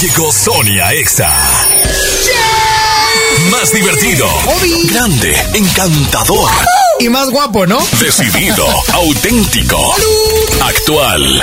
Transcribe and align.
llegó 0.00 0.30
Sonia 0.32 0.92
Exa. 0.92 1.32
Más 3.50 3.72
divertido, 3.72 4.28
grande, 4.90 5.36
encantador 5.54 6.50
y 7.00 7.08
más 7.08 7.30
guapo, 7.30 7.66
¿no? 7.66 7.78
Decidido, 8.00 8.66
auténtico, 8.92 9.94
actual. 10.60 11.42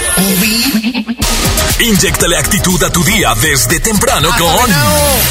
Inyectale 1.79 2.37
actitud 2.37 2.81
a 2.83 2.89
tu 2.91 3.03
día 3.03 3.33
desde 3.41 3.79
temprano 3.79 4.29
Ah, 4.31 4.37
con 4.37 4.71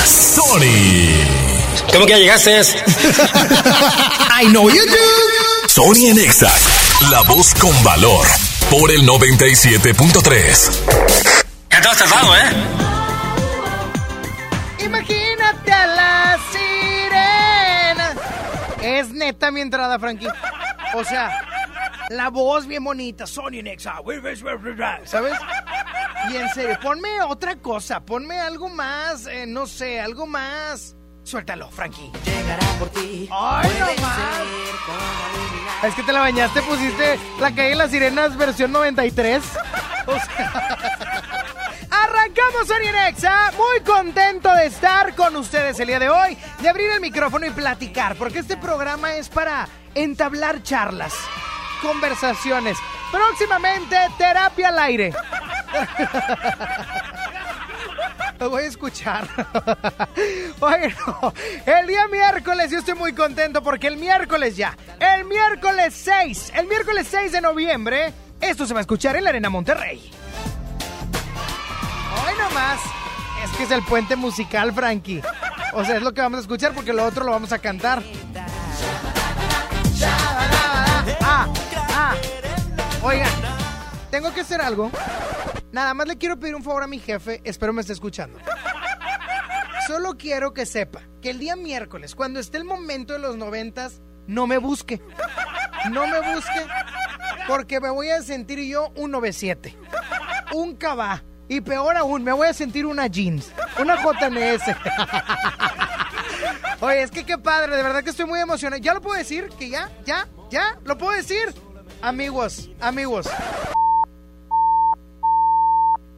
Sony. 0.06 1.92
¿Cómo 1.92 2.06
que 2.06 2.12
ya 2.12 2.18
llegaste? 2.18 2.60
I 4.42 4.46
know 4.48 4.68
you 4.68 4.84
do. 4.84 5.68
Sony 5.68 6.08
en 6.10 6.18
Exa, 6.18 6.52
la 7.10 7.22
voz 7.22 7.54
con 7.54 7.82
valor. 7.82 8.26
Por 8.70 8.90
el 8.90 9.06
97.3. 9.06 10.70
Entonces 11.70 12.10
vamos, 12.10 12.36
¿eh? 12.38 12.83
Es 18.94 19.10
neta 19.10 19.50
mi 19.50 19.60
entrada, 19.60 19.98
Frankie. 19.98 20.28
O 20.94 21.02
sea, 21.02 21.36
la 22.10 22.30
voz 22.30 22.64
bien 22.64 22.84
bonita, 22.84 23.26
Sony 23.26 23.60
Nexa, 23.60 23.96
¿sabes? 25.04 25.34
Y 26.30 26.36
en 26.36 26.48
serio, 26.50 26.78
ponme 26.80 27.20
otra 27.22 27.56
cosa, 27.56 28.04
ponme 28.04 28.38
algo 28.38 28.68
más, 28.68 29.26
eh, 29.26 29.46
no 29.48 29.66
sé, 29.66 30.00
algo 30.00 30.28
más. 30.28 30.94
Suéltalo, 31.24 31.68
Frankie. 31.70 32.12
Llegará 32.24 32.66
por 32.78 32.88
ti. 32.90 33.28
Ay, 33.32 33.70
no 33.80 34.02
más. 34.02 34.18
Es 35.82 35.94
que 35.96 36.02
te 36.04 36.12
la 36.12 36.20
bañaste, 36.20 36.62
pusiste 36.62 37.18
la 37.40 37.50
calle 37.50 37.70
de 37.70 37.74
las 37.74 37.90
sirenas 37.90 38.36
versión 38.36 38.70
93. 38.70 39.42
O 40.06 40.12
sea, 40.20 41.58
Arrancamos 42.04 42.68
Sony 42.68 42.92
Nexa, 42.92 43.50
muy 43.56 43.80
contento 43.80 44.54
de 44.54 44.66
estar 44.66 45.14
con 45.14 45.34
ustedes 45.36 45.80
el 45.80 45.86
día 45.86 45.98
de 45.98 46.10
hoy, 46.10 46.36
de 46.60 46.68
abrir 46.68 46.90
el 46.90 47.00
micrófono 47.00 47.46
y 47.46 47.50
platicar, 47.50 48.14
porque 48.16 48.40
este 48.40 48.58
programa 48.58 49.14
es 49.14 49.30
para 49.30 49.66
entablar 49.94 50.62
charlas, 50.62 51.14
conversaciones, 51.80 52.76
próximamente 53.10 53.96
terapia 54.18 54.68
al 54.68 54.78
aire. 54.80 55.14
Lo 58.38 58.50
voy 58.50 58.64
a 58.64 58.66
escuchar. 58.66 59.26
Bueno, 60.58 60.94
el 61.66 61.86
día 61.86 62.08
miércoles 62.08 62.70
yo 62.70 62.78
estoy 62.78 62.94
muy 62.94 63.12
contento 63.12 63.62
porque 63.62 63.86
el 63.86 63.98
miércoles 63.98 64.56
ya, 64.56 64.76
el 64.98 65.24
miércoles 65.24 65.94
6, 65.94 66.52
el 66.54 66.66
miércoles 66.66 67.06
6 67.10 67.32
de 67.32 67.40
noviembre, 67.40 68.12
esto 68.40 68.66
se 68.66 68.72
va 68.72 68.80
a 68.80 68.82
escuchar 68.82 69.16
en 69.16 69.24
la 69.24 69.30
Arena 69.30 69.50
Monterrey. 69.50 70.10
Hoy 72.26 72.32
nomás, 72.38 72.80
es 73.44 73.50
que 73.56 73.64
es 73.64 73.70
el 73.70 73.82
puente 73.82 74.16
musical, 74.16 74.72
Frankie. 74.72 75.22
O 75.72 75.84
sea, 75.84 75.96
es 75.96 76.02
lo 76.02 76.14
que 76.14 76.20
vamos 76.20 76.38
a 76.38 76.40
escuchar 76.42 76.72
porque 76.72 76.92
lo 76.92 77.04
otro 77.04 77.24
lo 77.24 77.32
vamos 77.32 77.52
a 77.52 77.58
cantar. 77.58 78.02
Ah, 81.22 81.48
ah. 81.90 82.14
Oigan, 83.02 83.30
tengo 84.10 84.32
que 84.32 84.40
hacer 84.40 84.60
algo. 84.60 84.90
Nada 85.72 85.92
más 85.92 86.06
le 86.06 86.16
quiero 86.16 86.38
pedir 86.38 86.54
un 86.54 86.62
favor 86.62 86.84
a 86.84 86.86
mi 86.86 87.00
jefe, 87.00 87.40
espero 87.44 87.72
me 87.72 87.80
esté 87.80 87.92
escuchando. 87.92 88.38
Solo 89.86 90.16
quiero 90.16 90.54
que 90.54 90.64
sepa 90.64 91.02
que 91.20 91.30
el 91.30 91.38
día 91.38 91.56
miércoles, 91.56 92.14
cuando 92.14 92.40
esté 92.40 92.56
el 92.58 92.64
momento 92.64 93.12
de 93.12 93.18
los 93.18 93.36
noventas, 93.36 94.00
no 94.26 94.46
me 94.46 94.58
busque. 94.58 95.02
No 95.90 96.06
me 96.06 96.20
busque 96.32 96.66
porque 97.46 97.80
me 97.80 97.90
voy 97.90 98.08
a 98.08 98.22
sentir 98.22 98.60
yo 98.60 98.90
un 98.96 99.10
97. 99.10 99.76
Un 100.54 100.76
cabá. 100.76 101.22
Y 101.48 101.60
peor 101.60 101.96
aún, 101.96 102.24
me 102.24 102.32
voy 102.32 102.48
a 102.48 102.54
sentir 102.54 102.86
una 102.86 103.06
jeans. 103.06 103.52
Una 103.78 103.96
JNS. 103.96 104.62
Oye, 106.80 107.02
es 107.02 107.10
que 107.10 107.24
qué 107.24 107.38
padre, 107.38 107.76
de 107.76 107.82
verdad 107.82 108.02
que 108.02 108.10
estoy 108.10 108.26
muy 108.26 108.40
emocionado. 108.40 108.82
¿Ya 108.82 108.94
lo 108.94 109.00
puedo 109.00 109.18
decir? 109.18 109.48
¿Que 109.58 109.68
ya? 109.68 109.90
¿Ya? 110.04 110.26
¿Ya? 110.50 110.78
¿Lo 110.84 110.96
puedo 110.96 111.12
decir? 111.12 111.54
Amigos, 112.02 112.70
amigos. 112.80 113.28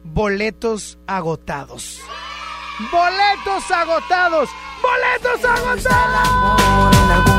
Boletos 0.03 0.97
agotados. 1.07 2.01
Boletos 2.91 3.71
agotados. 3.71 4.49
Boletos 4.81 5.45
agotados. 5.45 7.36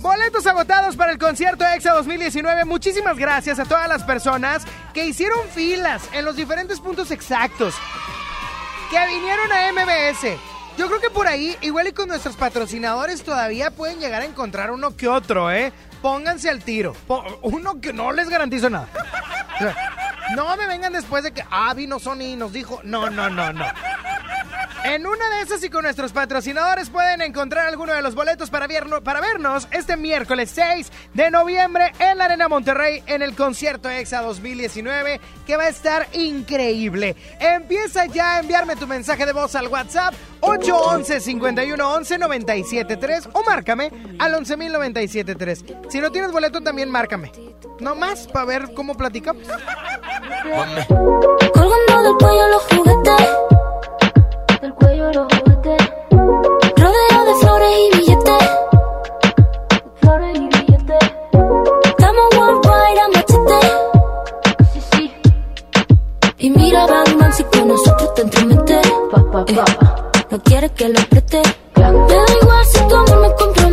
Boletos 0.00 0.46
agotados 0.46 0.96
para 0.96 1.12
el 1.12 1.18
concierto 1.18 1.64
EXA 1.64 1.92
2019. 1.94 2.64
Muchísimas 2.64 3.16
gracias 3.16 3.58
a 3.58 3.64
todas 3.64 3.88
las 3.88 4.02
personas 4.02 4.64
que 4.92 5.06
hicieron 5.06 5.40
filas 5.48 6.02
en 6.12 6.24
los 6.24 6.36
diferentes 6.36 6.80
puntos 6.80 7.10
exactos. 7.10 7.74
Que 8.90 9.06
vinieron 9.06 9.50
a 9.52 9.72
MBS. 9.72 10.38
Yo 10.76 10.88
creo 10.88 11.00
que 11.00 11.10
por 11.10 11.28
ahí, 11.28 11.56
igual 11.60 11.86
y 11.86 11.92
con 11.92 12.08
nuestros 12.08 12.36
patrocinadores, 12.36 13.22
todavía 13.22 13.70
pueden 13.70 14.00
llegar 14.00 14.22
a 14.22 14.24
encontrar 14.24 14.70
uno 14.72 14.96
que 14.96 15.08
otro, 15.08 15.50
¿eh? 15.52 15.72
Pónganse 16.02 16.50
al 16.50 16.62
tiro. 16.62 16.94
Uno 17.42 17.80
que 17.80 17.92
no 17.92 18.12
les 18.12 18.28
garantizo 18.28 18.68
nada. 18.68 18.88
No 20.34 20.56
me 20.56 20.66
vengan 20.66 20.92
después 20.92 21.22
de 21.22 21.32
que, 21.32 21.44
ah, 21.50 21.72
vino 21.74 21.98
Sony 21.98 22.36
nos 22.36 22.52
dijo. 22.52 22.80
No, 22.82 23.08
no, 23.08 23.30
no, 23.30 23.52
no. 23.52 23.64
En 24.84 25.06
una 25.06 25.30
de 25.30 25.40
esas 25.40 25.64
y 25.64 25.70
con 25.70 25.82
nuestros 25.84 26.12
patrocinadores 26.12 26.90
pueden 26.90 27.22
encontrar 27.22 27.66
alguno 27.68 27.94
de 27.94 28.02
los 28.02 28.14
boletos 28.14 28.50
para, 28.50 28.66
vierno- 28.66 29.00
para 29.02 29.22
vernos 29.22 29.66
este 29.70 29.96
miércoles 29.96 30.52
6 30.54 30.92
de 31.14 31.30
noviembre 31.30 31.90
en 31.98 32.18
la 32.18 32.26
Arena 32.26 32.48
Monterrey 32.48 33.02
en 33.06 33.22
el 33.22 33.34
concierto 33.34 33.88
EXA 33.88 34.20
2019 34.20 35.22
que 35.46 35.56
va 35.56 35.62
a 35.64 35.68
estar 35.68 36.06
increíble. 36.12 37.16
Empieza 37.40 38.04
ya 38.06 38.36
a 38.36 38.40
enviarme 38.40 38.76
tu 38.76 38.86
mensaje 38.86 39.24
de 39.24 39.32
voz 39.32 39.54
al 39.54 39.68
WhatsApp 39.68 40.12
811 40.40 41.18
5111 41.20 42.18
973 42.18 43.28
o 43.32 43.42
márcame 43.42 43.90
al 44.18 44.34
11973. 44.34 45.64
Si 45.88 45.98
no 46.00 46.12
tienes 46.12 46.30
boleto 46.30 46.60
también 46.60 46.90
márcame. 46.90 47.32
No 47.80 47.94
más 47.94 48.26
para 48.26 48.44
ver 48.44 48.74
cómo 48.74 48.94
platicamos. 48.96 49.44
Colgando 50.88 52.02
del 52.02 52.14
cuello 52.18 52.48
los 52.48 52.62
juguetes. 52.64 53.53
Del 54.64 54.72
cuello 54.76 55.12
los 55.12 55.26
juguetes. 55.30 55.92
Rodeo 56.10 57.24
de 57.26 57.34
flores 57.38 57.70
y 57.76 57.98
billetes. 57.98 58.50
Flores 60.00 60.38
y 60.38 60.46
billetes. 60.46 61.12
Estamos 61.84 62.24
worldwide 62.38 63.00
a 63.00 63.08
machete. 63.12 63.60
Sí, 64.72 64.80
sí. 64.90 65.12
Y 66.38 66.48
mira, 66.48 66.86
Batman, 66.86 67.30
si 67.34 67.44
con 67.44 67.68
nosotros 67.68 68.14
te 68.14 68.22
entromete. 68.22 68.80
Pa, 69.12 69.30
pa, 69.30 69.44
pa. 69.44 69.64
No 70.30 70.42
quieres 70.42 70.70
que 70.70 70.88
lo 70.88 70.98
apriete. 70.98 71.42
Me 71.76 71.82
da 71.82 72.24
igual 72.40 72.64
si 72.64 72.78
tu 72.88 72.96
amor 72.96 73.20
me 73.20 73.34
compromete. 73.34 73.63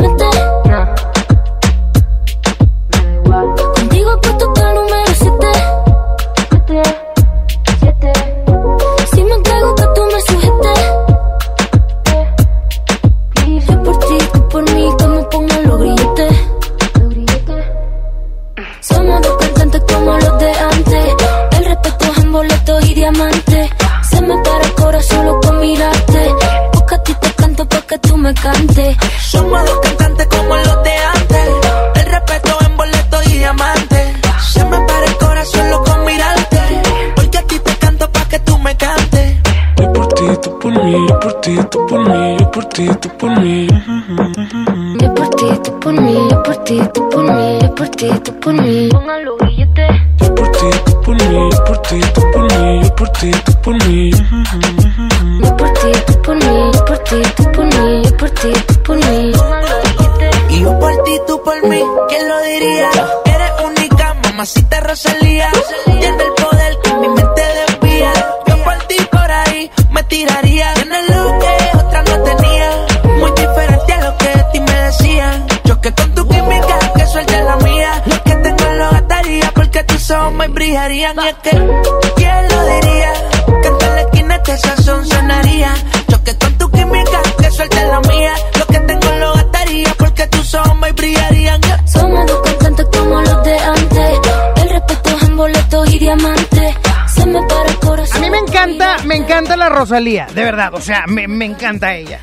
La 99.61 99.69
Rosalía, 99.69 100.25
de 100.34 100.43
verdad, 100.43 100.73
o 100.73 100.81
sea, 100.81 101.05
me, 101.05 101.23
encanta 101.46 101.93
ella. 101.93 102.19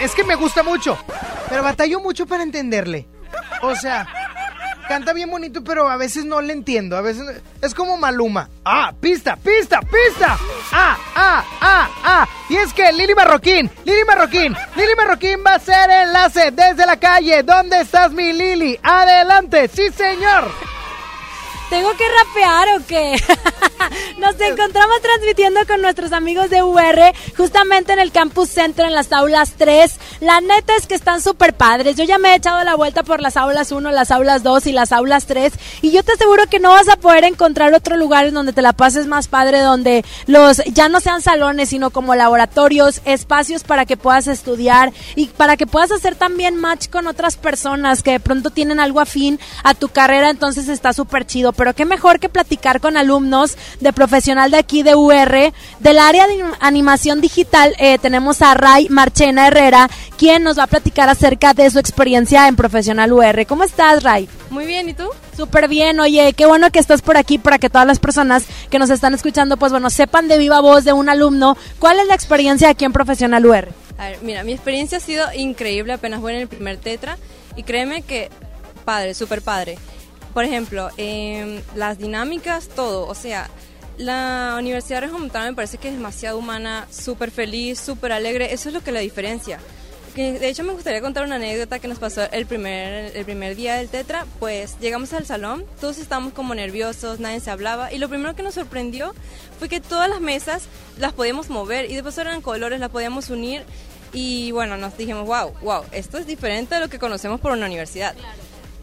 Es 0.00 0.14
que 0.14 0.22
me 0.22 0.36
gusta 0.36 0.62
mucho, 0.62 0.96
pero 1.48 1.64
batallo 1.64 1.98
mucho 1.98 2.24
para 2.24 2.44
entenderle. 2.44 3.08
O 3.62 3.74
sea, 3.74 4.06
canta 4.86 5.12
bien 5.12 5.28
bonito, 5.28 5.64
pero 5.64 5.88
a 5.88 5.96
veces 5.96 6.24
no 6.24 6.40
le 6.40 6.52
entiendo, 6.52 6.96
a 6.96 7.00
veces 7.00 7.42
es 7.60 7.74
como 7.74 7.96
Maluma. 7.96 8.48
Ah, 8.64 8.92
pista, 9.00 9.34
pista, 9.34 9.80
pista. 9.80 10.38
Ah, 10.70 10.96
ah, 11.16 11.44
ah, 11.60 11.88
ah. 12.04 12.28
Y 12.48 12.58
es 12.58 12.72
que 12.72 12.92
Lili 12.92 13.16
Marroquín, 13.16 13.68
Lili 13.84 14.04
Marroquín, 14.06 14.56
Lili 14.76 14.94
Marroquín 14.96 15.42
va 15.44 15.54
a 15.54 15.58
ser 15.58 15.90
enlace 15.90 16.52
desde 16.52 16.86
la 16.86 16.96
calle. 16.96 17.42
¿Dónde 17.42 17.80
estás, 17.80 18.12
mi 18.12 18.32
Lili? 18.32 18.78
Adelante, 18.84 19.66
sí, 19.66 19.90
señor. 19.90 20.48
¿Tengo 21.70 21.90
que 21.96 22.04
rapear 22.08 22.68
o 22.78 22.86
qué? 22.86 23.16
Nos 24.18 24.40
encontramos 24.40 25.00
transmitiendo 25.00 25.66
con 25.66 25.82
nuestros 25.82 26.12
amigos 26.12 26.50
de 26.50 26.62
UR, 26.62 27.12
justamente 27.36 27.92
en 27.92 27.98
el 27.98 28.12
Campus 28.12 28.48
Centro, 28.48 28.84
en 28.84 28.94
las 28.94 29.12
aulas 29.12 29.54
3. 29.56 29.98
La 30.20 30.40
neta 30.40 30.74
es 30.76 30.86
que 30.86 30.94
están 30.94 31.20
súper 31.20 31.54
padres. 31.54 31.96
Yo 31.96 32.04
ya 32.04 32.18
me 32.18 32.30
he 32.32 32.36
echado 32.36 32.62
la 32.64 32.76
vuelta 32.76 33.02
por 33.02 33.20
las 33.20 33.36
aulas 33.36 33.72
1, 33.72 33.90
las 33.90 34.10
aulas 34.10 34.42
2 34.42 34.66
y 34.66 34.72
las 34.72 34.92
aulas 34.92 35.26
3. 35.26 35.52
Y 35.82 35.90
yo 35.90 36.02
te 36.02 36.12
aseguro 36.12 36.46
que 36.46 36.60
no 36.60 36.70
vas 36.70 36.88
a 36.88 36.96
poder 36.96 37.24
encontrar 37.24 37.74
otro 37.74 37.96
lugar 37.96 38.26
en 38.26 38.34
donde 38.34 38.52
te 38.52 38.62
la 38.62 38.72
pases 38.72 39.06
más 39.06 39.28
padre, 39.28 39.60
donde 39.60 40.04
los 40.26 40.62
ya 40.66 40.88
no 40.88 41.00
sean 41.00 41.22
salones, 41.22 41.68
sino 41.68 41.90
como 41.90 42.14
laboratorios, 42.14 43.00
espacios 43.04 43.64
para 43.64 43.86
que 43.86 43.96
puedas 43.96 44.26
estudiar 44.26 44.92
y 45.16 45.26
para 45.26 45.56
que 45.56 45.66
puedas 45.66 45.92
hacer 45.92 46.14
también 46.14 46.56
match 46.56 46.88
con 46.88 47.06
otras 47.06 47.36
personas 47.36 48.02
que 48.02 48.12
de 48.12 48.20
pronto 48.20 48.50
tienen 48.50 48.80
algo 48.80 49.00
afín 49.00 49.38
a 49.62 49.74
tu 49.74 49.88
carrera, 49.88 50.30
entonces 50.30 50.68
está 50.68 50.92
súper 50.92 51.26
chido. 51.26 51.52
Pero 51.52 51.74
qué 51.74 51.84
mejor 51.84 52.20
que 52.20 52.28
platicar 52.28 52.80
con 52.80 52.96
alumnos 52.96 53.56
de 53.80 53.92
profesional 53.92 54.50
de 54.50 54.58
aquí 54.58 54.82
de 54.82 54.94
UR, 54.94 55.52
del 55.80 55.98
área 55.98 56.26
de 56.26 56.44
animación 56.60 57.20
digital. 57.20 57.74
eh, 57.78 57.98
tenemos 57.98 58.42
a 58.42 58.54
Ray 58.54 58.88
Marchena 58.88 59.46
Herrera, 59.46 59.88
quien 60.16 60.42
nos 60.42 60.58
va 60.58 60.64
a 60.64 60.66
platicar 60.68 61.08
acerca 61.08 61.54
de 61.54 61.70
su 61.70 61.78
experiencia 61.78 62.48
en 62.48 62.56
profesional 62.56 63.12
UR. 63.12 63.46
¿Cómo 63.46 63.64
estás, 63.64 64.02
Ray? 64.02 64.28
Muy 64.50 64.66
bien, 64.66 64.88
¿y 64.88 64.94
tú? 64.94 65.08
Súper 65.36 65.68
bien, 65.68 65.98
oye, 66.00 66.32
qué 66.32 66.46
bueno 66.46 66.70
que 66.70 66.78
estás 66.78 67.02
por 67.02 67.16
aquí 67.16 67.38
para 67.38 67.58
que 67.58 67.68
todas 67.68 67.86
las 67.86 67.98
personas 67.98 68.44
que 68.70 68.78
nos 68.78 68.90
están 68.90 69.14
escuchando, 69.14 69.56
pues 69.56 69.72
bueno, 69.72 69.90
sepan 69.90 70.28
de 70.28 70.38
viva 70.38 70.60
voz 70.60 70.84
de 70.84 70.92
un 70.92 71.08
alumno 71.08 71.56
cuál 71.78 71.98
es 71.98 72.06
la 72.06 72.14
experiencia 72.14 72.68
aquí 72.68 72.84
en 72.84 72.92
Profesional 72.92 73.44
UR. 73.44 73.68
A 73.98 74.08
ver, 74.08 74.18
mira, 74.22 74.44
mi 74.44 74.52
experiencia 74.52 74.98
ha 74.98 75.00
sido 75.00 75.26
increíble, 75.34 75.92
apenas 75.92 76.20
voy 76.20 76.34
en 76.34 76.40
el 76.40 76.48
primer 76.48 76.78
tetra 76.78 77.16
y 77.56 77.62
créeme 77.62 78.02
que 78.02 78.30
padre, 78.84 79.14
súper 79.14 79.42
padre. 79.42 79.78
Por 80.32 80.44
ejemplo, 80.44 80.90
em, 80.96 81.60
las 81.74 81.98
dinámicas, 81.98 82.68
todo, 82.68 83.06
o 83.06 83.14
sea, 83.14 83.48
la 83.96 84.56
Universidad 84.58 85.00
de 85.00 85.08
Montana 85.08 85.50
me 85.50 85.54
parece 85.54 85.78
que 85.78 85.88
es 85.88 85.94
demasiado 85.94 86.38
humana, 86.38 86.86
súper 86.90 87.30
feliz, 87.30 87.78
súper 87.78 88.12
alegre, 88.12 88.52
eso 88.52 88.68
es 88.68 88.74
lo 88.74 88.82
que 88.82 88.90
la 88.90 89.00
diferencia. 89.00 89.60
De 90.14 90.48
hecho, 90.48 90.62
me 90.62 90.72
gustaría 90.72 91.00
contar 91.00 91.24
una 91.24 91.36
anécdota 91.36 91.80
que 91.80 91.88
nos 91.88 91.98
pasó 91.98 92.22
el 92.30 92.46
primer, 92.46 93.16
el 93.16 93.24
primer 93.24 93.56
día 93.56 93.74
del 93.74 93.88
Tetra. 93.88 94.26
Pues 94.38 94.78
llegamos 94.78 95.12
al 95.12 95.26
salón, 95.26 95.64
todos 95.80 95.98
estábamos 95.98 96.32
como 96.32 96.54
nerviosos, 96.54 97.18
nadie 97.18 97.40
se 97.40 97.50
hablaba. 97.50 97.92
Y 97.92 97.98
lo 97.98 98.08
primero 98.08 98.36
que 98.36 98.44
nos 98.44 98.54
sorprendió 98.54 99.12
fue 99.58 99.68
que 99.68 99.80
todas 99.80 100.08
las 100.08 100.20
mesas 100.20 100.68
las 100.98 101.12
podíamos 101.12 101.50
mover 101.50 101.90
y 101.90 101.94
después 101.94 102.16
eran 102.18 102.42
colores, 102.42 102.78
las 102.78 102.90
podíamos 102.90 103.28
unir. 103.28 103.64
Y 104.12 104.52
bueno, 104.52 104.76
nos 104.76 104.96
dijimos, 104.96 105.26
wow, 105.26 105.52
wow, 105.62 105.82
esto 105.90 106.18
es 106.18 106.26
diferente 106.28 106.76
a 106.76 106.80
lo 106.80 106.88
que 106.88 107.00
conocemos 107.00 107.40
por 107.40 107.50
una 107.50 107.66
universidad. 107.66 108.14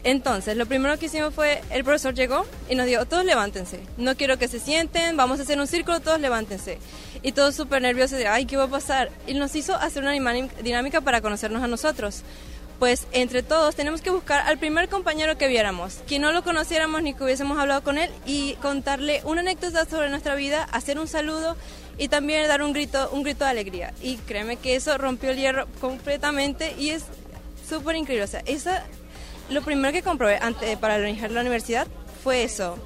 Entonces, 0.04 0.56
lo 0.56 0.66
primero 0.66 0.98
que 0.98 1.06
hicimos 1.06 1.32
fue, 1.32 1.62
el 1.70 1.84
profesor 1.84 2.12
llegó 2.12 2.44
y 2.68 2.74
nos 2.74 2.86
dijo, 2.86 3.06
todos 3.06 3.24
levántense, 3.24 3.80
no 3.96 4.16
quiero 4.16 4.36
que 4.36 4.48
se 4.48 4.58
sienten, 4.58 5.16
vamos 5.16 5.38
a 5.38 5.44
hacer 5.44 5.60
un 5.60 5.68
círculo, 5.68 6.00
todos 6.00 6.20
levántense. 6.20 6.78
Y 7.22 7.32
todos 7.32 7.54
súper 7.54 7.82
nerviosos 7.82 8.18
de, 8.18 8.26
ay, 8.26 8.46
¿qué 8.46 8.56
va 8.56 8.64
a 8.64 8.68
pasar? 8.68 9.10
Y 9.26 9.34
nos 9.34 9.54
hizo 9.54 9.74
hacer 9.76 10.02
una 10.02 10.12
dinámica 10.12 11.00
para 11.00 11.20
conocernos 11.20 11.62
a 11.62 11.68
nosotros. 11.68 12.22
Pues 12.78 13.06
entre 13.12 13.44
todos 13.44 13.76
tenemos 13.76 14.02
que 14.02 14.10
buscar 14.10 14.40
al 14.40 14.58
primer 14.58 14.88
compañero 14.88 15.38
que 15.38 15.46
viéramos, 15.46 16.00
que 16.08 16.18
no 16.18 16.32
lo 16.32 16.42
conociéramos 16.42 17.00
ni 17.02 17.14
que 17.14 17.22
hubiésemos 17.22 17.56
hablado 17.58 17.84
con 17.84 17.96
él 17.96 18.10
y 18.26 18.54
contarle 18.54 19.20
una 19.24 19.40
anécdota 19.40 19.84
sobre 19.84 20.10
nuestra 20.10 20.34
vida, 20.34 20.64
hacer 20.72 20.98
un 20.98 21.06
saludo 21.06 21.56
y 21.96 22.08
también 22.08 22.48
dar 22.48 22.60
un 22.60 22.72
grito, 22.72 23.08
un 23.12 23.22
grito 23.22 23.44
de 23.44 23.50
alegría. 23.50 23.94
Y 24.02 24.16
créeme 24.16 24.56
que 24.56 24.74
eso 24.74 24.98
rompió 24.98 25.30
el 25.30 25.36
hierro 25.36 25.68
completamente 25.80 26.74
y 26.76 26.90
es 26.90 27.04
súper 27.68 27.94
increíble. 27.94 28.24
O 28.24 28.28
sea, 28.28 28.42
esa 28.46 28.82
lo 29.48 29.62
primero 29.62 29.92
que 29.92 30.02
comprobé 30.02 30.38
antes 30.40 30.76
para 30.78 30.96
elegir 30.96 31.30
la 31.30 31.42
universidad 31.42 31.86
fue 32.22 32.42
eso. 32.42 32.78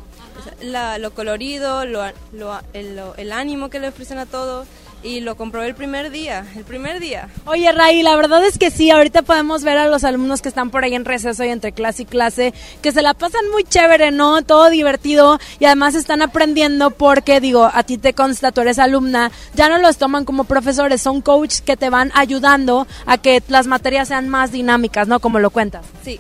La- 0.62 0.98
lo 0.98 1.12
colorido, 1.12 1.84
lo, 1.84 2.02
lo- 2.32 2.60
el, 2.72 2.96
lo- 2.96 3.14
el 3.16 3.32
ánimo 3.32 3.68
que 3.70 3.80
le 3.80 3.88
ofrecen 3.88 4.18
a 4.18 4.26
todo. 4.26 4.64
Y 5.02 5.20
lo 5.20 5.36
comprobé 5.36 5.66
el 5.68 5.74
primer 5.74 6.10
día, 6.10 6.44
el 6.56 6.64
primer 6.64 6.98
día. 6.98 7.28
Oye, 7.44 7.70
Ray, 7.70 8.02
la 8.02 8.16
verdad 8.16 8.44
es 8.44 8.58
que 8.58 8.72
sí, 8.72 8.90
ahorita 8.90 9.22
podemos 9.22 9.62
ver 9.62 9.76
a 9.78 9.86
los 9.86 10.02
alumnos 10.02 10.40
que 10.42 10.48
están 10.48 10.70
por 10.70 10.82
ahí 10.82 10.94
en 10.94 11.04
receso 11.04 11.44
y 11.44 11.48
entre 11.50 11.70
clase 11.72 12.02
y 12.02 12.06
clase, 12.06 12.54
que 12.82 12.90
se 12.90 13.02
la 13.02 13.14
pasan 13.14 13.42
muy 13.52 13.62
chévere, 13.62 14.10
¿no? 14.10 14.42
Todo 14.42 14.68
divertido 14.70 15.38
y 15.60 15.66
además 15.66 15.94
están 15.94 16.22
aprendiendo 16.22 16.90
porque, 16.90 17.40
digo, 17.40 17.70
a 17.72 17.82
ti 17.84 17.98
te 17.98 18.14
consta, 18.14 18.50
tú 18.50 18.62
eres 18.62 18.80
alumna, 18.80 19.30
ya 19.54 19.68
no 19.68 19.78
los 19.78 19.98
toman 19.98 20.24
como 20.24 20.42
profesores, 20.44 21.02
son 21.02 21.20
coaches 21.20 21.60
que 21.60 21.76
te 21.76 21.90
van 21.90 22.10
ayudando 22.14 22.88
a 23.04 23.18
que 23.18 23.42
las 23.48 23.66
materias 23.68 24.08
sean 24.08 24.28
más 24.28 24.50
dinámicas, 24.50 25.06
¿no? 25.06 25.20
Como 25.20 25.38
lo 25.38 25.50
cuentas. 25.50 25.84
Sí, 26.02 26.18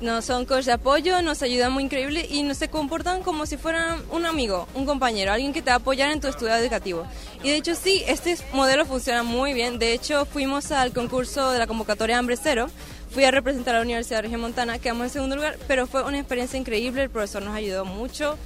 no 0.00 0.22
son 0.22 0.44
coach 0.44 0.64
de 0.64 0.72
apoyo, 0.72 1.22
nos 1.22 1.42
ayudan 1.42 1.72
muy 1.72 1.84
increíble 1.84 2.26
y 2.28 2.42
nos 2.42 2.58
se 2.58 2.68
comportan 2.68 3.22
como 3.22 3.46
si 3.46 3.56
fueran 3.56 4.02
un 4.10 4.26
amigo, 4.26 4.68
un 4.74 4.86
compañero, 4.86 5.32
alguien 5.32 5.52
que 5.52 5.62
te 5.62 5.70
va 5.70 5.74
a 5.74 5.78
apoyar 5.78 6.10
en 6.10 6.20
tu 6.20 6.28
estudio 6.28 6.54
educativo. 6.54 7.04
Y 7.42 7.50
de 7.50 7.56
hecho 7.56 7.74
sí, 7.74 8.02
este 8.06 8.36
modelo 8.52 8.84
funciona 8.84 9.22
muy 9.22 9.54
bien. 9.54 9.78
De 9.78 9.92
hecho 9.92 10.26
fuimos 10.26 10.72
al 10.72 10.92
concurso 10.92 11.50
de 11.50 11.58
la 11.58 11.66
convocatoria 11.66 12.18
Hambre 12.18 12.36
Cero, 12.40 12.68
fui 13.10 13.24
a 13.24 13.30
representar 13.30 13.74
a 13.74 13.78
la 13.78 13.84
Universidad 13.84 14.18
de 14.18 14.22
Región 14.22 14.40
Montana, 14.40 14.78
quedamos 14.78 15.04
en 15.04 15.10
segundo 15.10 15.36
lugar, 15.36 15.58
pero 15.66 15.86
fue 15.86 16.02
una 16.02 16.18
experiencia 16.18 16.58
increíble, 16.58 17.04
el 17.04 17.10
profesor 17.10 17.42
nos 17.42 17.54
ayudó 17.54 17.84
mucho 17.84 18.36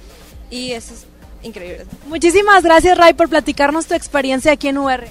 y 0.49 0.71
eso 0.71 0.93
es 0.93 1.05
increíble. 1.43 1.85
Muchísimas 2.07 2.63
gracias, 2.63 2.97
Ray, 2.97 3.13
por 3.13 3.29
platicarnos 3.29 3.87
tu 3.87 3.93
experiencia 3.93 4.51
aquí 4.51 4.69
en 4.69 4.77
UR. 4.77 5.03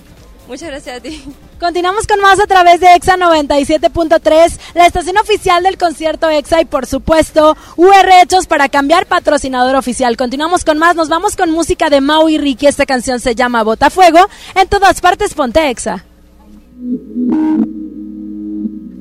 Muchas 0.52 0.68
gracias 0.68 0.99
a 0.99 1.00
ti. 1.00 1.25
Continuamos 1.59 2.06
con 2.06 2.21
más 2.21 2.38
a 2.38 2.47
través 2.47 2.78
de 2.78 2.94
EXA 2.94 3.16
97.3, 3.16 4.59
la 4.75 4.85
estación 4.85 5.16
oficial 5.16 5.62
del 5.62 5.78
concierto 5.78 6.28
EXA 6.28 6.61
y 6.61 6.64
por 6.66 6.85
supuesto 6.85 7.56
UR 7.76 8.11
Hechos 8.21 8.47
para 8.47 8.68
cambiar 8.68 9.06
patrocinador 9.06 9.76
oficial. 9.76 10.14
Continuamos 10.18 10.62
con 10.66 10.76
más, 10.76 10.94
nos 10.94 11.09
vamos 11.09 11.37
con 11.37 11.50
música 11.50 11.88
de 11.88 12.02
Mau 12.02 12.28
y 12.28 12.37
Ricky, 12.37 12.66
esta 12.66 12.85
canción 12.85 13.18
se 13.18 13.35
llama 13.35 13.62
Botafuego, 13.62 14.28
en 14.54 14.68
todas 14.68 15.00
partes 15.00 15.32
ponte 15.32 15.71
EXA. 15.71 16.04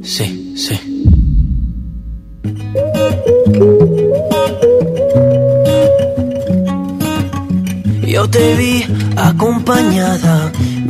Sí, 0.03 0.53
sí. 0.55 1.01
Yo 8.11 8.29
te 8.29 8.55
vi 8.55 8.85
acompañada, 9.15 10.51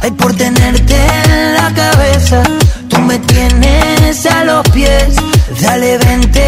Ay, 0.00 0.10
por 0.12 0.34
tenerte 0.34 0.94
en 0.94 1.54
la 1.54 1.72
cabeza. 1.74 2.42
Tú 2.88 2.98
me 3.00 3.18
tienes 3.18 4.26
a 4.26 4.44
los 4.44 4.68
pies. 4.70 5.16
Dale, 5.60 5.98
vente 5.98 6.40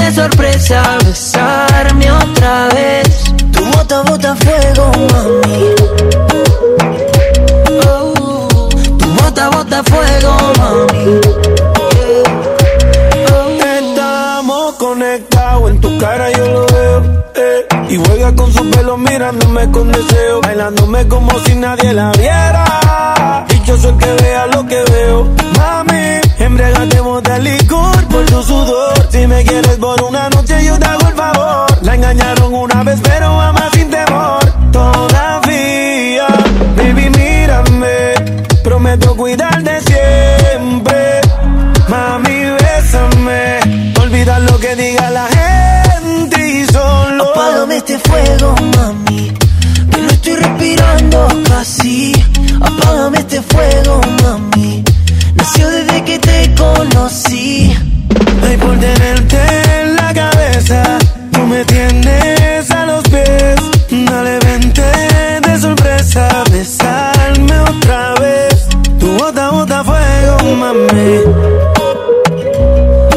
de 0.00 0.14
sorpresa. 0.14 0.98
Besarme 1.04 2.10
otra 2.10 2.68
vez. 2.68 3.24
Tu 3.52 3.64
bota, 3.64 4.02
bota 4.02 4.36
fuego, 4.36 4.90
mami. 5.10 5.74
Oh, 7.86 8.68
tu 8.98 9.06
bota, 9.22 9.48
bota 9.50 9.82
fuego, 9.84 10.36
mami. 10.58 11.20
Estamos 13.80 14.74
conectados, 14.74 15.70
en 15.70 15.80
tu 15.80 15.98
cara 15.98 16.30
yo. 16.32 16.41
Y 17.92 17.98
juega 17.98 18.34
con 18.34 18.50
su 18.50 18.70
pelo 18.70 18.96
mirándome 18.96 19.70
con 19.70 19.92
deseo, 19.92 20.40
bailándome 20.40 21.06
como 21.08 21.30
si 21.40 21.54
nadie 21.54 21.92
la 21.92 22.10
viera. 22.12 23.44
Y 23.50 23.66
yo 23.66 23.76
soy 23.76 23.90
el 23.90 23.98
que 23.98 24.12
vea 24.22 24.46
lo 24.46 24.66
que 24.66 24.82
veo. 24.82 25.28
Mami, 25.58 26.20
embriagatemos 26.38 27.22
de 27.22 27.38
licor 27.40 28.08
por 28.08 28.24
tu 28.24 28.42
sudor. 28.44 28.94
Si 29.10 29.26
me 29.26 29.44
quieres 29.44 29.76
por 29.76 30.02
una 30.04 30.30
noche, 30.30 30.64
yo 30.64 30.78
te 30.78 30.86
hago 30.86 31.06
el 31.06 31.14
favor. 31.14 31.66
La 31.82 31.94
engañaron 31.94 32.54
una 32.54 32.82
vez, 32.82 32.98
pero 33.02 33.38
ama 33.38 33.68
sin 33.74 33.90
temor. 33.90 34.40
Todavía, 34.72 36.28
baby, 36.78 37.10
mírame. 37.10 38.14
Prometo 38.64 39.14
cuidarte 39.14 39.80
siempre. 39.82 41.20
Mami, 41.88 42.42
bésame. 42.58 43.92
Olvida 44.00 44.38
lo 44.38 44.58
que 44.58 44.76
diga 44.76 45.10
la 45.10 45.26
gente. 45.26 45.41
Apágame 47.62 47.76
este 47.76 47.98
fuego, 48.00 48.56
mami. 48.76 49.32
Que 49.92 50.00
no 50.00 50.08
estoy 50.08 50.34
respirando 50.34 51.28
casi. 51.48 52.12
Apágame 52.60 53.18
este 53.18 53.40
fuego, 53.40 54.00
mami. 54.20 54.82
Nació 55.36 55.68
desde 55.70 56.02
que 56.02 56.18
te 56.18 56.54
conocí. 56.56 57.72
Ay, 58.44 58.56
por 58.56 58.76
tenerte 58.80 59.38
en 59.80 59.94
la 59.94 60.12
cabeza, 60.12 60.98
tú 61.30 61.38
me 61.46 61.64
tienes 61.66 62.68
a 62.68 62.84
los 62.84 63.04
pies. 63.04 63.60
Dale, 64.10 64.40
vente 64.40 64.82
de 65.46 65.60
sorpresa, 65.60 66.42
besarme 66.50 67.60
otra 67.60 68.14
vez. 68.14 68.66
Tu 68.98 69.06
bota, 69.18 69.50
bota 69.50 69.84
fuego, 69.84 70.56
mami. 70.56 71.12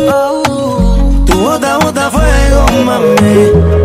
Oh, 0.08 1.24
Tu 1.25 1.34
bota, 1.34 1.78
bota 1.80 2.12
fuego, 2.12 2.84
mami. 2.86 3.85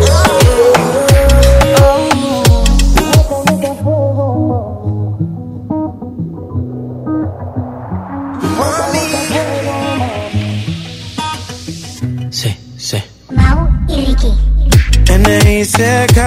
N.I.C.K. 15.77 16.19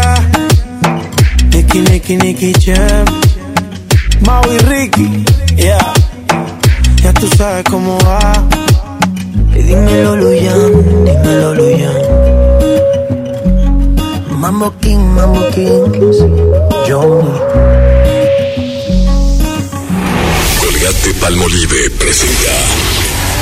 Nicky, 1.52 1.80
Nicky, 1.80 2.16
Nicky 2.16 2.52
Jam. 2.54 3.04
Mau 4.24 4.42
y 4.50 4.58
Ricky. 4.58 5.24
Yeah. 5.56 5.92
Ya 7.02 7.12
tú 7.12 7.28
sabes 7.36 7.64
cómo 7.68 7.98
va. 8.00 8.32
Y 9.54 9.62
dímelo, 9.62 10.16
Luyan, 10.16 11.04
dímelo, 11.04 11.54
Luyan. 11.54 11.94
Mambo 14.30 14.72
King, 14.80 15.12
Mambo 15.14 15.40
King. 15.50 15.92
Johnny. 16.88 17.38
Colgate 20.60 21.14
Palmolive 21.20 21.90
presenta 21.98 22.56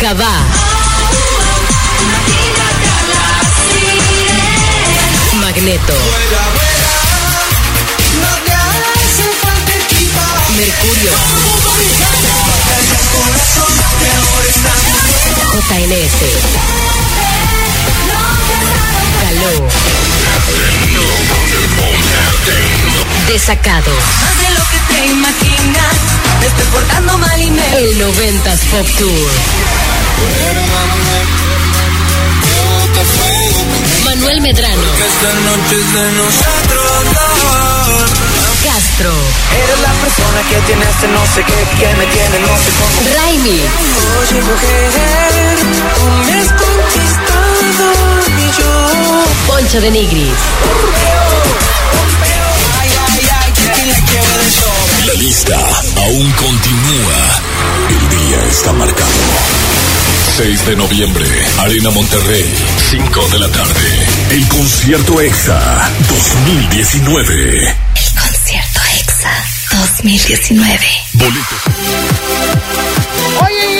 Cabá. 0.00 0.44
Magneto. 5.40 5.94
Mercurio. 10.54 11.12
JNS. 15.68 16.85
Caló. 19.26 19.68
Desacado. 23.26 23.92
El 27.76 27.98
90s 27.98 28.60
Pop 28.70 28.88
Tour. 28.98 29.30
Manuel 34.04 34.40
Medrano. 34.42 34.82
Esta 34.94 35.32
noche 35.40 35.74
es 35.74 35.92
de 35.92 36.12
nosotros 36.12 36.96
Castro. 38.64 39.12
Eres 39.64 39.80
la 39.80 39.92
persona 40.02 40.42
que 40.48 40.56
tiene 40.66 40.84
este 40.88 41.08
no 41.08 41.26
sé 41.34 41.42
qué, 41.44 41.54
que 41.78 41.94
me 41.96 42.06
tiene 42.06 42.38
no 42.40 42.56
sé 42.58 42.70
cómo. 42.78 42.94
Raimi. 43.16 43.60
Oye, 44.20 44.40
mujer, 44.42 44.90
tú 45.96 46.06
me 46.26 46.40
has 46.40 46.48
conquistado 46.48 47.56
y 48.38 48.60
yo. 48.60 48.85
Poncho 49.46 49.80
de 49.80 49.90
Nigris. 49.90 50.32
La 55.06 55.14
lista 55.14 55.56
aún 55.96 56.32
continúa. 56.32 57.42
El 57.88 58.08
día 58.08 58.44
está 58.50 58.72
marcado. 58.72 59.10
6 60.36 60.66
de 60.66 60.76
noviembre, 60.76 61.26
Arena 61.58 61.90
Monterrey, 61.90 62.44
5 62.90 63.28
de 63.32 63.38
la 63.38 63.48
tarde. 63.48 64.06
El 64.30 64.46
concierto 64.48 65.20
EXA 65.20 65.90
2019. 66.08 67.68
El 67.68 68.20
concierto 68.20 68.80
EXA 69.00 69.44
2019. 69.70 70.86
Boletos. 71.14 72.05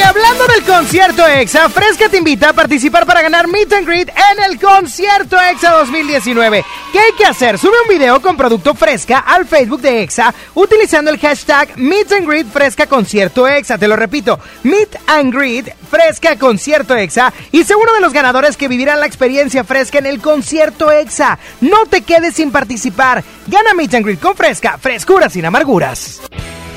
Hablando 0.06 0.46
del 0.46 0.62
concierto 0.62 1.26
EXA, 1.26 1.68
Fresca 1.68 2.08
te 2.08 2.18
invita 2.18 2.50
a 2.50 2.52
participar 2.52 3.04
para 3.06 3.22
ganar 3.22 3.48
Meet 3.48 3.72
and 3.72 3.88
Greet 3.88 4.08
en 4.08 4.44
el 4.44 4.60
concierto 4.60 5.36
EXA 5.36 5.72
2019. 5.72 6.64
¿Qué 6.92 7.00
hay 7.00 7.12
que 7.18 7.24
hacer? 7.24 7.58
Sube 7.58 7.74
un 7.82 7.88
video 7.88 8.22
con 8.22 8.36
producto 8.36 8.72
Fresca 8.76 9.18
al 9.18 9.46
Facebook 9.46 9.80
de 9.80 10.02
EXA 10.02 10.32
utilizando 10.54 11.10
el 11.10 11.18
hashtag 11.18 11.76
Meet 11.76 12.12
and 12.12 12.28
Greet 12.28 12.46
Fresca 12.46 12.86
Concierto 12.86 13.48
EXA. 13.48 13.78
Te 13.78 13.88
lo 13.88 13.96
repito, 13.96 14.38
Meet 14.62 14.96
and 15.08 15.34
Greet 15.34 15.74
Fresca 15.90 16.38
Concierto 16.38 16.94
EXA 16.94 17.32
y 17.50 17.64
sé 17.64 17.74
uno 17.74 17.92
de 17.92 18.00
los 18.00 18.12
ganadores 18.12 18.56
que 18.56 18.68
vivirán 18.68 19.00
la 19.00 19.06
experiencia 19.06 19.64
fresca 19.64 19.98
en 19.98 20.06
el 20.06 20.20
concierto 20.20 20.92
EXA. 20.92 21.36
No 21.60 21.84
te 21.86 22.02
quedes 22.02 22.36
sin 22.36 22.52
participar. 22.52 23.24
Gana 23.48 23.74
Meet 23.74 23.94
and 23.94 24.04
Greet 24.06 24.20
con 24.20 24.36
Fresca, 24.36 24.78
frescura 24.78 25.28
sin 25.28 25.46
amarguras. 25.46 26.20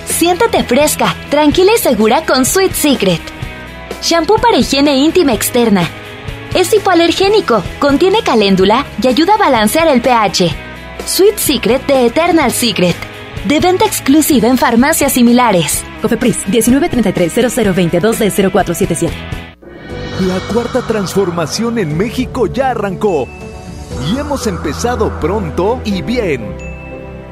Siéntate 0.09 0.63
fresca, 0.63 1.15
tranquila 1.29 1.71
y 1.75 1.79
segura 1.79 2.25
con 2.25 2.45
Sweet 2.45 2.73
Secret. 2.73 3.21
Shampoo 4.01 4.37
para 4.37 4.57
higiene 4.57 4.97
íntima 4.97 5.33
externa. 5.33 5.87
Es 6.53 6.73
hipoalergénico, 6.73 7.63
contiene 7.79 8.21
caléndula 8.23 8.85
y 9.01 9.07
ayuda 9.07 9.35
a 9.35 9.37
balancear 9.37 9.87
el 9.87 10.01
pH. 10.01 10.49
Sweet 11.05 11.37
Secret 11.37 11.85
de 11.87 12.07
Eternal 12.07 12.51
Secret. 12.51 12.95
De 13.45 13.59
venta 13.59 13.85
exclusiva 13.85 14.47
en 14.47 14.57
farmacias 14.57 15.13
similares. 15.13 15.85
Cofepris 16.01 16.47
1933 16.47 17.55
0022 17.55 18.19
de 18.19 18.31
0477. 18.31 19.13
La 20.27 20.39
cuarta 20.53 20.81
transformación 20.81 21.77
en 21.77 21.95
México 21.95 22.47
ya 22.47 22.71
arrancó. 22.71 23.27
Y 24.11 24.17
hemos 24.17 24.47
empezado 24.47 25.17
pronto 25.21 25.79
y 25.85 26.01
bien. 26.01 26.68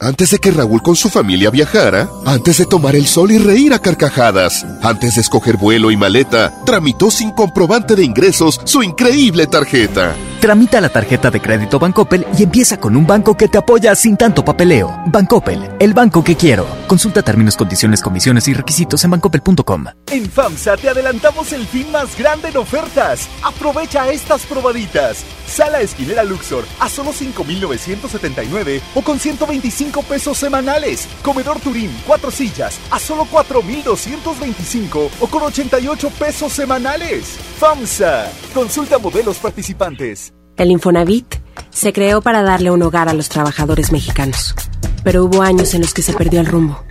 Antes 0.00 0.30
de 0.32 0.38
que 0.38 0.50
Raúl 0.50 0.82
con 0.82 0.96
su 0.96 1.08
familia 1.08 1.50
viajara, 1.50 2.08
antes 2.26 2.58
de 2.58 2.66
tomar 2.66 2.96
el 2.96 3.06
sol 3.06 3.30
y 3.30 3.38
reír 3.38 3.72
a 3.72 3.78
carcajadas, 3.78 4.66
antes 4.82 5.14
de 5.14 5.20
escoger 5.20 5.56
vuelo 5.56 5.90
y 5.90 5.96
maleta, 5.96 6.52
tramitó 6.66 7.10
sin 7.10 7.30
comprobante 7.30 7.94
de 7.94 8.04
ingresos 8.04 8.60
su 8.64 8.82
increíble 8.82 9.46
tarjeta. 9.46 10.14
Tramita 10.44 10.78
la 10.78 10.90
tarjeta 10.90 11.30
de 11.30 11.40
crédito 11.40 11.78
Bancoppel 11.78 12.26
y 12.36 12.42
empieza 12.42 12.78
con 12.78 12.96
un 12.96 13.06
banco 13.06 13.34
que 13.34 13.48
te 13.48 13.56
apoya 13.56 13.94
sin 13.94 14.14
tanto 14.14 14.44
papeleo. 14.44 14.94
Bancoppel, 15.06 15.70
el 15.78 15.94
banco 15.94 16.22
que 16.22 16.36
quiero. 16.36 16.66
Consulta 16.86 17.22
términos, 17.22 17.56
condiciones, 17.56 18.02
comisiones 18.02 18.46
y 18.48 18.52
requisitos 18.52 19.02
en 19.04 19.12
bancoppel.com. 19.12 19.86
En 20.10 20.30
FAMSA 20.30 20.76
te 20.76 20.90
adelantamos 20.90 21.50
el 21.54 21.66
fin 21.66 21.90
más 21.90 22.18
grande 22.18 22.50
en 22.50 22.58
ofertas. 22.58 23.26
Aprovecha 23.42 24.10
estas 24.10 24.44
probaditas. 24.44 25.24
Sala 25.46 25.80
esquinera 25.80 26.22
Luxor 26.22 26.66
a 26.78 26.90
solo 26.90 27.14
5,979 27.14 28.82
o 28.96 29.00
con 29.00 29.18
125 29.18 30.02
pesos 30.02 30.36
semanales. 30.36 31.08
Comedor 31.22 31.58
Turín, 31.60 31.90
cuatro 32.06 32.30
sillas 32.30 32.78
a 32.90 32.98
solo 32.98 33.26
4,225 33.30 35.10
o 35.20 35.26
con 35.26 35.42
88 35.42 36.10
pesos 36.10 36.52
semanales. 36.52 37.38
FAMSA. 37.58 38.30
Consulta 38.52 38.98
modelos 38.98 39.38
participantes. 39.38 40.33
El 40.56 40.70
Infonavit 40.70 41.26
se 41.70 41.92
creó 41.92 42.22
para 42.22 42.42
darle 42.42 42.70
un 42.70 42.80
hogar 42.82 43.08
a 43.08 43.12
los 43.12 43.28
trabajadores 43.28 43.90
mexicanos, 43.90 44.54
pero 45.02 45.24
hubo 45.24 45.42
años 45.42 45.74
en 45.74 45.80
los 45.80 45.92
que 45.92 46.02
se 46.02 46.12
perdió 46.12 46.40
el 46.40 46.46
rumbo. 46.46 46.84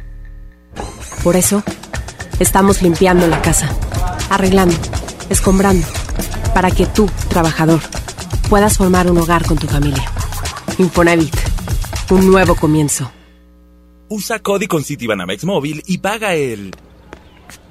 Por 1.24 1.38
eso, 1.38 1.63
estamos 2.39 2.82
limpiando 2.82 3.25
la 3.27 3.41
casa, 3.41 3.74
arreglando, 4.29 4.75
escombrando, 5.29 5.88
para 6.53 6.72
que 6.72 6.86
tú, 6.86 7.10
trabajador, 7.29 7.79
puedas 8.50 8.77
formar 8.77 9.10
un 9.10 9.17
hogar 9.17 9.46
con 9.46 9.58
tu 9.58 9.67
familia. 9.67 10.12
Infonavit, 10.77 11.36
un 12.10 12.29
nuevo 12.29 12.55
comienzo. 12.55 13.10
Usa 14.10 14.39
Cody 14.39 14.67
con 14.67 14.84
Citibanamex 14.84 15.46
móvil 15.46 15.82
y 15.88 16.00
paga 16.00 16.34
el... 16.36 16.75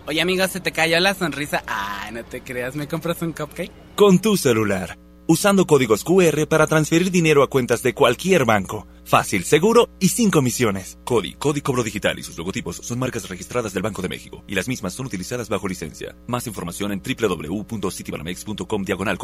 Oye 0.06 0.22
amigo, 0.22 0.48
se 0.48 0.60
te 0.60 0.72
cayó 0.72 0.98
la 1.00 1.14
sonrisa. 1.14 1.62
Ah, 1.66 2.08
no 2.12 2.24
te 2.24 2.40
creas, 2.40 2.74
¿me 2.74 2.88
compras 2.88 3.20
un 3.20 3.32
cupcake? 3.32 3.70
Con 3.94 4.18
tu 4.20 4.38
celular. 4.38 4.96
Usando 5.32 5.66
códigos 5.66 6.04
QR 6.04 6.46
para 6.46 6.66
transferir 6.66 7.10
dinero 7.10 7.42
a 7.42 7.48
cuentas 7.48 7.82
de 7.82 7.94
cualquier 7.94 8.44
banco. 8.44 8.86
Fácil, 9.02 9.44
seguro 9.44 9.88
y 9.98 10.08
sin 10.08 10.30
comisiones. 10.30 10.98
Cody, 11.04 11.32
Cody 11.32 11.62
Cobro 11.62 11.82
Digital 11.82 12.18
y 12.18 12.22
sus 12.22 12.36
logotipos 12.36 12.76
son 12.76 12.98
marcas 12.98 13.26
registradas 13.30 13.72
del 13.72 13.82
Banco 13.82 14.02
de 14.02 14.10
México 14.10 14.44
y 14.46 14.54
las 14.54 14.68
mismas 14.68 14.92
son 14.92 15.06
utilizadas 15.06 15.48
bajo 15.48 15.66
licencia. 15.66 16.14
Más 16.26 16.46
información 16.46 16.92
en 16.92 17.00
www.citibanamex.com 17.00 18.84
diagonal. 18.84 19.16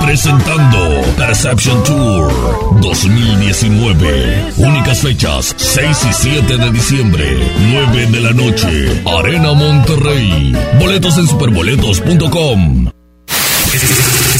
presentando 0.00 1.02
Perception 1.16 1.82
Tour 1.82 2.80
2019. 2.80 4.52
Únicas 4.58 5.00
fechas, 5.00 5.54
6 5.56 5.98
y 6.08 6.12
7 6.12 6.56
de 6.56 6.70
diciembre, 6.70 7.36
9 7.58 8.06
de 8.06 8.20
la 8.20 8.30
noche, 8.32 9.02
Arena 9.18 9.52
Monterrey. 9.52 10.54
Boletos 10.78 11.18
en 11.18 11.26
superboletos.com. 11.26 12.90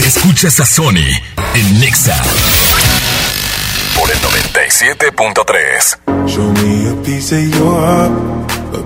Escuchas 0.06 0.60
a 0.60 0.66
Sony 0.66 1.04
en 1.54 1.80
Nexa 1.80 2.16
por 3.98 4.08
el 4.10 4.18
97.3. 4.18 6.28
Show 6.28 6.52
me 6.52 6.90
a 6.90 6.94
piece 7.02 7.32
of 7.32 7.40
your 7.54 7.80
heart, 7.80 8.12
a 8.50 8.55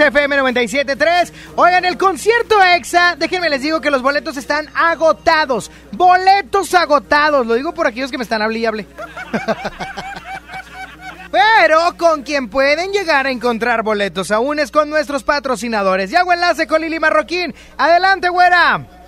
XFM 0.00 0.40
97.3. 0.40 1.32
Oigan, 1.56 1.84
el 1.84 1.98
concierto 1.98 2.62
EXA, 2.62 3.16
déjenme 3.16 3.50
les 3.50 3.60
digo 3.60 3.82
que 3.82 3.90
los 3.90 4.00
boletos 4.00 4.38
están 4.38 4.68
agotados. 4.74 5.70
Boletos 5.92 6.72
agotados. 6.72 7.46
Lo 7.46 7.54
digo 7.54 7.74
por 7.74 7.86
aquellos 7.86 8.10
que 8.10 8.16
me 8.16 8.24
están 8.24 8.40
hable 8.40 8.60
y 8.60 8.66
hable. 8.66 8.86
Pero 11.30 11.96
con 11.98 12.22
quien 12.22 12.48
pueden 12.48 12.92
llegar 12.92 13.26
a 13.26 13.30
encontrar 13.30 13.82
boletos 13.82 14.30
aún 14.30 14.58
es 14.58 14.70
con 14.70 14.88
nuestros 14.88 15.22
patrocinadores. 15.22 16.10
Y 16.10 16.16
hago 16.16 16.32
enlace 16.32 16.66
con 16.66 16.80
Lili 16.80 16.98
Marroquín. 16.98 17.54
Adelante, 17.76 18.30
güera. 18.30 18.99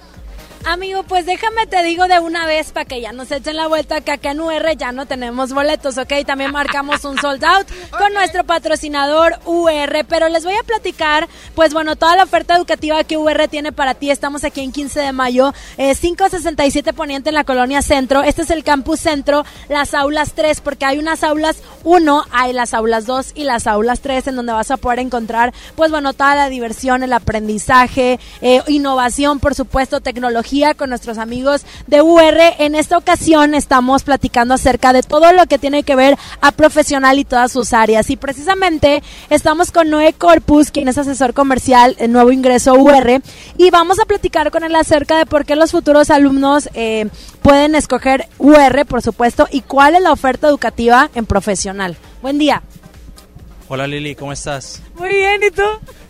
Amigo, 0.65 1.03
pues 1.03 1.27
déjame 1.27 1.67
te 1.67 1.83
digo 1.83 2.07
de 2.07 2.21
una 2.21 2.47
vez 2.47 2.71
para 2.71 2.85
que 2.85 3.01
ya 3.01 3.11
nos 3.13 3.33
echen 3.33 3.57
la 3.57 3.67
vuelta 3.67 4.01
que 4.01 4.13
acá 4.13 4.31
en 4.31 4.41
UR 4.41 4.77
ya 4.77 4.93
no 4.93 5.07
tenemos 5.07 5.53
boletos, 5.53 5.99
¿ok? 5.99 6.25
También 6.25 6.53
marcamos 6.53 7.05
un 7.05 7.19
sold 7.19 7.45
out 7.45 7.67
con 7.99 8.15
nuestro 8.15 8.45
patrocinador 8.45 9.41
UR, 9.45 10.07
pero 10.09 10.29
les 10.29 10.45
voy 10.45 10.55
a 10.55 10.63
platicar, 10.63 11.29
pues 11.57 11.73
bueno, 11.73 11.97
toda 11.97 12.15
la 12.15 12.23
oferta 12.23 12.57
educativa 12.57 13.03
que 13.03 13.17
UR 13.17 13.49
tiene 13.49 13.73
para 13.73 13.95
ti. 13.95 14.11
Estamos 14.11 14.45
aquí 14.45 14.61
en 14.61 14.71
15 14.71 15.01
de 15.01 15.13
mayo, 15.13 15.53
eh, 15.79 15.97
567 15.97 16.93
Poniente 16.93 17.31
en 17.31 17.35
la 17.35 17.45
Colonia 17.45 17.83
Centro. 17.83 18.23
Este 18.23 18.43
es 18.43 18.51
el 18.51 18.63
campus 18.63 19.01
Centro, 19.01 19.45
las 19.69 19.95
aulas 19.95 20.33
3, 20.35 20.61
porque 20.61 20.85
hay 20.85 20.99
unas 20.99 21.25
aulas 21.25 21.57
1, 21.83 22.25
hay 22.31 22.53
las 22.53 22.73
aulas 22.73 23.05
2 23.07 23.33
y 23.35 23.45
las 23.45 23.67
aulas 23.67 24.01
3 24.01 24.29
en 24.29 24.37
donde 24.37 24.53
vas 24.53 24.71
a 24.71 24.77
poder 24.77 25.01
encontrar, 25.01 25.53
pues 25.75 25.91
bueno, 25.91 26.13
toda 26.13 26.37
la 26.37 26.49
diversión, 26.49 27.03
el 27.03 27.13
aprendizaje, 27.13 28.21
eh, 28.43 28.63
innovación, 28.69 29.41
por 29.41 29.57
supuesto, 29.57 30.01
tecnología 30.01 30.52
con 30.77 30.91
nuestros 30.91 31.17
amigos 31.17 31.63
de 31.87 32.03
UR. 32.03 32.37
En 32.59 32.75
esta 32.75 32.99
ocasión 32.99 33.55
estamos 33.55 34.03
platicando 34.03 34.53
acerca 34.53 34.93
de 34.93 35.03
todo 35.03 35.33
lo 35.33 35.47
que 35.47 35.59
tiene 35.59 35.83
que 35.83 35.97
ver 35.97 36.19
a 36.43 36.53
profesional 36.53 37.19
y 37.19 37.25
todas 37.25 37.53
sus 37.53 37.73
áreas. 37.73 38.11
Y 38.11 38.17
precisamente 38.17 39.03
estamos 39.31 39.73
con 39.73 39.89
Noé 39.89 40.13
Corpus, 40.13 40.71
quien 40.71 40.89
es 40.89 40.99
asesor 40.99 41.33
comercial 41.33 41.97
en 41.99 42.13
Nuevo 42.13 42.33
Ingreso 42.33 42.75
UR, 42.75 43.23
y 43.57 43.71
vamos 43.71 43.99
a 43.99 44.05
platicar 44.05 44.51
con 44.51 44.63
él 44.63 44.77
acerca 44.77 45.17
de 45.17 45.25
por 45.25 45.47
qué 45.47 45.57
los 45.57 45.71
futuros 45.71 46.11
alumnos 46.11 46.69
eh, 46.75 47.09
pueden 47.41 47.75
escoger 47.75 48.29
UR, 48.37 48.85
por 48.85 49.01
supuesto, 49.01 49.49
y 49.51 49.63
cuál 49.63 49.95
es 49.95 50.03
la 50.03 50.13
oferta 50.13 50.49
educativa 50.49 51.09
en 51.15 51.25
profesional. 51.25 51.97
Buen 52.21 52.39
día. 52.39 52.63
Hola 53.69 53.87
Lili, 53.87 54.15
¿cómo 54.15 54.33
estás? 54.35 54.83
Muy 54.97 55.09
bien, 55.09 55.41
¿y 55.45 55.51
tú? 55.51 55.63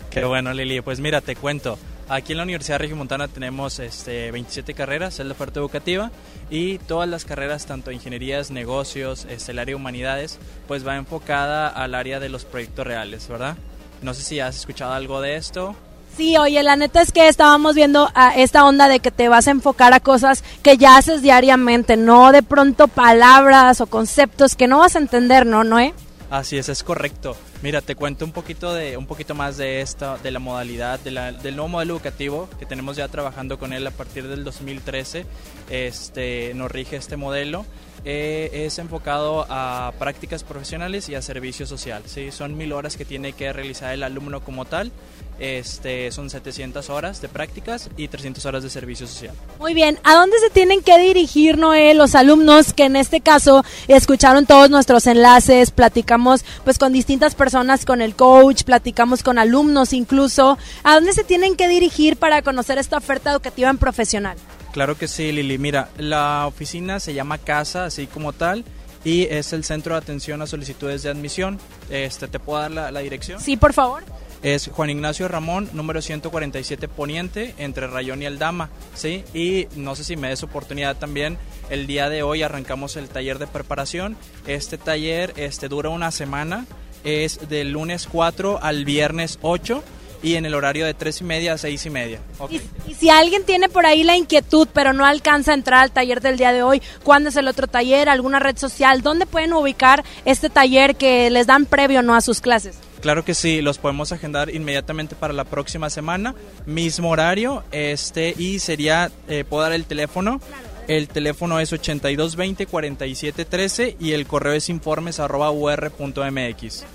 Qué 0.09 0.25
bueno 0.25 0.51
Lili, 0.51 0.81
pues 0.81 0.99
mira, 0.99 1.21
te 1.21 1.37
cuento. 1.37 1.79
Aquí 2.09 2.33
en 2.33 2.37
la 2.37 2.43
Universidad 2.43 2.79
Regiomontana 2.79 3.27
tenemos 3.27 3.79
este, 3.79 4.29
27 4.31 4.73
carreras, 4.73 5.19
es 5.19 5.25
la 5.25 5.31
oferta 5.31 5.59
educativa, 5.59 6.11
y 6.49 6.77
todas 6.79 7.07
las 7.07 7.23
carreras, 7.23 7.65
tanto 7.65 7.91
ingenierías, 7.91 8.51
negocios, 8.51 9.25
este, 9.29 9.53
el 9.53 9.59
área 9.59 9.71
de 9.71 9.75
humanidades, 9.75 10.37
pues 10.67 10.85
va 10.85 10.97
enfocada 10.97 11.69
al 11.69 11.95
área 11.95 12.19
de 12.19 12.29
los 12.29 12.43
proyectos 12.43 12.85
reales, 12.85 13.27
¿verdad? 13.29 13.55
No 14.01 14.13
sé 14.13 14.21
si 14.21 14.39
has 14.41 14.57
escuchado 14.57 14.91
algo 14.91 15.21
de 15.21 15.37
esto. 15.37 15.75
Sí, 16.17 16.37
oye, 16.37 16.61
la 16.61 16.75
neta 16.75 17.01
es 17.01 17.11
que 17.11 17.27
estábamos 17.27 17.73
viendo 17.73 18.11
a 18.13 18.35
esta 18.35 18.65
onda 18.65 18.87
de 18.87 18.99
que 18.99 19.09
te 19.09 19.29
vas 19.29 19.47
a 19.47 19.51
enfocar 19.51 19.93
a 19.93 19.99
cosas 19.99 20.43
que 20.61 20.77
ya 20.77 20.97
haces 20.97 21.21
diariamente, 21.21 21.97
no 21.97 22.31
de 22.31 22.43
pronto 22.43 22.87
palabras 22.87 23.81
o 23.81 23.87
conceptos 23.87 24.55
que 24.55 24.67
no 24.67 24.79
vas 24.79 24.95
a 24.95 24.99
entender, 24.99 25.45
¿no, 25.47 25.63
Noé? 25.63 25.93
Así 26.29 26.57
es, 26.57 26.69
es 26.69 26.83
correcto. 26.83 27.35
Mira, 27.63 27.79
te 27.79 27.95
cuento 27.95 28.25
un 28.25 28.33
poquito 28.33 28.73
de 28.73 28.97
un 28.97 29.07
poquito 29.07 29.35
más 29.35 29.55
de 29.55 29.79
esta, 29.79 30.17
de 30.17 30.31
la 30.31 30.39
modalidad, 30.39 30.99
de 30.99 31.11
la, 31.11 31.31
del 31.31 31.55
nuevo 31.55 31.69
modelo 31.69 31.93
educativo 31.93 32.49
que 32.59 32.65
tenemos 32.65 32.97
ya 32.97 33.07
trabajando 33.07 33.57
con 33.57 33.71
él 33.71 33.87
a 33.87 33.91
partir 33.91 34.27
del 34.27 34.43
2013. 34.43 35.25
Este 35.69 36.53
nos 36.55 36.69
rige 36.69 36.97
este 36.97 37.15
modelo. 37.15 37.65
Eh, 38.05 38.65
es 38.65 38.79
enfocado 38.79 39.45
a 39.49 39.93
prácticas 39.97 40.43
profesionales 40.43 41.07
y 41.07 41.15
a 41.15 41.21
servicio 41.21 41.65
social. 41.65 42.03
¿sí? 42.05 42.31
Son 42.31 42.57
mil 42.57 42.73
horas 42.73 42.97
que 42.97 43.05
tiene 43.05 43.33
que 43.33 43.53
realizar 43.53 43.93
el 43.93 44.03
alumno 44.03 44.43
como 44.43 44.65
tal. 44.65 44.91
Este, 45.39 46.11
son 46.11 46.29
700 46.29 46.89
horas 46.89 47.21
de 47.21 47.27
prácticas 47.27 47.89
y 47.97 48.07
300 48.07 48.45
horas 48.45 48.63
de 48.63 48.69
servicio 48.69 49.07
social. 49.07 49.33
Muy 49.59 49.73
bien, 49.73 49.97
¿a 50.03 50.13
dónde 50.13 50.37
se 50.39 50.51
tienen 50.51 50.83
que 50.83 50.97
dirigir, 50.99 51.57
Noé, 51.57 51.95
los 51.95 52.13
alumnos 52.13 52.71
que 52.71 52.85
en 52.85 52.95
este 52.95 53.19
caso 53.19 53.65
escucharon 53.87 54.45
todos 54.45 54.69
nuestros 54.69 55.07
enlaces, 55.07 55.71
platicamos 55.71 56.45
pues 56.63 56.77
con 56.77 56.93
distintas 56.93 57.33
personas, 57.33 57.83
con 57.83 58.01
el 58.01 58.15
coach, 58.15 58.63
platicamos 58.63 59.23
con 59.23 59.39
alumnos 59.39 59.91
incluso, 59.91 60.57
¿a 60.83 60.93
dónde 60.93 61.13
se 61.13 61.23
tienen 61.23 61.55
que 61.55 61.67
dirigir 61.67 62.15
para 62.15 62.43
conocer 62.43 62.77
esta 62.77 62.97
oferta 62.97 63.31
educativa 63.31 63.71
en 63.71 63.79
profesional? 63.79 64.37
Claro 64.73 64.97
que 64.97 65.07
sí, 65.07 65.31
Lili. 65.31 65.59
Mira, 65.59 65.89
la 65.97 66.47
oficina 66.47 66.99
se 66.99 67.13
llama 67.13 67.37
Casa, 67.37 67.85
así 67.85 68.07
como 68.07 68.33
tal, 68.33 68.65
y 69.05 69.23
es 69.25 69.53
el 69.53 69.63
centro 69.63 69.93
de 69.93 69.99
atención 69.99 70.41
a 70.41 70.47
solicitudes 70.47 71.03
de 71.03 71.11
admisión. 71.11 71.59
Este, 71.91 72.27
¿Te 72.27 72.39
puedo 72.39 72.59
dar 72.59 72.71
la, 72.71 72.91
la 72.91 72.99
dirección? 73.01 73.39
Sí, 73.39 73.55
por 73.55 73.73
favor. 73.73 74.03
Es 74.41 74.67
Juan 74.73 74.89
Ignacio 74.89 75.27
Ramón, 75.27 75.69
número 75.73 76.01
147 76.01 76.87
Poniente, 76.87 77.53
entre 77.59 77.85
Rayón 77.85 78.23
y 78.23 78.25
Aldama, 78.25 78.71
¿sí? 78.95 79.23
Y 79.33 79.67
no 79.77 79.95
sé 79.95 80.03
si 80.03 80.17
me 80.17 80.29
des 80.29 80.41
oportunidad 80.41 80.97
también, 80.97 81.37
el 81.69 81.87
día 81.87 82.09
de 82.09 82.23
hoy 82.23 82.41
arrancamos 82.41 82.97
el 82.97 83.07
taller 83.07 83.37
de 83.39 83.47
preparación. 83.47 84.17
Este 84.47 84.79
taller 84.79 85.33
este, 85.37 85.69
dura 85.69 85.89
una 85.89 86.11
semana, 86.11 86.65
es 87.03 87.47
del 87.47 87.71
lunes 87.71 88.07
4 88.11 88.59
al 88.61 88.85
viernes 88.85 89.37
8 89.43 89.83
y 90.23 90.35
en 90.35 90.45
el 90.45 90.55
horario 90.55 90.85
de 90.85 90.95
3 90.95 91.21
y 91.21 91.23
media 91.25 91.53
a 91.53 91.57
6 91.57 91.85
y 91.85 91.89
media. 91.91 92.19
Y, 92.49 92.61
y 92.89 92.95
si 92.95 93.09
alguien 93.09 93.43
tiene 93.43 93.69
por 93.69 93.85
ahí 93.85 94.03
la 94.03 94.17
inquietud, 94.17 94.67
pero 94.73 94.93
no 94.93 95.05
alcanza 95.05 95.51
a 95.51 95.53
entrar 95.53 95.83
al 95.83 95.91
taller 95.91 96.21
del 96.21 96.37
día 96.37 96.53
de 96.53 96.63
hoy, 96.63 96.81
¿cuándo 97.03 97.29
es 97.29 97.35
el 97.35 97.47
otro 97.47 97.67
taller? 97.67 98.09
¿Alguna 98.09 98.39
red 98.39 98.57
social? 98.57 99.03
¿Dónde 99.03 99.25
pueden 99.25 99.51
ubicar 99.53 100.03
este 100.25 100.49
taller 100.49 100.95
que 100.95 101.29
les 101.29 101.45
dan 101.45 101.65
previo 101.65 102.01
no 102.01 102.15
a 102.15 102.21
sus 102.21 102.39
clases? 102.41 102.77
Claro 103.01 103.25
que 103.25 103.33
sí, 103.33 103.61
los 103.61 103.79
podemos 103.79 104.13
agendar 104.13 104.49
inmediatamente 104.49 105.17
para 105.17 105.33
la 105.33 105.43
próxima 105.43 105.89
semana, 105.89 106.35
mismo 106.65 107.09
horario, 107.09 107.65
este 107.73 108.33
y 108.37 108.59
sería, 108.59 109.11
eh, 109.27 109.43
puedo 109.43 109.63
dar 109.63 109.73
el 109.73 109.83
teléfono, 109.83 110.39
el 110.87 111.09
teléfono 111.09 111.59
es 111.59 111.73
8220-4713 111.73 113.97
y 113.99 114.13
el 114.13 114.25
correo 114.25 114.53
es 114.53 114.69
informes 114.69 115.19
arroba 115.19 115.51
ur.mx. 115.51 116.85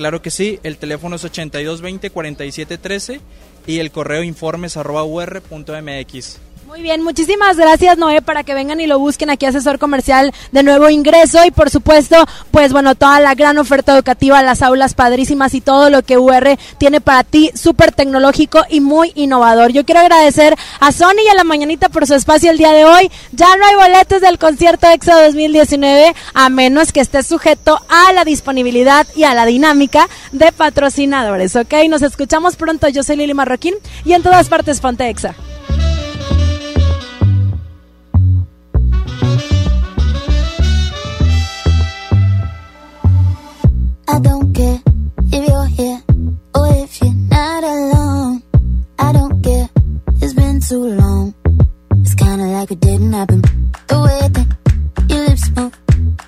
Claro 0.00 0.22
que 0.22 0.30
sí, 0.30 0.58
el 0.62 0.78
teléfono 0.78 1.16
es 1.16 1.26
8220-4713 1.26 3.20
y 3.66 3.80
el 3.80 3.90
correo 3.90 4.22
informes 4.22 4.78
arroba. 4.78 5.02
Muy 6.70 6.82
bien, 6.82 7.02
muchísimas 7.02 7.56
gracias 7.56 7.98
Noé 7.98 8.22
para 8.22 8.44
que 8.44 8.54
vengan 8.54 8.80
y 8.80 8.86
lo 8.86 9.00
busquen 9.00 9.28
aquí 9.28 9.44
asesor 9.44 9.80
comercial 9.80 10.32
de 10.52 10.62
nuevo 10.62 10.88
ingreso 10.88 11.44
y 11.44 11.50
por 11.50 11.68
supuesto 11.68 12.24
pues 12.52 12.72
bueno 12.72 12.94
toda 12.94 13.18
la 13.18 13.34
gran 13.34 13.58
oferta 13.58 13.92
educativa, 13.92 14.40
las 14.44 14.62
aulas 14.62 14.94
padrísimas 14.94 15.52
y 15.54 15.60
todo 15.60 15.90
lo 15.90 16.04
que 16.04 16.16
UR 16.16 16.56
tiene 16.78 17.00
para 17.00 17.24
ti 17.24 17.50
súper 17.56 17.90
tecnológico 17.90 18.62
y 18.70 18.78
muy 18.78 19.10
innovador. 19.16 19.72
Yo 19.72 19.84
quiero 19.84 20.00
agradecer 20.02 20.54
a 20.78 20.92
Sony 20.92 21.22
y 21.26 21.28
a 21.30 21.34
la 21.34 21.42
mañanita 21.42 21.88
por 21.88 22.06
su 22.06 22.14
espacio 22.14 22.52
el 22.52 22.58
día 22.58 22.70
de 22.70 22.84
hoy. 22.84 23.10
Ya 23.32 23.48
no 23.56 23.66
hay 23.66 23.74
boletos 23.74 24.20
del 24.20 24.38
concierto 24.38 24.86
EXO 24.86 25.10
2019 25.24 26.14
a 26.34 26.48
menos 26.50 26.92
que 26.92 27.00
esté 27.00 27.24
sujeto 27.24 27.80
a 27.88 28.12
la 28.12 28.24
disponibilidad 28.24 29.08
y 29.16 29.24
a 29.24 29.34
la 29.34 29.44
dinámica 29.44 30.08
de 30.30 30.52
patrocinadores, 30.52 31.56
¿ok? 31.56 31.74
Nos 31.88 32.02
escuchamos 32.02 32.54
pronto, 32.54 32.86
yo 32.86 33.02
soy 33.02 33.16
Lili 33.16 33.34
Marroquín 33.34 33.74
y 34.04 34.12
en 34.12 34.22
todas 34.22 34.48
partes 34.48 34.78
Ponte 34.78 35.08
Exa. 35.08 35.34
I 44.12 44.18
don't 44.18 44.52
care 44.52 44.80
if 45.32 45.48
you're 45.48 45.66
here 45.66 46.02
or 46.54 46.66
if 46.82 47.00
you're 47.00 47.14
not 47.30 47.62
alone. 47.62 48.42
I 48.98 49.12
don't 49.12 49.40
care, 49.40 49.68
it's 50.20 50.34
been 50.34 50.60
too 50.60 50.84
long. 51.02 51.34
It's 52.02 52.14
kinda 52.14 52.46
like 52.46 52.72
it 52.72 52.80
didn't 52.80 53.12
happen. 53.12 53.42
The 53.86 54.00
way 54.06 54.20
that 54.36 54.48
your 55.08 55.26
lips 55.28 55.50
move, 55.54 55.78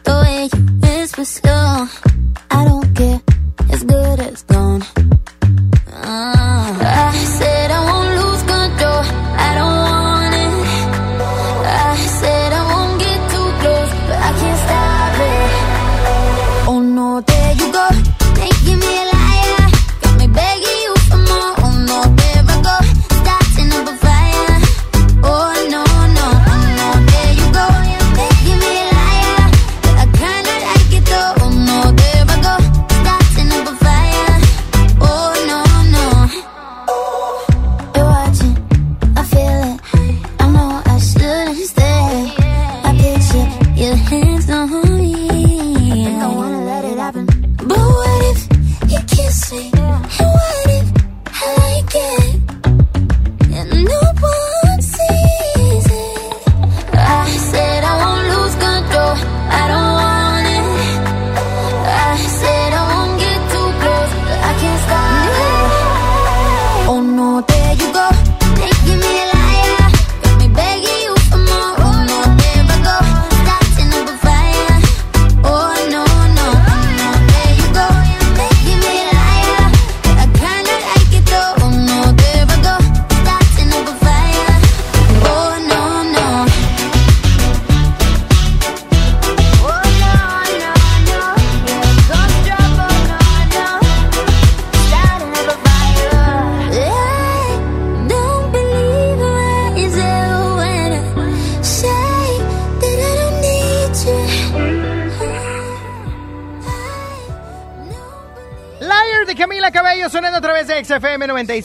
the 0.05 0.15
way 0.23 0.49
you 0.53 0.61
whisper 0.83 1.25
slow. 1.25 1.89
I 2.53 2.65
don't 2.65 2.95
care, 2.95 3.21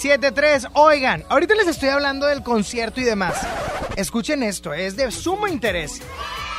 97.3. 0.07 0.69
Oigan, 0.73 1.23
ahorita 1.29 1.55
les 1.55 1.67
estoy 1.67 1.89
hablando 1.89 2.25
del 2.27 2.43
concierto 2.43 3.01
y 3.01 3.03
demás. 3.03 3.35
Escuchen 3.95 4.43
esto, 4.43 4.73
es 4.73 4.95
de 4.95 5.11
sumo 5.11 5.47
interés. 5.47 6.01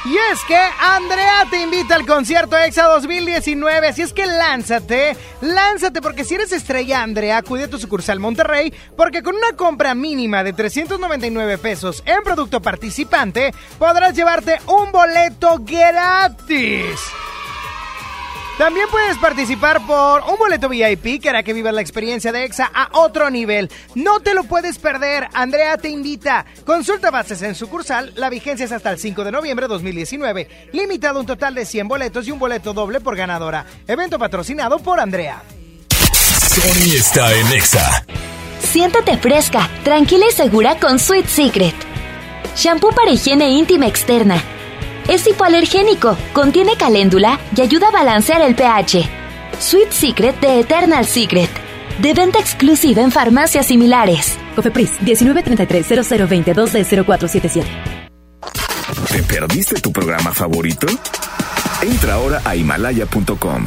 Y 0.05 0.17
es 0.33 0.45
que 0.47 0.57
Andrea 0.57 1.47
te 1.51 1.61
invita 1.61 1.97
al 1.97 2.07
concierto 2.07 2.57
EXA 2.57 2.85
2019. 2.85 3.89
Así 3.89 4.03
es 4.03 4.13
que 4.13 4.27
lánzate, 4.27 5.17
lánzate, 5.41 6.01
porque 6.01 6.25
si 6.25 6.37
eres 6.37 6.53
estrella, 6.53 7.03
Andrea, 7.03 7.39
acude 7.39 7.65
a 7.65 7.69
tu 7.69 7.79
sucursal 7.79 8.21
Monterrey, 8.21 8.73
porque 8.97 9.23
con 9.23 9.35
una 9.35 9.57
compra 9.57 9.95
mínima 9.95 10.45
de 10.45 10.53
399 10.53 11.59
pesos 11.59 12.03
en 12.07 12.23
producto 12.23 12.63
participante, 12.63 13.53
podrás 13.79 14.15
llevarte 14.15 14.59
un 14.67 14.93
boleto 14.93 15.59
gratis. 15.61 17.01
También 18.59 18.89
puedes 18.91 19.17
participar 19.19 19.87
por 19.87 20.23
un 20.23 20.37
boleto 20.37 20.69
VIP 20.69 21.23
que 21.23 21.29
hará 21.29 21.45
que 21.45 21.53
vivas 21.53 21.73
la 21.73 21.81
experiencia 21.81 22.33
de 22.33 22.45
EXA 22.45 22.69
a 22.75 22.89
otro 22.99 23.31
nivel. 23.31 23.71
No 23.95 24.19
te 24.19 24.35
lo 24.35 24.43
puedes 24.43 24.79
perder. 24.79 25.29
Andrea 25.33 25.77
te 25.77 25.89
invita. 25.89 26.45
Consulta 26.67 27.13
bases 27.13 27.41
en 27.43 27.55
sucursal. 27.55 28.13
La 28.17 28.29
vigencia 28.29 28.65
es 28.65 28.73
hasta 28.73 28.91
el 28.91 28.99
5 28.99 29.23
de 29.23 29.31
noviembre 29.31 29.67
de 29.67 29.75
2019. 29.75 30.49
Limitado 30.73 31.21
un 31.21 31.27
total 31.27 31.55
de 31.55 31.67
100 31.67 31.87
boletos 31.87 32.27
y 32.27 32.33
un 32.33 32.41
boleto 32.41 32.73
doble 32.73 33.01
por 33.01 33.15
ganadora. 33.15 33.65
Evento 33.87 34.19
patrocinado 34.19 34.81
por 34.81 34.99
Andrea. 34.99 35.41
Sony 35.91 36.97
está 36.97 37.33
en 37.33 37.53
Exa. 37.53 38.05
Siéntate 38.59 39.19
fresca, 39.19 39.71
tranquila 39.85 40.27
y 40.29 40.33
segura 40.33 40.81
con 40.81 40.99
Sweet 40.99 41.27
Secret. 41.27 41.77
Shampoo 42.57 42.91
para 42.91 43.13
higiene 43.13 43.51
íntima 43.51 43.87
externa. 43.87 44.43
Es 45.09 45.27
hipoalergénico, 45.27 46.19
contiene 46.35 46.77
caléndula 46.77 47.41
y 47.57 47.63
ayuda 47.63 47.89
a 47.89 47.91
balancear 47.91 48.43
el 48.43 48.55
pH. 48.55 49.09
Sweet 49.59 49.91
Secret 49.91 50.39
de 50.41 50.61
Eternal 50.61 51.07
Secret. 51.07 51.49
De 51.99 52.13
venta 52.13 52.39
exclusiva 52.39 53.01
en 53.01 53.11
farmacias 53.11 53.67
similares. 53.67 54.37
Cofepris 54.55 55.01
1933 55.01 56.09
0020 56.29 56.55
2D0477. 56.55 57.65
¿Te 59.11 59.23
perdiste 59.23 59.81
tu 59.81 59.93
programa 59.93 60.35
favorito? 60.35 60.87
Entra 61.81 62.15
ahora 62.15 62.43
a 62.45 62.55
himalaya.com 62.55 63.67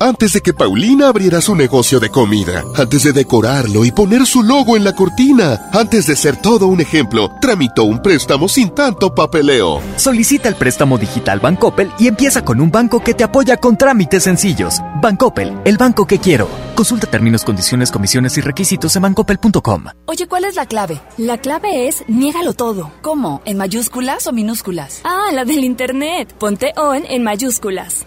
Antes 0.00 0.32
de 0.32 0.42
que 0.42 0.54
Paulina 0.54 1.08
abriera 1.08 1.40
su 1.40 1.56
negocio 1.56 1.98
de 1.98 2.08
comida, 2.08 2.62
antes 2.76 3.02
de 3.02 3.12
decorarlo 3.12 3.84
y 3.84 3.90
poner 3.90 4.26
su 4.26 4.44
logo 4.44 4.76
en 4.76 4.84
la 4.84 4.94
cortina, 4.94 5.68
antes 5.72 6.06
de 6.06 6.14
ser 6.14 6.36
todo 6.36 6.68
un 6.68 6.80
ejemplo, 6.80 7.32
tramitó 7.40 7.82
un 7.82 8.00
préstamo 8.00 8.48
sin 8.48 8.70
tanto 8.70 9.12
papeleo. 9.12 9.80
Solicita 9.96 10.48
el 10.48 10.54
préstamo 10.54 10.98
digital 10.98 11.40
Bancoppel 11.40 11.90
y 11.98 12.06
empieza 12.06 12.44
con 12.44 12.60
un 12.60 12.70
banco 12.70 13.00
que 13.00 13.12
te 13.12 13.24
apoya 13.24 13.56
con 13.56 13.76
trámites 13.76 14.22
sencillos. 14.22 14.80
Bancoppel, 15.02 15.58
el 15.64 15.76
banco 15.76 16.06
que 16.06 16.20
quiero. 16.20 16.48
Consulta 16.76 17.08
términos, 17.08 17.42
condiciones, 17.42 17.90
comisiones 17.90 18.38
y 18.38 18.40
requisitos 18.40 18.94
en 18.94 19.02
bancoppel.com. 19.02 19.84
Oye, 20.06 20.28
¿cuál 20.28 20.44
es 20.44 20.54
la 20.54 20.66
clave? 20.66 21.00
La 21.16 21.38
clave 21.38 21.88
es 21.88 22.04
niégalo 22.06 22.52
todo. 22.52 22.92
¿Cómo? 23.02 23.42
¿En 23.44 23.56
mayúsculas 23.56 24.28
o 24.28 24.32
minúsculas? 24.32 25.00
Ah, 25.02 25.32
la 25.32 25.44
del 25.44 25.64
internet. 25.64 26.32
Ponte 26.38 26.72
on 26.76 27.02
en 27.04 27.24
mayúsculas. 27.24 28.06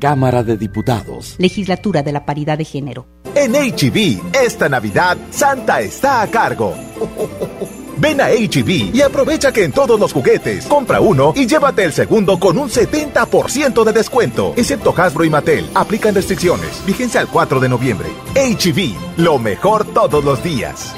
Cámara 0.00 0.42
de 0.42 0.56
Diputados. 0.56 1.36
Legislatura 1.38 2.02
de 2.02 2.10
la 2.10 2.24
Paridad 2.24 2.58
de 2.58 2.64
Género. 2.64 3.06
En 3.34 3.52
HB, 3.52 4.34
esta 4.34 4.68
Navidad, 4.68 5.16
Santa 5.30 5.80
está 5.80 6.22
a 6.22 6.26
cargo. 6.26 6.74
Ven 7.98 8.18
a 8.20 8.30
HB 8.30 8.94
y 8.94 9.02
aprovecha 9.02 9.52
que 9.52 9.62
en 9.62 9.72
todos 9.72 10.00
los 10.00 10.14
juguetes 10.14 10.64
compra 10.64 11.00
uno 11.00 11.34
y 11.36 11.46
llévate 11.46 11.84
el 11.84 11.92
segundo 11.92 12.40
con 12.40 12.56
un 12.56 12.70
70% 12.70 13.84
de 13.84 13.92
descuento, 13.92 14.54
excepto 14.56 14.94
Hasbro 14.96 15.24
y 15.24 15.30
Mattel. 15.30 15.68
Aplican 15.74 16.14
restricciones. 16.14 16.82
Vigencia 16.86 17.20
al 17.20 17.28
4 17.28 17.60
de 17.60 17.68
noviembre. 17.68 18.08
HB, 18.34 19.18
lo 19.18 19.38
mejor 19.38 19.84
todos 19.92 20.24
los 20.24 20.42
días. 20.42 20.94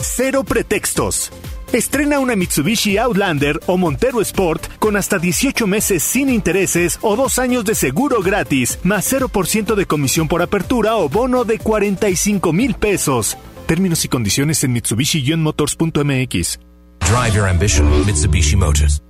Cero 0.00 0.42
pretextos. 0.42 1.30
Estrena 1.74 2.20
una 2.20 2.36
Mitsubishi 2.36 2.98
Outlander 2.98 3.60
o 3.66 3.76
Montero 3.76 4.20
Sport 4.20 4.78
con 4.78 4.96
hasta 4.96 5.18
18 5.18 5.66
meses 5.66 6.04
sin 6.04 6.28
intereses 6.28 7.00
o 7.02 7.16
dos 7.16 7.40
años 7.40 7.64
de 7.64 7.74
seguro 7.74 8.22
gratis, 8.22 8.78
más 8.84 9.12
0% 9.12 9.74
de 9.74 9.84
comisión 9.84 10.28
por 10.28 10.40
apertura 10.40 10.94
o 10.94 11.08
bono 11.08 11.42
de 11.44 11.58
45 11.58 12.52
mil 12.52 12.74
pesos. 12.74 13.36
Términos 13.66 14.04
y 14.04 14.08
condiciones 14.08 14.62
en 14.62 14.72
Mitsubishi-motors.mx. 14.72 16.58
Drive 17.00 17.34
your 17.34 17.48
ambition, 17.48 18.06
Mitsubishi 18.06 18.54
Motors. 18.54 19.02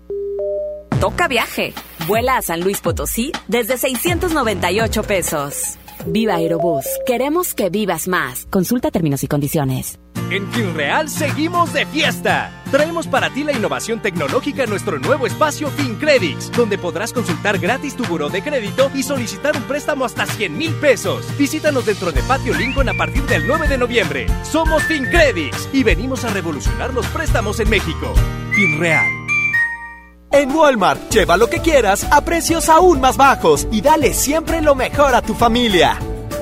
Toca 1.01 1.29
viaje. 1.29 1.75
Vuela 2.07 2.39
a 2.39 2.43
San 2.43 2.63
Luis 2.63 2.81
Potosí 2.81 3.31
desde 3.47 3.77
698 3.77 5.03
pesos. 5.03 5.75
Viva 6.07 6.37
Aerobús. 6.37 6.87
Queremos 7.05 7.53
que 7.53 7.69
vivas 7.69 8.09
más. 8.09 8.47
Consulta 8.47 8.91
términos 8.91 9.23
y 9.23 9.29
condiciones. 9.29 9.99
En 10.31 10.51
FinReal 10.53 11.09
seguimos 11.09 11.73
de 11.73 11.85
fiesta. 11.87 12.51
Traemos 12.71 13.07
para 13.07 13.31
ti 13.31 13.45
la 13.45 13.53
innovación 13.53 14.01
tecnológica 14.01 14.65
en 14.65 14.71
nuestro 14.71 14.99
nuevo 14.99 15.27
espacio 15.27 15.71
FinCredits, 15.71 16.51
donde 16.53 16.79
podrás 16.79 17.13
consultar 17.13 17.59
gratis 17.59 17.95
tu 17.95 18.05
buró 18.05 18.31
de 18.31 18.43
crédito 18.43 18.91
y 18.95 19.03
solicitar 19.03 19.57
un 19.57 19.63
préstamo 19.65 20.05
hasta 20.05 20.27
100 20.27 20.57
mil 20.57 20.73
pesos. 20.75 21.27
Visítanos 21.39 21.87
dentro 21.87 22.11
de 22.11 22.23
Patio 22.23 22.55
Lincoln 22.55 22.89
a 22.89 22.95
partir 22.95 23.23
del 23.25 23.47
9 23.47 23.69
de 23.69 23.79
noviembre. 23.79 24.27
Somos 24.43 24.83
FinCredits 24.85 25.69
y 25.73 25.85
venimos 25.85 26.25
a 26.25 26.31
revolucionar 26.31 26.93
los 26.95 27.07
préstamos 27.07 27.61
en 27.61 27.69
México. 27.69 28.13
FinReal. 28.53 29.07
En 30.33 30.51
Walmart, 30.51 31.13
lleva 31.13 31.37
lo 31.37 31.49
que 31.49 31.61
quieras 31.61 32.05
a 32.11 32.25
precios 32.25 32.69
aún 32.69 33.01
más 33.01 33.17
bajos 33.17 33.69
y 33.71 33.83
dale 33.83 34.13
siempre 34.15 34.61
lo 34.63 34.75
mejor 34.75 35.15
a 35.15 35.23
tu 35.23 35.35
familia. 35.35 35.97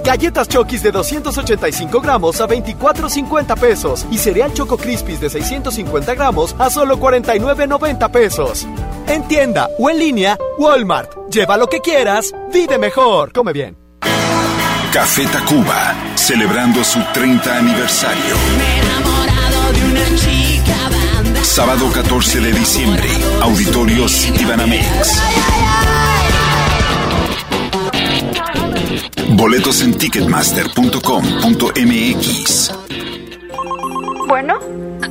Galletas 0.04 0.48
Chokis 0.48 0.82
de 0.82 0.90
285 0.90 2.00
gramos 2.00 2.40
a 2.40 2.48
24.50 2.48 3.58
pesos. 3.58 4.06
Y 4.10 4.18
cereal 4.18 4.52
Choco 4.52 4.76
Crispies 4.76 5.20
de 5.20 5.30
650 5.30 6.14
gramos 6.14 6.54
a 6.58 6.70
solo 6.70 6.98
49.90 6.98 8.10
pesos. 8.10 8.66
En 9.06 9.26
tienda 9.28 9.68
o 9.78 9.90
en 9.90 9.98
línea, 9.98 10.36
Walmart. 10.58 11.12
Lleva 11.30 11.56
lo 11.56 11.68
que 11.68 11.80
quieras, 11.80 12.32
vive 12.52 12.78
mejor. 12.78 13.32
Come 13.32 13.52
bien. 13.52 13.76
Café 14.92 15.26
Tacuba, 15.26 15.94
celebrando 16.16 16.84
su 16.84 17.00
30 17.14 17.56
aniversario. 17.56 18.34
Sábado 21.42 21.90
14 21.92 22.40
de 22.40 22.52
diciembre, 22.52 23.08
Auditorio 23.40 24.08
Citibanamex. 24.08 25.22
Boletos 29.30 29.82
en 29.82 29.94
ticketmaster.com.mx. 29.94 32.72
Bueno. 34.28 34.91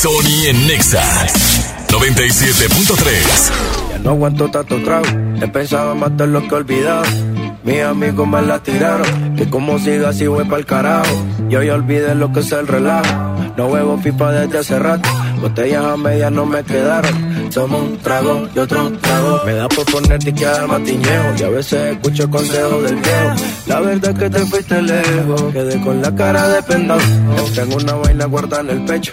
Sony 0.00 0.46
en 0.46 0.66
Nexa 0.66 1.02
97.3. 1.88 3.50
Ya 3.90 3.98
no 3.98 4.12
aguanto 4.12 4.50
tanto 4.50 4.82
trago. 4.82 5.04
He 5.42 5.48
pensado 5.48 5.94
matar 5.94 6.28
lo 6.28 6.40
que 6.40 6.48
he 6.48 6.54
olvidado. 6.54 7.04
Mis 7.62 7.82
amigos 7.82 8.26
me 8.26 8.40
la 8.40 8.62
tiraron. 8.62 9.36
Que 9.36 9.50
como 9.50 9.78
siga 9.78 10.08
así 10.08 10.26
voy 10.26 10.46
pa'l 10.46 10.64
carajo. 10.64 11.14
Yo 11.50 11.62
ya 11.62 11.74
olvidé 11.74 12.14
lo 12.14 12.32
que 12.32 12.40
es 12.40 12.50
el 12.50 12.66
relajo. 12.66 13.12
No 13.58 13.66
huevo 13.66 14.00
pipa 14.02 14.32
desde 14.32 14.60
hace 14.60 14.78
rato. 14.78 15.06
Botellas 15.42 15.84
a 15.84 15.98
medias 15.98 16.32
no 16.32 16.46
me 16.46 16.64
quedaron. 16.64 17.52
Somos 17.52 17.82
un 17.82 17.98
trago 17.98 18.48
y 18.56 18.58
otro 18.58 18.90
trago. 19.02 19.42
Me 19.44 19.52
da 19.52 19.68
por 19.68 19.84
ponerte 19.84 20.32
que 20.32 20.46
al 20.46 20.66
matiñejo. 20.66 21.34
Y 21.38 21.42
a 21.42 21.48
veces 21.50 21.92
escucho 21.92 22.30
consejos 22.30 22.84
del 22.84 22.96
viejo. 22.96 23.34
La 23.66 23.80
verdad 23.80 24.12
es 24.12 24.18
que 24.18 24.30
te 24.30 24.46
fuiste 24.46 24.80
lejos. 24.80 25.42
Quedé 25.52 25.78
con 25.82 26.00
la 26.00 26.14
cara 26.14 26.48
de 26.48 26.62
pendado. 26.62 27.02
Tengo 27.54 27.76
una 27.76 27.92
vaina 27.96 28.24
guardada 28.24 28.62
en 28.62 28.70
el 28.70 28.84
pecho 28.86 29.12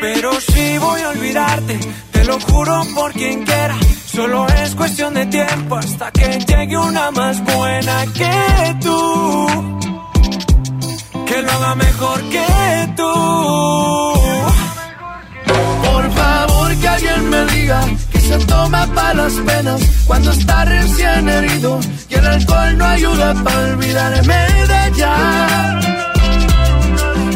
Pero 0.00 0.40
si 0.40 0.78
voy 0.78 1.00
a 1.00 1.08
olvidarte, 1.10 1.80
te 2.12 2.24
lo 2.24 2.40
juro 2.40 2.82
por 2.94 3.12
quien 3.12 3.44
quiera. 3.44 3.76
Solo 4.06 4.46
es 4.48 4.74
cuestión 4.74 5.14
de 5.14 5.26
tiempo 5.26 5.76
hasta 5.76 6.10
que 6.10 6.38
llegue 6.38 6.76
una 6.76 7.10
más 7.10 7.42
buena 7.44 8.04
que 8.14 8.76
tú. 8.80 9.46
Que 11.26 11.42
lo 11.42 11.50
haga 11.52 11.74
mejor 11.74 12.22
que 12.30 12.92
tú. 12.96 13.12
Por 15.84 16.12
favor 16.12 16.76
que 16.76 16.88
alguien 16.88 17.30
me 17.30 17.44
diga 17.46 17.80
que 18.12 18.20
se 18.20 18.38
toma 18.46 18.86
para 18.94 19.14
las 19.14 19.32
penas 19.34 19.80
cuando 20.06 20.30
está 20.30 20.64
recién 20.64 21.28
herido 21.28 21.80
y 22.08 22.14
el 22.14 22.26
alcohol 22.26 22.78
no 22.78 22.84
ayuda 22.84 23.34
para 23.42 23.58
olvidarme 23.72 24.34
de 24.68 24.86
ella. 24.88 25.80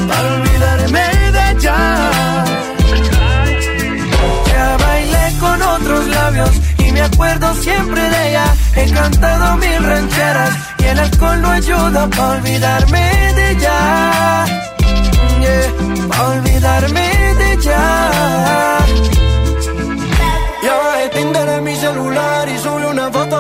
Para 0.09 0.48
olvidarme 0.59 1.07
de 1.33 1.51
ella. 1.53 2.11
Ya 4.47 4.77
bailé 4.77 5.39
con 5.41 5.63
otros 5.63 6.07
labios 6.09 6.51
y 6.79 6.93
me 6.93 7.03
acuerdo 7.03 7.55
siempre 7.55 8.01
de 8.01 8.29
ella. 8.31 8.47
He 8.77 8.91
cantado 8.93 9.57
mil 9.57 9.83
rancheras 9.85 10.55
y 10.79 10.85
el 10.85 10.99
alcohol 10.99 11.43
no 11.43 11.51
ayuda 11.51 12.09
para 12.11 12.29
olvidarme 12.39 13.35
de 13.35 13.51
ella. 13.53 14.45
Yeah, 15.41 16.09
para 16.09 16.29
olvidarme 16.29 17.35
de 17.39 17.53
ella. 17.53 17.83
Ya 20.65 20.75
bajé 20.77 21.09
Tinder 21.11 21.49
en 21.49 21.65
mi 21.65 21.77
celular 21.77 22.38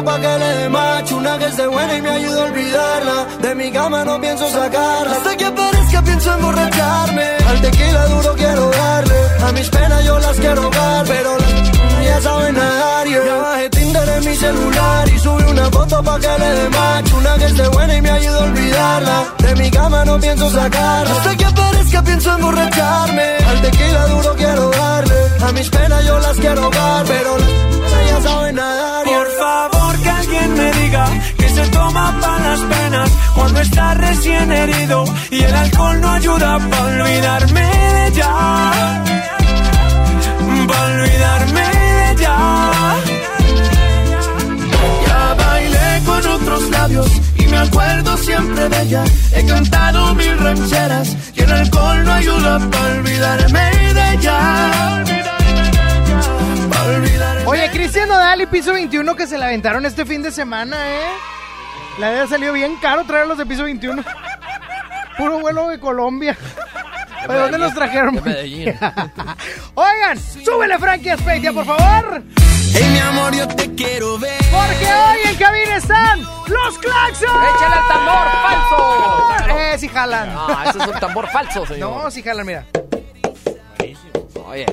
pa' 0.04 0.20
que 0.20 0.38
le 0.38 0.50
dé 0.58 0.68
macho 0.68 1.16
Una 1.16 1.38
que 1.38 1.46
esté 1.46 1.66
buena 1.66 1.96
y 1.96 2.02
me 2.02 2.10
ayuda 2.10 2.42
a 2.42 2.44
olvidarla. 2.44 3.26
De 3.40 3.54
mi 3.54 3.70
cama 3.70 4.04
no 4.04 4.20
pienso 4.20 4.48
sacarla. 4.48 5.12
Hasta 5.16 5.36
que 5.36 5.44
aparezca 5.44 6.02
pienso 6.02 6.34
emborracharme. 6.34 7.26
Al 7.48 7.60
tequila 7.60 8.06
duro 8.06 8.34
quiero 8.34 8.70
darle. 8.70 9.18
A 9.46 9.52
mis 9.52 9.68
penas 9.68 10.04
yo 10.04 10.18
las 10.18 10.36
quiero 10.38 10.62
ahogar 10.62 11.04
Pero 11.06 11.38
las 11.38 11.77
ya 12.08 12.20
saben 12.20 12.54
nadar 12.54 13.06
yeah. 13.06 13.24
Ya 13.28 13.36
bajé 13.44 13.70
Tinder 13.70 14.08
en 14.16 14.24
mi 14.28 14.34
celular 14.36 15.08
y 15.14 15.18
subí 15.18 15.44
una 15.54 15.66
foto 15.76 16.02
pa' 16.02 16.18
que 16.24 16.32
le 16.42 16.50
dé 16.58 16.68
macho 16.70 17.16
Una 17.16 17.32
que 17.38 17.46
esté 17.52 17.68
buena 17.68 17.94
y 17.96 18.02
me 18.02 18.10
ayuda 18.10 18.38
a 18.38 18.44
olvidarla 18.44 19.18
De 19.38 19.54
mi 19.60 19.70
cama 19.70 20.04
no 20.04 20.14
pienso 20.20 20.50
sacarla 20.50 21.14
Hasta 21.14 21.36
que 21.36 21.44
aparezca 21.44 22.02
pienso 22.02 22.28
emborracharme 22.36 23.28
Al 23.50 23.60
tequila 23.62 24.06
duro 24.06 24.30
quiero 24.36 24.70
darle 24.70 25.20
A 25.46 25.52
mis 25.52 25.68
penas 25.70 26.04
yo 26.06 26.18
las 26.18 26.36
quiero 26.36 26.62
ahogar 26.64 27.04
Pero 27.06 27.30
las 27.38 28.10
ya 28.10 28.20
saben 28.28 28.54
nadar 28.54 29.04
yeah. 29.06 29.18
Por 29.18 29.30
favor 29.42 29.92
que 30.02 30.10
alguien 30.10 30.54
me 30.54 30.72
diga 30.72 31.04
que 31.38 31.48
se 31.48 31.64
toma 31.68 32.18
para 32.20 32.48
las 32.48 32.60
penas 32.60 33.10
cuando 33.34 33.60
está 33.60 33.94
recién 33.94 34.50
herido 34.52 35.04
y 35.30 35.42
el 35.42 35.54
alcohol 35.54 36.00
no 36.00 36.10
ayuda 36.10 36.58
para 36.70 36.84
olvidarme 36.84 37.60
de 37.60 38.06
ella. 38.08 38.30
Para 40.66 40.84
olvidarme 40.94 41.77
Ya 45.06 45.34
bailé 45.34 46.02
con 46.04 46.26
otros 46.26 46.70
labios 46.70 47.10
y 47.36 47.46
me 47.46 47.58
acuerdo 47.58 48.16
siempre 48.16 48.68
de 48.68 48.82
ella. 48.82 49.04
He 49.34 49.44
cantado 49.46 50.14
mil 50.14 50.38
rancheras 50.38 51.16
y 51.34 51.40
el 51.42 51.52
alcohol 51.52 52.04
no 52.04 52.12
ayuda 52.12 52.58
para 52.70 52.94
olvidarme 52.98 53.70
de 53.94 54.14
ella. 54.14 55.04
Oye, 57.46 57.70
Cristian 57.70 58.08
Nodal 58.08 58.42
y 58.42 58.46
Piso 58.46 58.72
21 58.72 59.16
que 59.16 59.26
se 59.26 59.38
la 59.38 59.46
aventaron 59.46 59.86
este 59.86 60.04
fin 60.04 60.22
de 60.22 60.30
semana, 60.30 60.76
¿eh? 60.76 61.08
La 61.98 62.08
había 62.08 62.26
salido 62.26 62.52
bien 62.52 62.76
caro 62.76 63.04
traerlos 63.04 63.38
de 63.38 63.46
Piso 63.46 63.64
21. 63.64 64.04
Puro 65.18 65.40
vuelo 65.40 65.68
de 65.68 65.80
Colombia. 65.80 66.36
¿De 67.26 67.34
dónde 67.34 67.58
los 67.58 67.74
trajeron? 67.74 68.14
De 68.16 68.20
Medellín. 68.20 68.68
Oigan, 69.74 70.18
súbele 70.18 70.78
Frankie 70.78 71.10
Aspeitia, 71.10 71.52
por 71.52 71.64
favor. 71.64 72.22
Hey, 72.74 72.88
mi 72.92 72.98
amor, 72.98 73.34
yo 73.34 73.48
te 73.48 73.74
quiero 73.74 74.18
ver. 74.18 74.38
Porque 74.50 74.86
hoy 74.86 75.18
en 75.32 75.36
cabina 75.36 75.76
están 75.76 76.20
los 76.22 76.78
Claxons. 76.78 77.22
¡Échale 77.56 77.76
el 77.76 77.88
tambor 77.88 78.28
falso! 78.42 79.58
Eh, 79.58 79.78
sí 79.78 79.88
jalan. 79.88 80.30
Ah, 80.36 80.64
ese 80.68 80.78
es 80.78 80.86
un 80.86 81.00
tambor 81.00 81.28
falso, 81.28 81.66
señor. 81.66 82.04
No, 82.04 82.10
sí 82.10 82.22
jalan, 82.22 82.46
mira. 82.46 82.66
Oye, 84.46 84.64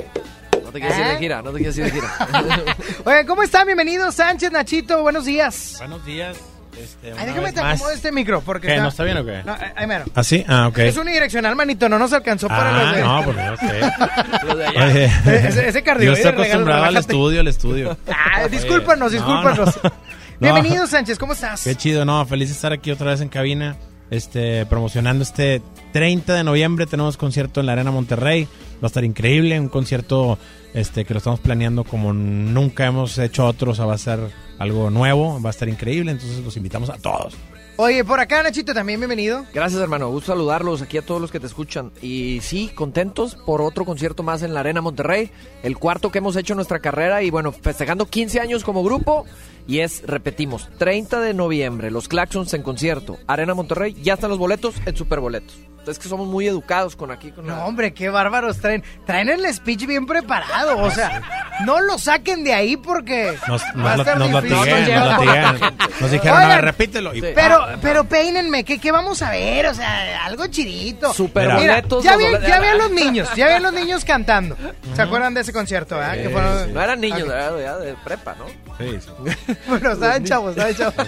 no 0.63 0.71
te 0.71 0.79
quieres 0.79 0.97
ir 0.97 1.05
de 1.05 1.17
gira, 1.17 1.41
no 1.41 1.51
te 1.51 1.57
quieres 1.57 1.77
ir 1.77 1.85
de 1.85 1.91
gira. 1.91 2.07
Oye, 3.05 3.25
¿cómo 3.25 3.43
están? 3.43 3.65
Bienvenidos, 3.65 4.15
Sánchez, 4.15 4.51
Nachito, 4.51 5.01
buenos 5.01 5.25
días. 5.25 5.75
Buenos 5.79 6.05
días. 6.05 6.37
Este, 6.81 7.13
Ay, 7.17 7.25
déjame 7.27 7.53
te 7.53 7.59
acomodo 7.61 7.91
este 7.91 8.11
micro 8.11 8.41
porque 8.41 8.67
¿Qué, 8.67 8.77
no 8.77 8.89
está 8.89 9.03
bien 9.03 9.17
o 9.17 9.25
qué? 9.25 9.41
No, 9.45 9.53
eh, 9.55 9.73
ahí 9.75 9.87
mero. 9.87 10.05
¿Ah, 10.13 10.23
sí? 10.23 10.43
Ah, 10.47 10.67
ok. 10.67 10.79
Es 10.79 10.97
unidireccional, 10.97 11.55
manito, 11.55 11.87
no 11.87 11.97
nos 11.97 12.11
alcanzó 12.13 12.47
para 12.47 12.69
Ah, 12.69 12.83
los 12.83 12.95
de... 12.95 13.01
no, 13.03 13.23
porque 13.23 13.41
no 13.43 13.57
sé. 13.57 14.45
Los 14.45 14.57
de 14.57 14.65
allá. 14.67 14.85
Oye, 14.85 15.05
Ese- 15.47 15.67
ese 15.69 15.83
cardioide, 15.83 16.05
Yo 16.07 16.13
estoy 16.13 16.31
regalo, 16.31 16.41
acostumbrado 16.43 16.83
al 16.83 16.97
estudio, 16.97 17.39
al 17.39 17.47
estudio. 17.47 17.97
Ah, 18.09 18.41
Oye, 18.41 18.49
discúlpanos, 18.49 18.99
no, 18.99 19.17
discúlpanos. 19.17 19.79
no. 19.83 19.91
Bienvenido, 20.39 20.85
Sánchez, 20.87 21.17
¿cómo 21.17 21.33
estás? 21.33 21.63
Qué 21.63 21.75
chido, 21.75 22.03
no, 22.05 22.25
feliz 22.25 22.49
de 22.49 22.55
estar 22.55 22.73
aquí 22.73 22.91
otra 22.91 23.11
vez 23.11 23.21
en 23.21 23.29
cabina, 23.29 23.75
este, 24.11 24.65
promocionando 24.65 25.23
este 25.23 25.61
30 25.93 26.33
de 26.33 26.43
noviembre, 26.43 26.85
tenemos 26.85 27.15
concierto 27.17 27.59
en 27.61 27.65
la 27.67 27.71
Arena 27.73 27.91
Monterrey, 27.91 28.47
va 28.75 28.83
a 28.83 28.87
estar 28.87 29.03
increíble, 29.03 29.59
un 29.59 29.69
concierto 29.69 30.37
este, 30.73 31.05
que 31.05 31.13
lo 31.13 31.19
estamos 31.19 31.39
planeando 31.39 31.83
como 31.83 32.13
nunca 32.13 32.85
hemos 32.85 33.17
hecho 33.17 33.45
otros, 33.45 33.73
o 33.73 33.75
sea, 33.75 33.85
va 33.85 33.93
a 33.93 33.97
ser 33.97 34.19
algo 34.59 34.89
nuevo, 34.89 35.41
va 35.41 35.49
a 35.49 35.51
estar 35.51 35.69
increíble, 35.69 36.11
entonces 36.11 36.43
los 36.43 36.55
invitamos 36.57 36.89
a 36.89 36.97
todos. 36.97 37.35
Oye, 37.77 38.05
por 38.05 38.21
acá, 38.21 38.41
Nachito, 38.41 38.73
también 38.73 39.01
bienvenido. 39.01 39.45
Gracias, 39.53 39.81
hermano. 39.81 40.09
Gusto 40.09 40.31
saludarlos 40.31 40.81
aquí 40.81 40.97
a 40.97 41.01
todos 41.01 41.19
los 41.19 41.29
que 41.29 41.41
te 41.41 41.47
escuchan. 41.47 41.91
Y 42.01 42.39
sí, 42.41 42.71
contentos 42.73 43.35
por 43.35 43.61
otro 43.61 43.83
concierto 43.83 44.23
más 44.23 44.43
en 44.43 44.53
la 44.53 44.61
Arena 44.61 44.79
Monterrey. 44.79 45.29
El 45.61 45.77
cuarto 45.77 46.09
que 46.09 46.19
hemos 46.19 46.37
hecho 46.37 46.53
en 46.53 46.57
nuestra 46.57 46.79
carrera. 46.79 47.21
Y 47.21 47.31
bueno, 47.31 47.51
festejando 47.51 48.05
15 48.05 48.39
años 48.39 48.63
como 48.63 48.81
grupo. 48.81 49.25
Y 49.67 49.79
es, 49.79 50.03
repetimos, 50.05 50.69
30 50.77 51.19
de 51.21 51.33
noviembre, 51.33 51.89
los 51.91 52.07
Claxons 52.07 52.53
en 52.53 52.61
concierto. 52.61 53.17
Arena 53.27 53.53
Monterrey, 53.55 53.95
ya 54.01 54.13
están 54.13 54.29
los 54.29 54.39
boletos 54.39 54.75
en 54.85 54.95
Superboletos. 54.95 55.55
Es 55.87 55.99
que 55.99 56.07
somos 56.09 56.25
muy 56.27 56.47
educados 56.47 56.95
con 56.95 57.11
aquí. 57.11 57.29
Con 57.31 57.45
la- 57.45 57.57
No, 57.57 57.65
hombre, 57.65 57.93
qué 57.93 58.09
bárbaros 58.09 58.57
traen. 58.57 58.83
Traen 59.05 59.29
el 59.29 59.45
speech 59.53 59.85
bien 59.85 60.07
preparado, 60.07 60.79
o 60.79 60.89
sea, 60.89 61.21
no 61.63 61.79
lo 61.79 61.99
saquen 61.99 62.43
de 62.43 62.55
ahí 62.55 62.75
porque 62.75 63.37
Nos, 63.47 63.61
va 63.61 63.93
a 63.93 63.97
nos, 63.97 63.99
estar 63.99 64.17
nos 64.17 64.43
difícil. 64.43 64.49
latiguean, 64.95 65.59
nos. 65.59 66.01
Nos 66.01 66.11
dijeron, 66.11 66.41
a 66.41 66.47
ver, 66.47 66.65
repítelo. 66.65 67.13
Y- 67.13 67.21
Pero, 67.21 67.67
pero 67.83 68.03
peínenme, 68.05 68.63
¿qué, 68.63 68.79
¿qué 68.79 68.91
vamos 68.91 69.21
a 69.21 69.29
ver? 69.29 69.67
O 69.67 69.75
sea, 69.75 70.25
algo 70.25 70.47
chidito. 70.47 71.13
Superboletos, 71.13 72.03
Mira, 72.03 72.17
ya 72.17 72.25
boletos. 72.25 72.47
ya 72.49 72.73
los 72.75 72.91
niños, 72.91 73.29
ya 73.35 73.45
ven 73.47 73.61
los 73.61 73.73
niños 73.73 74.03
cantando. 74.05 74.57
¿Se 74.95 75.01
acuerdan 75.03 75.35
de 75.35 75.41
ese 75.41 75.53
concierto? 75.53 75.99
Que 76.15 76.29
fueron- 76.29 76.73
No 76.73 76.81
eran 76.81 76.99
niños, 76.99 77.27
era 77.27 77.61
ya 77.61 77.77
de 77.77 77.93
prepa, 78.03 78.35
¿no? 78.39 78.45
Sí, 78.79 78.97
sí. 78.99 79.53
Bueno, 79.67 79.91
estaban 79.93 80.23
chavos, 80.23 80.55
estaban 80.57 80.75
chavos. 80.93 81.07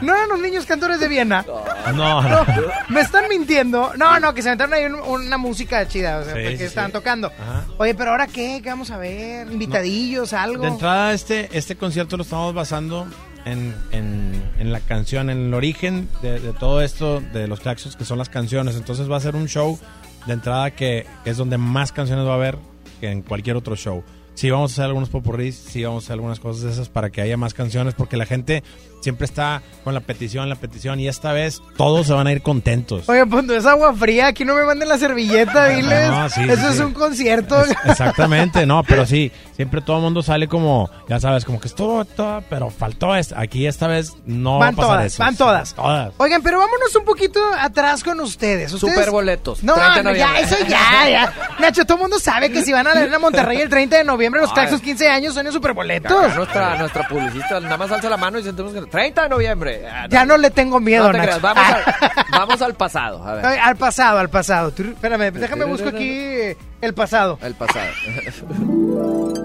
¿No 0.00 0.14
eran 0.14 0.28
los 0.28 0.38
niños 0.38 0.64
cantores 0.64 1.00
de 1.00 1.08
Viena? 1.08 1.44
No, 1.92 2.22
No, 2.22 2.46
me 2.88 3.00
están 3.00 3.24
mintiendo. 3.28 3.92
No, 3.96 4.20
no, 4.20 4.32
que 4.32 4.42
se 4.42 4.48
aventaron 4.48 4.72
ahí 4.74 4.84
un- 4.84 5.00
una 5.00 5.38
música 5.38 5.88
chida, 5.88 6.18
o 6.18 6.24
sea, 6.24 6.34
Sí, 6.34 6.40
porque 6.40 6.58
sí, 6.58 6.62
estaban 6.64 6.90
sí. 6.90 6.92
tocando. 6.92 7.28
Ajá. 7.28 7.64
Oye, 7.78 7.96
pero 7.96 8.12
ahora 8.12 8.28
qué, 8.28 8.60
¿qué 8.62 8.68
vamos 8.70 8.92
a 8.92 8.96
ver? 8.96 9.50
Invitadillos, 9.50 10.32
algo. 10.32 10.62
De 10.62 10.68
entrada, 10.68 11.12
este, 11.12 11.48
este 11.52 11.74
concierto 11.74 12.16
lo 12.16 12.22
estamos 12.22 12.54
basando 12.54 13.08
en, 13.44 13.74
en, 13.90 14.40
en 14.60 14.72
la 14.72 14.78
canción, 14.78 15.30
en 15.30 15.46
el 15.48 15.54
origen 15.54 16.08
de, 16.22 16.38
de 16.38 16.52
todo 16.52 16.80
esto, 16.80 17.20
de 17.32 17.48
los 17.48 17.58
claxons, 17.58 17.96
que 17.96 18.04
son 18.04 18.18
las 18.18 18.28
canciones. 18.28 18.76
Entonces 18.76 19.10
va 19.10 19.16
a 19.16 19.20
ser 19.20 19.34
un 19.34 19.48
show 19.48 19.80
de 20.26 20.32
entrada 20.32 20.70
que, 20.70 21.06
que 21.24 21.30
es 21.30 21.36
donde 21.36 21.58
más 21.58 21.90
canciones 21.90 22.24
va 22.24 22.32
a 22.32 22.36
haber 22.36 22.56
que 23.00 23.10
en 23.10 23.22
cualquier 23.22 23.56
otro 23.56 23.74
show. 23.74 24.04
Sí, 24.38 24.50
vamos 24.50 24.70
a 24.70 24.74
hacer 24.74 24.84
algunos 24.84 25.08
popurrís, 25.08 25.56
sí, 25.56 25.82
vamos 25.82 26.04
a 26.04 26.06
hacer 26.06 26.12
algunas 26.14 26.38
cosas 26.38 26.62
de 26.62 26.70
esas 26.70 26.88
para 26.88 27.10
que 27.10 27.20
haya 27.20 27.36
más 27.36 27.54
canciones, 27.54 27.94
porque 27.94 28.16
la 28.16 28.24
gente 28.24 28.62
siempre 29.00 29.24
está 29.24 29.62
con 29.84 29.94
la 29.94 30.00
petición, 30.00 30.48
la 30.48 30.56
petición, 30.56 31.00
y 31.00 31.08
esta 31.08 31.32
vez 31.32 31.62
todos 31.76 32.06
se 32.06 32.12
van 32.12 32.26
a 32.26 32.32
ir 32.32 32.42
contentos. 32.42 33.08
Oye, 33.08 33.24
pues 33.26 33.44
no 33.44 33.54
es 33.54 33.64
agua 33.66 33.94
fría, 33.94 34.26
aquí 34.28 34.44
no 34.44 34.54
me 34.54 34.64
manden 34.64 34.88
la 34.88 34.98
servilleta, 34.98 35.66
diles. 35.68 36.08
No, 36.10 36.28
sí, 36.28 36.44
sí, 36.44 36.50
Eso 36.50 36.68
es 36.68 36.76
sí. 36.76 36.82
un 36.82 36.92
concierto. 36.92 37.60
Es- 37.62 37.74
exactamente, 37.86 38.66
no, 38.66 38.82
pero 38.82 39.06
sí, 39.06 39.32
siempre 39.56 39.80
todo 39.80 39.96
el 39.96 40.02
mundo 40.02 40.22
sale 40.22 40.48
como, 40.48 40.90
ya 41.08 41.18
sabes, 41.20 41.44
como 41.44 41.60
que 41.60 41.68
estuvo 41.68 42.04
todo, 42.04 42.42
pero 42.48 42.70
faltó 42.70 43.14
esto. 43.16 43.34
Aquí 43.38 43.66
esta 43.66 43.86
vez 43.86 44.14
no 44.26 44.58
Van 44.58 44.70
va 44.70 44.72
a 44.72 44.76
pasar 44.76 44.90
todas, 44.98 45.06
eso. 45.14 45.22
van 45.22 45.36
todas. 45.36 45.74
Todas. 45.74 46.12
Oigan, 46.18 46.42
pero 46.42 46.58
vámonos 46.58 46.94
un 46.96 47.04
poquito 47.04 47.40
atrás 47.58 48.02
con 48.04 48.20
ustedes. 48.20 48.72
¿Ustedes? 48.72 48.94
Superboletos, 48.94 49.62
No, 49.62 49.74
30 49.74 49.94
de 49.96 50.02
no, 50.04 50.12
ya, 50.14 50.38
eso 50.38 50.56
ya, 50.68 51.08
ya. 51.08 51.32
Nacho, 51.58 51.84
todo 51.84 51.96
el 51.96 52.02
mundo 52.02 52.18
sabe 52.18 52.50
que 52.50 52.62
si 52.62 52.72
van 52.72 52.86
a 52.86 52.94
la 52.94 53.00
Arena 53.00 53.18
Monterrey 53.18 53.60
el 53.60 53.68
30 53.68 53.96
de 53.98 54.04
noviembre, 54.04 54.40
los 54.40 54.50
Ay. 54.50 54.54
Claxos 54.54 54.80
15 54.80 55.08
años 55.08 55.34
son 55.34 55.46
en 55.46 55.52
superboletos. 55.52 56.12
Acá 56.12 56.34
Nuestra, 56.34 56.76
nuestra 56.78 57.08
publicista 57.08 57.60
nada 57.60 57.76
más 57.76 57.90
alza 57.90 58.08
la 58.08 58.16
mano 58.16 58.38
y 58.38 58.42
sentimos 58.42 58.72
que 58.72 58.80
30 58.88 59.22
de 59.22 59.28
noviembre. 59.28 59.86
Ah, 59.90 60.06
Ya 60.08 60.24
no 60.24 60.36
le 60.36 60.50
tengo 60.50 60.80
miedo, 60.80 61.12
no 61.12 61.12
te 61.12 61.26
Nacho. 61.26 61.40
vamos, 61.40 61.64
al, 61.64 61.84
vamos 62.32 62.62
al 62.62 62.74
pasado. 62.74 63.24
A 63.26 63.34
ver. 63.34 63.44
Al 63.46 63.76
pasado, 63.76 64.18
al 64.18 64.28
pasado. 64.30 64.72
Tur- 64.72 64.92
Espérame, 64.92 65.30
déjame 65.32 65.64
busco 65.64 65.88
aquí 65.88 66.56
el 66.80 66.94
pasado. 66.94 67.38
El 67.42 67.54
pasado. 67.54 67.86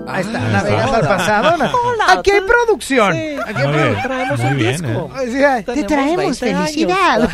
Ahí 0.07 0.21
está, 0.21 0.37
Ah, 0.39 0.49
navegando 0.51 0.93
al 0.93 0.99
hola. 1.05 1.07
pasado. 1.17 1.53
Hola, 1.55 2.05
Aquí 2.19 2.31
hay 2.31 2.41
producción. 2.41 3.13
Sí. 3.13 3.35
Aquí 3.45 3.61
hay 3.61 3.67
produ- 3.67 4.03
traemos 4.03 4.39
un 4.39 4.57
bien, 4.57 4.71
disco. 4.81 5.11
¿eh? 5.21 5.63
Te 5.65 5.83
traemos 5.83 6.17
20 6.17 6.49
años. 6.49 6.59
felicidad. 6.71 7.29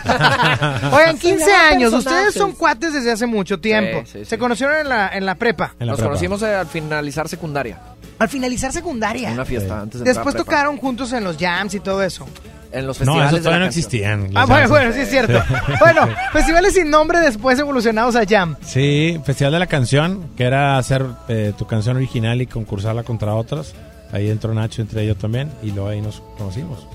Oigan, 0.93 1.17
15 1.17 1.43
Acelerar 1.43 1.73
años. 1.73 1.93
Ustedes 1.93 2.33
son 2.33 2.51
cuates 2.53 2.93
desde 2.93 3.11
hace 3.11 3.25
mucho 3.25 3.59
tiempo. 3.59 4.01
Sí, 4.05 4.11
sí, 4.13 4.19
sí. 4.19 4.25
Se 4.25 4.37
conocieron 4.37 4.77
en 4.77 4.89
la, 4.89 5.09
en 5.09 5.25
la 5.25 5.35
prepa. 5.35 5.73
En 5.79 5.87
la 5.87 5.91
Nos 5.93 5.97
prepa. 5.99 6.09
conocimos 6.09 6.41
eh, 6.43 6.55
al 6.55 6.67
finalizar 6.67 7.27
secundaria. 7.27 7.79
Al 8.19 8.27
finalizar 8.29 8.71
secundaria. 8.73 9.31
Una 9.31 9.45
fiesta 9.45 9.81
antes 9.81 10.01
de 10.01 10.05
Después 10.13 10.35
tocaron 10.35 10.77
juntos 10.77 11.11
en 11.13 11.23
los 11.23 11.37
jams 11.37 11.73
y 11.73 11.79
todo 11.79 12.03
eso. 12.03 12.27
En 12.71 12.85
los 12.85 12.99
No, 12.99 13.05
festivales. 13.05 13.27
esos 13.31 13.31
de 13.31 13.37
la 13.39 13.43
todavía 13.43 13.59
no 13.59 13.65
existían. 13.65 14.29
Ah, 14.35 14.45
bueno, 14.67 14.93
sí 14.93 14.99
es 14.99 15.09
cierto. 15.09 15.41
Bueno, 15.79 16.07
festivales 16.33 16.73
sin 16.75 16.89
nombre 16.91 17.19
después 17.19 17.57
evolucionados 17.57 18.15
a 18.15 18.25
jam. 18.27 18.55
Sí, 18.63 19.19
Festival 19.25 19.53
de 19.53 19.59
la 19.59 19.65
Canción, 19.67 20.29
que 20.37 20.43
era 20.43 20.77
hacer 20.77 21.03
eh, 21.29 21.53
tu 21.57 21.65
canción 21.65 21.95
original 21.97 22.41
y 22.41 22.45
concursarla 22.45 23.03
contra 23.03 23.33
otras. 23.33 23.73
Ahí 24.11 24.29
entró 24.29 24.53
Nacho, 24.53 24.81
entre 24.81 25.01
ellos 25.03 25.17
también, 25.17 25.51
y 25.63 25.71
luego 25.71 25.89
ahí 25.89 26.01
nos 26.01 26.21
conocimos. 26.37 26.85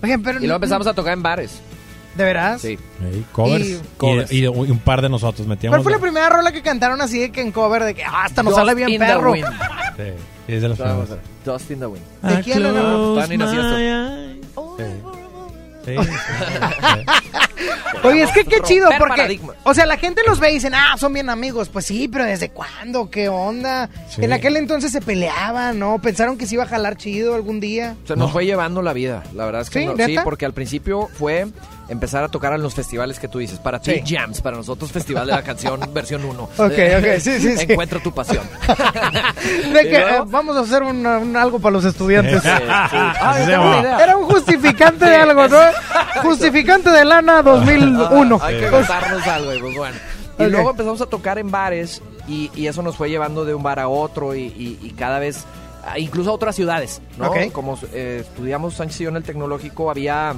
Pero 0.00 0.16
Y 0.38 0.46
luego 0.46 0.54
empezamos 0.56 0.86
a 0.86 0.94
tocar 0.94 1.12
en 1.14 1.22
bares. 1.22 1.60
¿De 2.14 2.24
veras? 2.24 2.60
Sí. 2.62 2.78
Covers. 3.32 3.66
Y- 3.66 3.72
Y, 3.72 3.80
Covers. 3.96 4.32
y 4.32 4.46
un 4.46 4.78
par 4.78 5.02
de 5.02 5.08
nosotros 5.08 5.46
metíamos. 5.46 5.76
¿Cuál 5.76 5.82
fue 5.82 5.92
la 5.92 5.98
primera 5.98 6.28
rola 6.28 6.50
que 6.52 6.62
cantaron 6.62 7.00
así 7.02 7.18
de 7.18 7.30
que 7.30 7.40
en 7.40 7.52
cover 7.52 7.84
de 7.84 7.94
que 7.94 8.04
ah, 8.04 8.24
hasta 8.24 8.42
nos 8.42 8.52
Dust 8.54 8.60
sale 8.66 8.74
bien 8.74 8.98
perro? 8.98 9.34
Sí, 9.34 9.42
es 10.56 10.62
de 10.62 10.68
Vamos 10.68 11.10
a 11.10 11.14
ver. 11.14 11.22
Dust 11.44 11.70
in 11.70 11.78
the 11.80 11.86
Wind. 11.86 12.04
¿De 12.22 12.42
quién 12.42 12.62
tú. 12.62 13.20
Sí. 14.78 14.84
Sí, 15.84 15.96
sí, 15.96 16.04
sí. 16.04 17.04
Oye, 18.04 18.22
es 18.22 18.30
que 18.32 18.44
qué 18.44 18.60
chido, 18.62 18.84
Romper 18.86 18.98
porque, 18.98 19.16
paradigmas. 19.16 19.56
o 19.64 19.74
sea, 19.74 19.86
la 19.86 19.96
gente 19.96 20.22
los 20.26 20.38
ve 20.40 20.50
y 20.50 20.54
dicen, 20.54 20.74
ah, 20.74 20.94
son 20.98 21.12
bien 21.12 21.28
amigos. 21.30 21.68
Pues 21.70 21.86
sí, 21.86 22.06
pero 22.08 22.24
¿desde 22.24 22.50
cuándo? 22.50 23.10
¿Qué 23.10 23.28
onda? 23.28 23.88
Sí. 24.08 24.22
En 24.24 24.32
aquel 24.32 24.56
entonces 24.56 24.92
se 24.92 25.00
peleaban, 25.00 25.78
¿no? 25.78 25.98
Pensaron 26.00 26.36
que 26.38 26.46
se 26.46 26.54
iba 26.54 26.64
a 26.64 26.66
jalar 26.66 26.96
chido 26.96 27.34
algún 27.34 27.60
día. 27.60 27.96
Se 28.06 28.14
nos 28.16 28.28
No. 28.28 28.32
fue 28.32 28.44
llevando 28.46 28.82
la 28.82 28.92
vida. 28.92 29.22
La 29.34 29.44
verdad 29.46 29.62
es 29.62 29.70
que 29.70 29.80
¿Sí? 29.80 29.86
no- 29.86 29.92
sí, 29.96 29.98
¿Neta? 29.98 30.24
porque 30.24 30.44
al 30.46 30.52
principio 30.54 31.08
fue 31.14 31.48
empezar 31.90 32.24
a 32.24 32.28
tocar 32.28 32.52
en 32.54 32.62
los 32.62 32.74
festivales 32.74 33.18
que 33.18 33.28
tú 33.28 33.38
dices. 33.38 33.58
Para 33.58 33.78
ti, 33.80 34.00
Sí. 34.06 34.14
jams. 34.16 34.40
Para 34.40 34.56
nosotros, 34.56 34.90
Festival 34.92 35.26
de 35.26 35.32
la 35.32 35.42
Canción, 35.42 35.80
versión 35.92 36.24
1. 36.24 36.42
Ok, 36.42 36.58
ok, 36.58 37.18
sí, 37.18 37.40
sí, 37.40 37.56
sí. 37.58 37.66
Encuentra 37.68 38.00
tu 38.02 38.12
pasión. 38.12 38.44
De 39.72 39.82
que 39.88 39.96
eh, 39.96 40.20
vamos 40.26 40.56
a 40.56 40.60
hacer 40.60 40.82
un, 40.82 41.04
un 41.06 41.36
algo 41.36 41.58
para 41.58 41.72
los 41.72 41.84
estudiantes. 41.84 42.42
Sí. 42.42 42.48
Ah. 42.68 43.98
Era 44.02 44.16
un 44.16 44.24
justificante 44.26 45.04
de 45.04 45.16
algo, 45.16 45.48
¿no? 45.48 45.58
Justificante 46.22 46.90
de 46.90 47.04
lana 47.04 47.42
2001. 47.42 48.38
Hay 48.42 48.60
que 48.60 48.66
contarnos 48.68 49.26
algo, 49.26 49.54
y 49.54 49.60
pues 49.60 49.76
bueno. 49.76 49.96
Y 50.38 50.44
luego 50.44 50.70
empezamos 50.70 51.00
a 51.02 51.06
tocar 51.06 51.38
en 51.38 51.50
bares 51.50 52.00
y, 52.26 52.50
y 52.54 52.66
eso 52.66 52.80
nos 52.82 52.96
fue 52.96 53.10
llevando 53.10 53.44
de 53.44 53.54
un 53.54 53.62
bar 53.62 53.78
a 53.78 53.88
otro 53.88 54.34
y, 54.34 54.42
y- 54.44 54.78
y 54.82 54.90
cada 54.92 55.18
vez, 55.18 55.44
incluso 55.98 56.30
a 56.30 56.32
otras 56.32 56.56
ciudades, 56.56 57.02
¿no? 57.18 57.28
Ok. 57.30 57.52
Como 57.52 57.78
eh, 57.92 58.18
estudiamos 58.26 58.74
Sánchez 58.74 59.00
y 59.00 59.04
yo 59.04 59.10
en 59.10 59.16
el 59.16 59.22
tecnológico, 59.22 59.90
había 59.90 60.34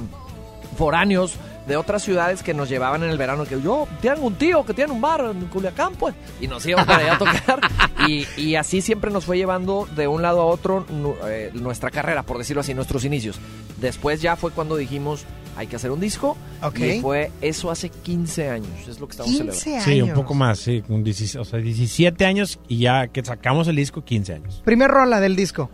foráneos 0.73 1.35
de 1.67 1.77
otras 1.77 2.03
ciudades 2.03 2.43
que 2.43 2.53
nos 2.53 2.67
llevaban 2.69 3.03
en 3.03 3.09
el 3.09 3.17
verano, 3.17 3.45
que 3.45 3.61
yo 3.61 3.87
tengo 4.01 4.27
un 4.27 4.35
tío 4.35 4.65
que 4.65 4.73
tiene 4.73 4.91
un 4.91 4.99
bar 4.99 5.21
en 5.21 5.45
Culiacán, 5.45 5.93
pues, 5.93 6.13
y 6.41 6.47
nos 6.47 6.65
íbamos 6.65 6.85
para 6.85 6.99
allá 6.99 7.15
a 7.15 7.17
tocar. 7.17 7.59
Y, 8.05 8.27
y 8.35 8.55
así 8.55 8.81
siempre 8.81 9.11
nos 9.11 9.23
fue 9.23 9.37
llevando 9.37 9.87
de 9.95 10.09
un 10.09 10.21
lado 10.21 10.41
a 10.41 10.45
otro 10.45 10.85
eh, 11.25 11.51
nuestra 11.53 11.89
carrera, 11.89 12.23
por 12.23 12.37
decirlo 12.37 12.59
así, 12.59 12.73
nuestros 12.73 13.05
inicios. 13.05 13.39
Después 13.79 14.21
ya 14.21 14.35
fue 14.35 14.51
cuando 14.51 14.75
dijimos, 14.75 15.23
hay 15.55 15.67
que 15.67 15.77
hacer 15.77 15.89
un 15.89 16.01
disco. 16.01 16.35
Ok. 16.61 16.79
Y 16.79 16.99
fue 17.01 17.31
eso 17.39 17.71
hace 17.71 17.87
15 17.87 18.49
años, 18.49 18.87
es 18.89 18.99
lo 18.99 19.07
que 19.07 19.11
estamos 19.11 19.31
15 19.31 19.53
celebrando. 19.53 19.71
años. 19.73 19.83
Sí, 19.85 20.01
un 20.01 20.13
poco 20.13 20.33
más, 20.33 20.59
sí. 20.59 20.83
Un 20.89 21.03
17, 21.03 21.39
o 21.39 21.45
sea, 21.45 21.59
17 21.59 22.25
años 22.25 22.59
y 22.67 22.79
ya 22.79 23.07
que 23.07 23.23
sacamos 23.23 23.69
el 23.69 23.77
disco, 23.77 24.03
15 24.03 24.33
años. 24.33 24.61
Primer 24.65 24.91
rola 24.91 25.21
del 25.21 25.37
disco. 25.37 25.69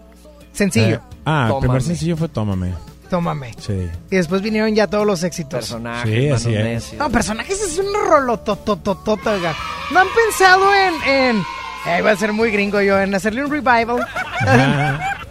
Sencillo. 0.52 0.98
Eh, 0.98 1.18
ah, 1.26 1.52
el 1.54 1.60
primer 1.62 1.82
sencillo 1.82 2.18
fue 2.18 2.28
Tómame. 2.28 2.74
Tómame. 3.10 3.54
Sí. 3.60 3.90
Y 4.12 4.16
después 4.16 4.42
vinieron 4.42 4.74
ya 4.76 4.88
todos 4.88 5.06
los 5.06 5.24
éxitos. 5.24 5.60
Personajes, 5.60 6.14
Sí, 6.14 6.30
así 6.30 6.56
es. 6.56 6.94
No, 6.94 7.10
personajes 7.10 7.60
es 7.62 7.78
un 7.80 7.88
rolototototota. 8.08 9.56
¿No 9.92 10.00
han 10.00 10.08
pensado 10.10 10.74
en... 10.76 10.94
en 11.10 11.44
eh, 11.88 12.02
va 12.02 12.12
a 12.12 12.16
ser 12.16 12.34
muy 12.34 12.52
gringo 12.52 12.82
yo, 12.82 13.00
en 13.00 13.16
hacerle 13.16 13.44
un 13.44 13.50
revival? 13.52 14.06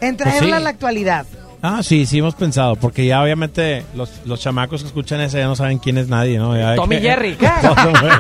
En 0.01 0.17
Pues 0.17 0.29
traerla 0.29 0.49
sí. 0.49 0.53
a 0.53 0.61
la 0.61 0.71
actualidad. 0.71 1.27
Ah, 1.61 1.83
sí, 1.83 2.07
sí 2.07 2.19
hemos 2.19 2.35
pensado, 2.37 2.77
porque 2.77 3.05
ya 3.07 3.21
obviamente 3.23 3.85
los, 3.97 4.11
los 4.27 4.41
chamacos 4.41 4.83
que 4.83 4.87
escuchan 4.89 5.21
ese 5.21 5.39
ya 5.39 5.47
no 5.47 5.57
saben 5.57 5.79
quién 5.79 5.99
es 5.99 6.09
nadie, 6.09 6.39
¿no? 6.39 6.57
Ya 6.57 6.75
Tom 6.77 6.93
y 6.93 6.99
Jerry. 7.01 7.35
¿qué? 7.37 7.51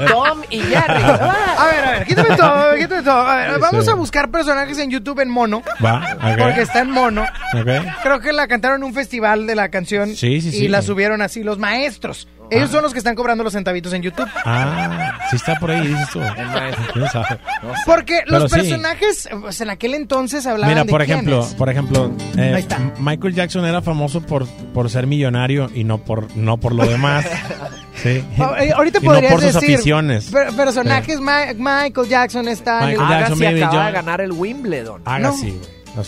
Tom 0.08 0.42
y 0.50 0.58
Jerry. 0.60 1.02
A 1.02 1.66
ver, 1.70 1.84
a 1.84 1.90
ver, 1.92 2.04
quítame 2.06 2.36
todo, 2.36 2.74
quítame 2.76 3.02
todo. 3.02 3.20
A 3.20 3.36
ver, 3.36 3.54
Sí, 3.54 3.60
vamos 3.60 3.84
sí. 3.84 3.90
a 3.90 3.94
buscar 3.94 4.30
personajes 4.30 4.78
en 4.78 4.90
YouTube 4.90 5.20
en 5.20 5.30
mono. 5.30 5.62
Va, 5.84 6.16
ok. 6.16 6.38
Porque 6.38 6.62
está 6.62 6.80
en 6.80 6.90
mono. 6.90 7.22
Ok. 7.54 7.68
Creo 8.02 8.20
que 8.20 8.32
la 8.32 8.48
cantaron 8.48 8.78
en 8.78 8.84
un 8.88 8.94
festival 8.94 9.46
de 9.46 9.54
la 9.54 9.68
canción. 9.68 10.08
Sí, 10.16 10.40
sí, 10.40 10.48
Y 10.48 10.52
sí. 10.52 10.68
la 10.68 10.82
subieron 10.82 11.22
así, 11.22 11.44
los 11.44 11.58
maestros. 11.58 12.26
Ellos 12.50 12.70
son 12.70 12.82
los 12.82 12.92
que 12.92 12.98
están 12.98 13.14
cobrando 13.14 13.44
los 13.44 13.52
centavitos 13.52 13.92
en 13.92 14.02
YouTube. 14.02 14.28
Ah, 14.44 15.18
sí 15.30 15.36
está 15.36 15.56
por 15.58 15.70
ahí, 15.70 15.86
dices 15.86 16.08
tú. 16.12 16.20
Porque 17.86 18.22
Pero 18.26 18.38
los 18.40 18.50
sí. 18.50 18.56
personajes, 18.58 19.28
pues 19.40 19.60
en 19.60 19.70
aquel 19.70 19.94
entonces 19.94 20.46
hablaban 20.46 20.68
Mira, 20.70 20.84
de 20.84 20.90
por 20.90 21.02
ejemplo, 21.02 21.38
quiénes. 21.40 21.54
por 21.54 21.68
ejemplo, 21.70 22.12
eh, 22.36 22.52
Ahí 22.54 22.60
está. 22.60 22.78
Michael 22.98 23.34
Jackson 23.34 23.64
era 23.64 23.82
famoso 23.82 24.20
por, 24.22 24.46
por 24.72 24.90
ser 24.90 25.06
millonario 25.06 25.70
y 25.74 25.84
no 25.84 25.98
por 25.98 26.34
no 26.36 26.56
por 26.58 26.74
lo 26.74 26.86
demás. 26.86 27.26
sí. 27.94 28.24
Oh, 28.38 28.54
eh, 28.56 28.72
ahorita 28.74 28.98
y 29.00 29.04
no 29.04 29.10
podrías 29.12 29.32
por 29.32 29.42
sus 29.42 29.54
decir 29.54 29.74
aficiones. 29.74 30.30
per- 30.30 30.52
personajes 30.54 31.20
Ma- 31.20 31.46
Michael 31.56 32.08
Jackson 32.08 32.48
está 32.48 32.80
Michael 32.86 33.08
Jackson, 33.08 33.42
acaba 33.46 33.72
John- 33.72 33.86
de 33.86 33.92
ganar 33.92 34.20
el 34.20 34.32
Wimbledon. 34.32 35.02
Agassi. 35.04 35.58
No 35.96 36.04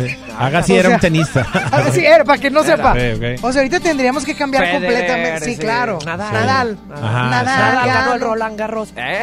Agassi 0.38 0.72
O 0.72 0.76
era 0.76 0.88
sea, 0.88 0.94
un 0.96 1.00
tenista. 1.00 1.46
Así 1.72 2.04
era, 2.04 2.24
para 2.24 2.38
que 2.40 2.50
no 2.50 2.62
sepa. 2.62 2.94
O 3.42 3.52
sea, 3.52 3.62
ahorita 3.62 3.80
tendríamos 3.80 4.24
que 4.24 4.34
cambiar 4.34 4.64
Federer, 4.64 4.88
completamente. 4.88 5.44
Sí, 5.44 5.56
claro. 5.56 5.98
Nadal. 6.04 6.32
Nadal. 6.32 6.78
Ajá, 6.92 7.22
Nadal. 7.30 7.44
Nadal 7.44 7.86
ganó 7.86 8.14
el 8.14 8.20
Roland 8.20 8.58
Garros. 8.58 8.88
¡Eh! 8.96 9.20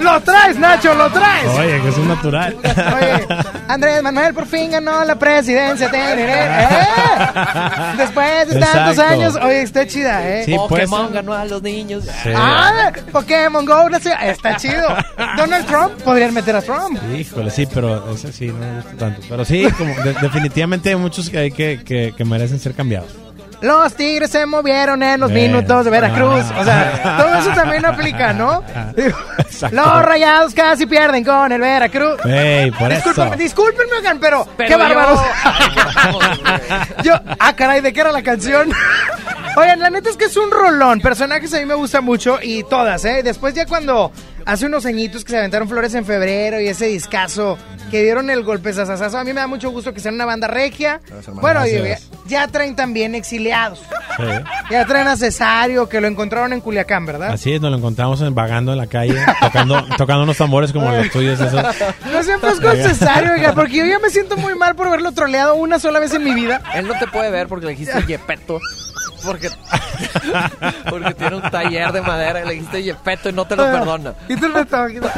¡Lo 0.00 0.20
traes, 0.20 0.58
Nacho! 0.58 0.94
¡Lo 0.94 1.10
traes! 1.10 1.48
Oye, 1.58 1.80
que 1.80 1.88
es 1.88 1.98
un 1.98 2.08
natural. 2.08 2.56
Oye, 2.64 3.26
Andrés 3.68 4.02
Manuel 4.02 4.34
por 4.34 4.46
fin 4.46 4.70
ganó 4.70 5.04
la 5.04 5.16
presidencia. 5.16 5.90
¡Eh! 5.92 6.84
Después 7.96 8.48
de 8.48 8.60
tantos 8.60 8.90
Exacto. 8.92 9.02
años. 9.02 9.36
Oye, 9.36 9.62
está 9.62 9.86
chida, 9.86 10.26
¿eh? 10.28 10.44
Sí, 10.44 10.56
pues. 10.68 10.88
Pokémon 10.88 11.12
ganó 11.12 11.32
a 11.32 11.44
los 11.44 11.62
niños. 11.62 12.04
Sí. 12.22 12.30
Ah, 12.34 12.92
Pokémon 13.12 13.64
Go, 13.64 13.88
está 13.88 14.56
chido. 14.56 14.88
Donald 15.36 15.66
Trump, 15.66 15.92
podrían 16.02 16.34
meter 16.34 16.56
a 16.56 16.62
Trump. 16.62 16.98
Híjole, 17.16 17.50
sí, 17.50 17.66
pero 17.66 18.12
ese 18.12 18.32
sí 18.32 18.46
no 18.46 18.58
me 18.58 18.74
gusta 18.76 18.96
tanto. 18.96 19.23
Pero 19.28 19.44
sí, 19.44 19.66
como 19.78 19.94
de- 19.94 20.14
definitivamente 20.14 20.90
hay 20.90 20.96
muchos 20.96 21.30
que 21.30 21.38
hay 21.38 21.50
que, 21.50 21.82
que, 21.84 22.12
que 22.16 22.24
merecen 22.24 22.58
ser 22.60 22.74
cambiados. 22.74 23.10
Los 23.60 23.94
Tigres 23.94 24.30
se 24.30 24.44
movieron 24.44 25.02
en 25.02 25.20
los 25.20 25.30
minutos 25.30 25.86
de 25.86 25.90
Veracruz. 25.90 26.44
ah. 26.52 26.60
O 26.60 26.64
sea, 26.64 27.16
todo 27.18 27.34
eso 27.38 27.50
también 27.52 27.86
aplica, 27.86 28.34
¿no? 28.34 28.62
Exacto. 29.38 29.74
Los 29.76 30.02
rayados 30.04 30.52
casi 30.52 30.84
pierden 30.84 31.24
con 31.24 31.50
el 31.50 31.60
Veracruz. 31.62 32.18
Ey, 32.26 32.70
por 32.72 32.90
Discúlpenme, 32.90 33.28
eso. 33.28 33.36
discúlpenme, 33.38 33.92
oigan, 33.98 34.18
pero, 34.18 34.46
Pero 34.58 34.68
qué 34.68 34.72
yo- 34.74 34.78
bárbaros. 34.78 35.20
Yo, 37.02 37.14
ah, 37.38 37.54
caray, 37.56 37.80
¿de 37.80 37.92
qué 37.92 38.00
era 38.00 38.12
la 38.12 38.22
canción? 38.22 38.70
Oigan, 39.56 39.78
la 39.80 39.90
neta 39.90 40.10
es 40.10 40.16
que 40.16 40.24
es 40.26 40.36
un 40.36 40.50
rolón. 40.50 41.00
Personajes 41.00 41.52
a 41.54 41.58
mí 41.58 41.64
me 41.64 41.74
gusta 41.74 42.00
mucho 42.00 42.38
y 42.42 42.64
todas, 42.64 43.04
¿eh? 43.04 43.22
Después 43.22 43.54
ya 43.54 43.66
cuando 43.66 44.10
hace 44.46 44.66
unos 44.66 44.86
añitos 44.86 45.24
que 45.24 45.30
se 45.32 45.38
aventaron 45.38 45.68
flores 45.68 45.94
en 45.94 46.04
febrero 46.04 46.60
y 46.60 46.68
ese 46.68 46.86
discazo 46.86 47.58
que 47.90 48.02
dieron 48.02 48.30
el 48.30 48.42
golpe 48.42 48.72
sasasazo, 48.72 49.18
a 49.18 49.24
mí 49.24 49.32
me 49.32 49.40
da 49.40 49.46
mucho 49.46 49.70
gusto 49.70 49.92
que 49.94 50.00
sean 50.00 50.14
una 50.16 50.24
banda 50.24 50.46
regia. 50.48 51.00
Bueno, 51.34 51.60
ya, 52.26 52.48
traen 52.48 52.74
también 52.76 53.14
exiliados. 53.14 53.80
Sí. 54.16 54.22
Ya 54.70 54.84
traen 54.86 55.08
a 55.08 55.16
Cesario, 55.16 55.88
que 55.88 56.00
lo 56.00 56.06
encontraron 56.08 56.52
en 56.52 56.60
Culiacán, 56.60 57.04
¿verdad? 57.04 57.32
Así 57.32 57.52
es, 57.52 57.60
nos 57.60 57.70
lo 57.70 57.76
encontramos 57.78 58.20
en- 58.20 58.34
vagando 58.34 58.72
en 58.72 58.78
la 58.78 58.86
calle, 58.86 59.16
tocando, 59.40 59.84
tocando 59.98 60.22
unos 60.22 60.36
tambores 60.36 60.72
como 60.72 60.90
los 60.90 61.10
tuyos. 61.10 61.40
Esos. 61.40 61.52
No 62.12 62.22
siempre 62.22 62.50
es 62.50 62.60
con 62.60 62.76
Cesario, 62.76 63.32
oiga, 63.32 63.52
porque 63.54 63.76
yo 63.78 63.86
ya 63.86 63.98
me 63.98 64.10
siento 64.10 64.36
muy 64.36 64.54
mal 64.54 64.74
por 64.76 64.86
haberlo 64.86 65.12
troleado 65.12 65.54
una 65.56 65.78
sola 65.78 65.98
vez 65.98 66.14
en 66.14 66.24
mi 66.24 66.32
vida. 66.34 66.62
Él 66.74 66.86
no 66.86 66.98
te 66.98 67.06
puede 67.08 67.30
ver 67.30 67.48
porque 67.48 67.66
le 67.66 67.72
dijiste 67.72 68.02
Yepeto. 68.06 68.60
Porque, 69.24 69.48
porque 70.90 71.14
tiene 71.14 71.36
un 71.36 71.42
taller 71.42 71.92
de 71.92 72.00
madera 72.02 72.42
y 72.42 72.46
le 72.48 72.54
dijiste 72.54 72.82
Yepeto 72.82 73.28
y 73.28 73.32
no 73.32 73.46
te 73.46 73.56
lo 73.56 73.64
perdona. 73.64 74.14
Quítale 74.28 74.60
esto, 74.60 74.86
quítale. 74.88 75.12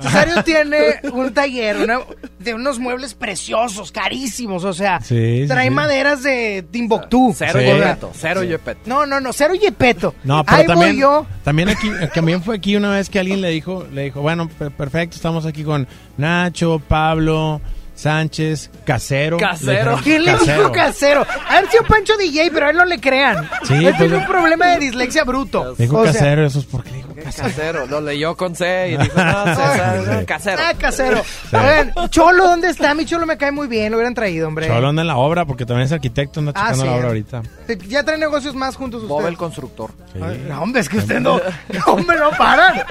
Cesario 0.00 0.42
tiene 0.44 0.78
un 1.12 1.32
taller 1.34 1.76
una- 1.76 2.00
de 2.38 2.54
unos 2.54 2.78
muebles 2.78 3.12
preciosos, 3.12 3.92
carísimos, 3.92 4.64
o 4.64 4.72
sea, 4.72 4.98
Sí, 5.02 5.44
trae 5.46 5.68
sí. 5.68 5.74
maderas 5.74 6.22
de 6.22 6.64
Timbuktu. 6.70 7.34
Cero 7.36 7.58
Sí. 7.60 7.66
Yepeto, 7.66 8.10
cero 8.14 8.42
Yepeto. 8.42 8.80
No, 8.86 9.04
no, 9.04 9.20
no, 9.20 9.32
cero 9.34 9.54
yepeto. 9.54 10.14
No, 10.24 10.42
pero 10.44 10.56
Ahí 10.56 10.66
también, 10.66 10.92
voy 10.92 11.00
yo. 11.00 11.26
también 11.44 11.68
aquí, 11.68 11.90
también 12.14 12.42
fue 12.42 12.56
aquí 12.56 12.76
una 12.76 12.92
vez 12.92 13.10
que 13.10 13.18
alguien 13.18 13.42
le 13.42 13.50
dijo, 13.50 13.86
le 13.92 14.04
dijo, 14.04 14.22
bueno, 14.22 14.48
per- 14.48 14.70
perfecto, 14.70 15.16
estamos 15.16 15.44
aquí 15.44 15.64
con 15.64 15.86
Nacho, 16.16 16.80
Pablo, 16.88 17.60
Sánchez, 18.00 18.70
Casero. 18.84 19.36
Casero. 19.36 19.96
Le 19.96 20.02
¿Quién 20.02 20.24
le 20.24 20.32
dijo 20.38 20.72
casero? 20.72 21.26
A 21.48 21.60
ver 21.60 21.70
si 21.70 21.76
un 21.78 21.86
Pancho 21.86 22.16
DJ, 22.16 22.50
pero 22.50 22.66
a 22.66 22.70
él 22.70 22.76
no 22.78 22.84
le 22.86 22.98
crean. 22.98 23.48
Sí, 23.64 23.74
él 23.74 23.82
pues, 23.84 23.96
tiene 23.98 24.16
un 24.16 24.26
problema 24.26 24.66
de 24.68 24.78
dislexia 24.78 25.24
bruto. 25.24 25.74
Dijo 25.74 25.98
O 25.98 26.04
sea, 26.04 26.12
casero, 26.14 26.46
eso 26.46 26.60
es 26.60 26.64
porque 26.64 26.90
dijo 26.92 27.14
casero. 27.14 27.48
Casero, 27.48 27.86
lo 27.86 28.00
leyó 28.00 28.34
con 28.36 28.56
C 28.56 28.88
y 28.92 28.96
dijo, 28.96 29.12
no, 29.22 29.44
César, 29.44 30.18
Sí. 30.20 30.24
casero. 30.26 30.62
Ah, 30.66 30.72
casero. 30.78 31.22
Oigan, 31.52 31.92
Cholo, 32.08 32.44
¿dónde 32.48 32.70
está? 32.70 32.94
Mi 32.94 33.04
Cholo 33.04 33.26
me 33.26 33.36
cae 33.36 33.52
muy 33.52 33.66
bien, 33.68 33.90
lo 33.92 33.98
hubieran 33.98 34.14
traído, 34.14 34.48
hombre. 34.48 34.66
Solo 34.66 34.88
anda 34.88 35.02
en 35.02 35.08
la 35.08 35.16
obra, 35.18 35.44
porque 35.44 35.66
también 35.66 35.84
es 35.84 35.92
arquitecto, 35.92 36.40
anda 36.40 36.52
Ah, 36.54 36.60
checando 36.72 36.82
sí. 36.84 36.88
la 36.88 36.96
obra 36.96 37.08
ahorita. 37.08 37.42
Ya 37.86 38.02
traen 38.02 38.20
negocios 38.20 38.54
más 38.54 38.76
juntos 38.76 39.02
Bob 39.06 39.18
ustedes. 39.18 39.32
el 39.32 39.36
constructor. 39.36 39.90
Sí. 40.14 40.20
Ay, 40.22 40.42
no, 40.48 40.62
hombre, 40.62 40.80
es 40.80 40.88
que 40.88 40.96
usted 40.96 41.20
no, 41.20 41.38
no, 41.68 41.84
hombre, 41.92 42.16
no 42.18 42.30
paran. 42.30 42.82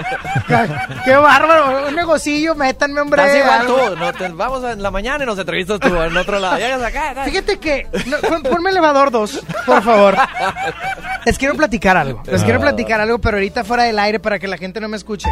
Qué 1.03 1.15
bárbaro, 1.15 1.87
un 1.89 1.95
negocillo, 1.95 2.53
métanme, 2.53 3.01
hombre. 3.01 3.23
Estás 3.23 3.37
igual 3.39 3.59
algo. 3.61 3.75
tú, 3.89 3.95
no 3.97 4.13
te- 4.13 4.29
vamos 4.29 4.63
en 4.63 4.81
la 4.83 4.91
mañana 4.91 4.98
y 4.99 5.25
nos 5.25 5.37
entrevistas 5.39 5.79
tú 5.79 5.87
en 6.01 6.15
otro 6.17 6.39
lado. 6.39 6.57
Llegas 6.57 6.81
acá, 6.81 7.09
acá. 7.11 7.23
Fíjate 7.25 7.57
que, 7.57 7.87
no, 8.07 8.17
pon- 8.27 8.43
ponme 8.43 8.69
elevador 8.69 9.11
2, 9.11 9.43
por 9.65 9.81
favor. 9.83 10.15
Les 11.25 11.37
quiero 11.37 11.55
platicar 11.55 11.97
algo, 11.97 12.21
les 12.25 12.43
quiero 12.43 12.59
platicar 12.59 13.01
algo, 13.01 13.19
pero 13.19 13.37
ahorita 13.37 13.63
fuera 13.63 13.83
del 13.83 13.99
aire 13.99 14.19
para 14.19 14.39
que 14.39 14.47
la 14.47 14.57
gente 14.57 14.79
no 14.79 14.87
me 14.87 14.97
escuche. 14.97 15.27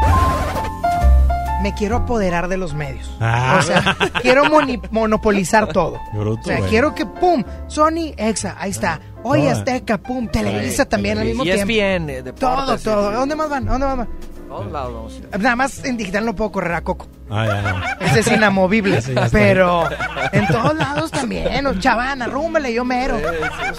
Me 1.63 1.73
quiero 1.73 1.95
apoderar 1.97 2.47
de 2.49 2.57
los 2.57 2.75
medios. 2.75 3.09
Ah. 3.19 3.57
O 3.59 3.61
sea, 3.63 3.97
quiero 4.21 4.45
moni- 4.45 4.79
monopolizar 4.91 5.67
todo. 5.73 5.99
Bruto, 6.13 6.41
O 6.41 6.43
sea, 6.45 6.57
güey. 6.59 6.69
quiero 6.69 6.93
que, 6.93 7.05
pum, 7.07 7.43
Sony, 7.67 8.13
Exa, 8.15 8.55
ahí 8.59 8.69
está. 8.71 8.99
Toda. 9.23 9.51
Azteca, 9.51 9.97
pum, 9.97 10.27
Televisa 10.29 10.85
también 10.85 11.17
al 11.17 11.25
mismo 11.25 11.43
y 11.43 11.49
es 11.49 11.55
tiempo. 11.55 11.67
bien, 11.67 12.09
eh, 12.09 12.21
deportes, 12.21 12.83
Todo, 12.83 12.95
todo. 13.01 13.09
¿A 13.09 13.15
dónde 13.15 13.35
más 13.35 13.49
van? 13.49 13.67
¿A 13.67 13.71
dónde 13.71 13.87
más 13.87 13.97
van? 13.97 14.07
Todos 14.47 14.71
lados. 14.71 15.19
Nada 15.37 15.55
más 15.55 15.83
en 15.83 15.97
digital 15.97 16.25
no 16.25 16.35
puedo 16.35 16.51
correr 16.51 16.73
a 16.73 16.81
Coco. 16.81 17.07
Ah, 17.29 17.45
ya, 17.45 17.61
ya. 17.99 18.05
Ese 18.07 18.19
es 18.21 18.27
inamovible. 18.31 19.01
Pero 19.31 19.87
en 20.31 20.47
todos 20.47 20.75
lados 20.75 21.11
también. 21.11 21.65
o 21.67 21.73
Chavana, 21.79 22.27
rúmbale, 22.27 22.73
yo 22.73 22.85
mero. 22.85 23.19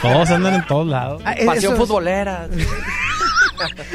Todos 0.03 0.31
andan 0.31 0.55
en 0.55 0.67
todos 0.67 0.87
lados. 0.87 1.23
Ah, 1.25 1.35
Pasión 1.47 1.73
es- 1.75 1.79
futbolera. 1.79 2.49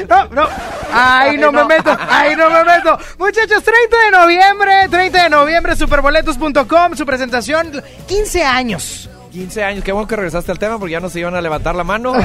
No, 0.08 0.26
no. 0.28 0.46
Ahí 0.92 1.38
no, 1.38 1.50
me 1.50 1.64
meto, 1.64 1.96
ahí 2.10 2.36
no 2.36 2.50
me 2.50 2.62
meto. 2.64 2.98
Muchachos, 3.18 3.62
30 3.64 3.96
de 4.04 4.10
noviembre, 4.10 4.88
30 4.90 5.22
de 5.22 5.30
noviembre, 5.30 5.74
superboletos.com, 5.74 6.94
su 6.94 7.06
presentación, 7.06 7.82
15 8.06 8.44
años. 8.44 9.08
15 9.34 9.64
años, 9.64 9.84
qué 9.84 9.90
bueno 9.90 10.06
que 10.06 10.14
regresaste 10.14 10.52
al 10.52 10.60
tema 10.60 10.78
porque 10.78 10.92
ya 10.92 11.00
no 11.00 11.10
se 11.10 11.18
iban 11.18 11.34
a 11.34 11.40
levantar 11.40 11.74
la 11.74 11.82
mano. 11.82 12.14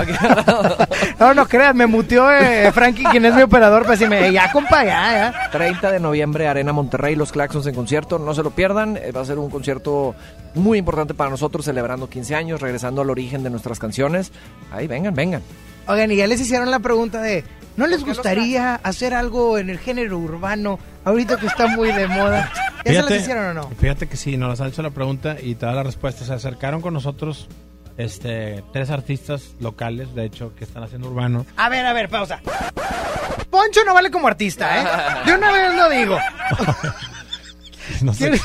No, 1.20 1.34
no 1.34 1.48
creas, 1.48 1.74
me 1.76 1.88
muteó 1.88 2.32
eh, 2.32 2.72
Frankie, 2.72 3.04
quien 3.04 3.26
es 3.26 3.34
mi 3.34 3.42
operador, 3.42 3.82
para 3.82 3.94
decirme, 3.94 4.32
ya, 4.32 4.52
compa, 4.52 4.86
ya, 4.86 5.32
ya. 5.34 5.50
30 5.52 5.92
de 5.92 6.00
noviembre, 6.00 6.48
Arena 6.48 6.72
Monterrey, 6.72 7.16
los 7.16 7.32
Claxons 7.32 7.66
en 7.68 7.76
concierto, 7.76 8.20
no 8.20 8.34
se 8.34 8.44
lo 8.44 8.52
pierdan, 8.52 8.96
eh, 8.96 9.12
va 9.12 9.22
a 9.22 9.26
ser 9.26 9.40
un 9.40 9.50
concierto 9.50 10.16
muy 10.54 10.78
importante 10.78 11.14
para 11.14 11.30
nosotros, 11.30 11.66
celebrando 11.66 12.10
15 12.10 12.36
años, 12.36 12.62
regresando 12.62 13.02
al 13.02 13.10
origen 13.10 13.44
de 13.44 13.50
nuestras 13.50 13.80
canciones. 13.80 14.32
Ahí, 14.72 14.88
vengan, 14.88 15.14
vengan. 15.14 15.42
Oigan, 15.88 16.12
y 16.12 16.18
ya 16.18 16.28
les 16.28 16.40
hicieron 16.40 16.70
la 16.70 16.80
pregunta 16.80 17.22
de, 17.22 17.44
¿no 17.76 17.88
les 17.88 18.06
gustaría 18.06 18.76
hacer 18.76 19.14
algo 19.14 19.58
en 19.58 19.70
el 19.70 19.80
género 19.80 20.20
urbano 20.20 20.78
ahorita 21.10 21.38
que 21.38 21.48
está 21.48 21.68
muy 21.68 21.92
de 21.92 22.08
moda? 22.08 22.52
¿Ya 22.86 23.04
se 23.04 23.10
las 23.10 23.22
hicieron 23.22 23.46
o 23.46 23.54
no? 23.54 23.70
Fíjate 23.80 24.08
que 24.08 24.18
sí, 24.18 24.38
nos 24.38 24.62
han 24.62 24.70
hecho 24.70 24.82
la 24.82 24.90
pregunta 24.92 25.36
y 25.42 25.56
te 25.56 25.66
da 25.66 25.74
la 25.74 25.84
respuesta. 25.84 26.24
Se 26.26 26.34
acercaron 26.34 26.82
con 26.82 26.94
nosotros 26.94 27.48
este, 27.98 28.64
tres 28.72 28.90
artistas 28.90 29.56
locales, 29.60 30.16
de 30.16 30.26
hecho, 30.26 30.54
que 30.56 30.64
están 30.64 30.84
haciendo 30.84 31.10
urbano. 31.10 31.46
A 31.58 31.70
ver, 31.70 31.86
a 31.86 31.94
ver, 31.94 32.08
pausa. 32.10 32.42
Poncho 33.50 33.82
no 33.86 33.94
vale 33.94 34.10
como 34.12 34.28
artista, 34.28 34.82
¿eh? 34.82 34.86
De 35.26 35.34
una 35.36 35.52
vez 35.52 35.76
lo 35.76 35.90
digo. 35.90 36.18
No 38.02 38.14
sé. 38.14 38.30
¿Quién, 38.30 38.42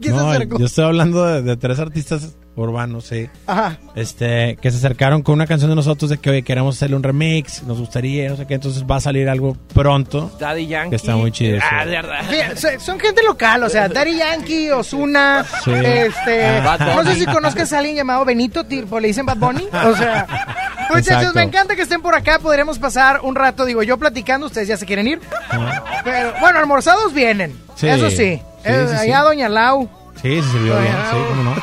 quién 0.00 0.16
No, 0.16 0.30
se 0.30 0.36
acercó? 0.36 0.58
yo 0.58 0.66
estoy 0.66 0.84
hablando 0.84 1.26
de, 1.26 1.42
de 1.42 1.56
tres 1.56 1.80
artistas 1.80 2.36
urbanos, 2.56 3.04
sí. 3.06 3.28
Ajá. 3.46 3.78
Este, 3.94 4.56
que 4.60 4.70
se 4.70 4.78
acercaron 4.78 5.22
con 5.22 5.34
una 5.34 5.46
canción 5.46 5.70
de 5.70 5.76
nosotros 5.76 6.10
de 6.10 6.18
que, 6.18 6.30
oye, 6.30 6.42
queremos 6.42 6.76
hacerle 6.76 6.96
un 6.96 7.02
remix, 7.02 7.62
nos 7.64 7.78
gustaría, 7.78 8.28
no 8.30 8.36
sé 8.36 8.46
qué, 8.46 8.54
entonces 8.54 8.84
va 8.90 8.96
a 8.96 9.00
salir 9.00 9.28
algo 9.28 9.56
pronto. 9.74 10.34
Daddy 10.40 10.66
Yankee. 10.66 10.90
Que 10.90 10.96
está 10.96 11.16
muy 11.16 11.30
chido, 11.32 11.58
Ah, 11.70 11.84
de 11.84 11.90
verdad. 11.92 12.20
Fíjate, 12.28 12.80
son- 12.80 12.98
gente 12.98 13.22
local, 13.22 13.62
o 13.62 13.68
sea, 13.68 13.88
Daddy 13.88 14.16
Yankee, 14.16 14.70
Osuna, 14.70 15.44
Sí. 15.64 15.70
este, 15.72 16.46
Ah. 16.46 16.78
No 16.96 17.04
sé 17.04 17.14
si 17.16 17.26
conozcas 17.26 17.72
a 17.72 17.78
alguien 17.78 17.96
llamado 17.96 18.24
Benito, 18.24 18.64
tipo, 18.64 18.98
le 19.00 19.08
dicen 19.08 19.26
Bad 19.26 19.36
Bunny, 19.36 19.64
o 19.72 19.94
sea, 19.96 20.26
muchachos, 20.88 21.08
Exacto. 21.08 21.32
me 21.34 21.42
encanta 21.42 21.76
que 21.76 21.82
estén 21.82 22.00
por 22.02 22.14
acá, 22.14 22.38
podremos 22.38 22.78
pasar 22.78 23.20
un 23.22 23.34
rato, 23.34 23.64
digo, 23.64 23.82
yo 23.82 23.98
platicando, 23.98 24.46
ustedes 24.46 24.68
ya 24.68 24.76
se 24.76 24.86
quieren 24.86 25.06
ir, 25.06 25.20
Ajá. 25.50 25.84
pero, 26.04 26.32
bueno, 26.40 26.58
almorzados 26.58 27.12
vienen, 27.12 27.54
Sí. 27.76 27.88
eso 27.88 28.08
sí, 28.10 28.16
Sí, 28.16 28.72
Eh, 28.72 28.86
sí, 28.88 28.94
sí. 28.96 29.02
allá 29.04 29.20
Doña 29.20 29.48
Lau, 29.48 29.88
Sí, 30.22 30.42
se 30.42 30.50
sirvió 30.50 30.78
bien, 30.80 30.94
sí, 31.10 31.16
cómo 31.28 31.42
no. 31.42 31.54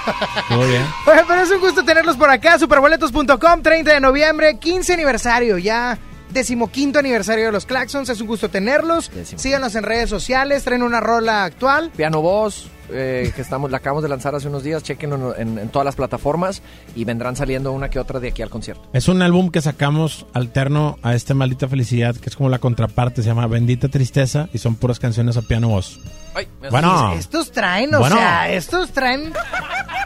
Todo 0.49 0.67
bien. 0.67 0.85
Oye, 1.07 1.23
pero 1.27 1.41
es 1.41 1.51
un 1.51 1.59
gusto 1.59 1.83
tenerlos 1.83 2.17
por 2.17 2.29
acá. 2.29 2.57
Superboletos.com, 2.59 3.61
30 3.61 3.93
de 3.93 3.99
noviembre, 3.99 4.57
15 4.57 4.93
aniversario 4.93 5.57
ya. 5.57 5.97
Decimoquinto 6.29 6.97
aniversario 6.97 7.45
de 7.45 7.51
los 7.51 7.65
Claxons, 7.65 8.09
es 8.09 8.19
un 8.19 8.27
gusto 8.27 8.49
tenerlos. 8.49 9.11
Síganos 9.35 9.75
en 9.75 9.83
redes 9.83 10.09
sociales, 10.09 10.63
traen 10.63 10.81
una 10.81 10.99
rola 10.99 11.43
actual. 11.43 11.91
Piano 11.95 12.21
Voz, 12.21 12.67
eh, 12.93 13.31
que 13.35 13.41
estamos, 13.41 13.71
la 13.71 13.77
acabamos 13.77 14.03
de 14.03 14.09
lanzar 14.09 14.35
hace 14.35 14.47
unos 14.47 14.63
días, 14.63 14.83
chequenlo 14.83 15.35
en, 15.37 15.57
en 15.57 15.69
todas 15.69 15.85
las 15.85 15.95
plataformas 15.95 16.61
y 16.95 17.03
vendrán 17.05 17.35
saliendo 17.35 17.71
una 17.71 17.89
que 17.89 17.99
otra 17.99 18.19
de 18.19 18.29
aquí 18.29 18.41
al 18.41 18.49
concierto. 18.49 18.83
Es 18.93 19.07
un 19.07 19.21
álbum 19.21 19.49
que 19.51 19.61
sacamos 19.61 20.25
alterno 20.33 20.97
a 21.01 21.15
este 21.15 21.33
Maldita 21.33 21.67
Felicidad, 21.67 22.15
que 22.15 22.29
es 22.29 22.35
como 22.35 22.49
la 22.49 22.59
contraparte, 22.59 23.21
se 23.21 23.27
llama 23.29 23.47
Bendita 23.47 23.87
Tristeza 23.89 24.47
y 24.53 24.57
son 24.59 24.75
puras 24.75 24.99
canciones 24.99 25.37
a 25.37 25.41
piano 25.41 25.69
voz. 25.69 25.99
Ay, 26.35 26.47
Bueno. 26.71 27.13
Estos 27.13 27.51
traen, 27.51 27.93
o 27.95 27.99
Bueno. 27.99 28.15
sea, 28.15 28.49
estos 28.51 28.91
traen 28.91 29.33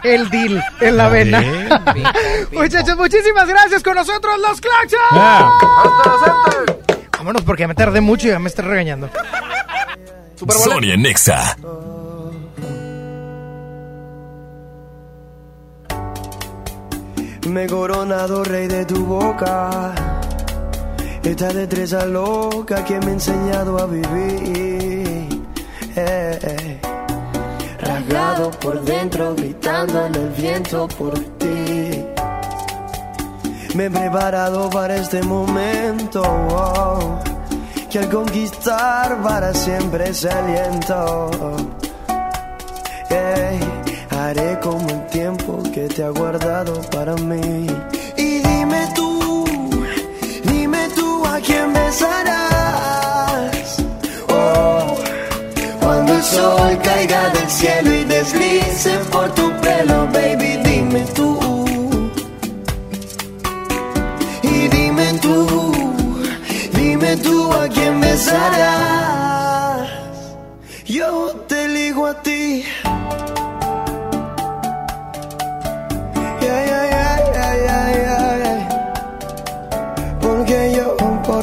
el 0.03 0.29
deal 0.29 0.63
en 0.81 0.97
la 0.97 1.09
vena. 1.09 1.41
Muchachos, 2.51 2.97
muchísimas 2.97 3.47
gracias 3.47 3.83
con 3.83 3.95
nosotros, 3.95 4.33
los 4.39 4.59
Claxons. 4.61 5.01
Ah. 5.11 5.51
Vámonos 7.17 7.41
porque 7.43 7.61
ya 7.63 7.67
me 7.67 7.75
tardé 7.75 8.01
mucho 8.01 8.27
y 8.27 8.31
ya 8.31 8.39
me 8.39 8.47
estoy 8.49 8.65
regañando. 8.65 9.09
Sonia 10.47 10.95
Nexa. 10.97 11.57
Me 17.47 17.63
he 17.63 17.67
coronado 17.67 18.43
rey 18.43 18.67
de 18.67 18.85
tu 18.85 19.05
boca. 19.05 19.93
Esta 21.23 21.47
destreza 21.47 22.05
loca 22.05 22.83
que 22.83 22.99
me 22.99 23.07
ha 23.07 23.11
enseñado 23.11 23.77
a 23.79 23.85
vivir. 23.85 25.43
Eh, 25.95 26.39
eh. 26.41 26.79
Rasgado 27.79 28.51
por 28.51 28.81
dentro, 28.81 29.33
gritando 29.35 30.05
en 30.05 30.15
el 30.15 30.29
viento 30.29 30.87
por 30.89 31.13
ti. 31.37 32.05
Me 33.75 33.85
he 33.85 33.89
preparado 33.89 34.69
para 34.69 34.95
este 34.97 35.21
momento. 35.23 36.21
oh, 36.23 37.19
que 37.89 37.99
al 37.99 38.09
conquistar 38.09 39.21
para 39.21 39.53
siempre 39.53 40.13
se 40.13 40.29
aliento. 40.29 41.29
Ey, 43.09 43.59
haré 44.17 44.59
como 44.61 44.89
el 44.89 45.05
tiempo 45.07 45.61
que 45.73 45.87
te 45.87 46.03
ha 46.03 46.09
guardado 46.09 46.81
para 46.91 47.15
mí. 47.15 47.67
Y 48.17 48.39
dime 48.39 48.87
tú, 48.95 49.45
dime 50.43 50.89
tú 50.95 51.25
a 51.25 51.39
quién 51.39 51.71
besarás. 51.73 53.77
Oh, 54.29 54.95
cuando 55.79 56.15
el 56.15 56.23
sol 56.23 56.77
caiga 56.83 57.29
del 57.29 57.49
cielo 57.49 57.93
y 57.93 58.03
deslice 58.05 58.97
por 59.11 59.33
tu 59.35 59.51
pelo, 59.61 60.07
baby, 60.13 60.57
dime 60.63 61.05
tú. 61.15 61.37
Y 64.41 64.67
dime 64.67 65.13
tú, 65.21 65.73
dime 66.73 67.17
tú 67.17 67.53
a 67.53 67.67
quién 67.69 68.01
besarás. 68.01 68.96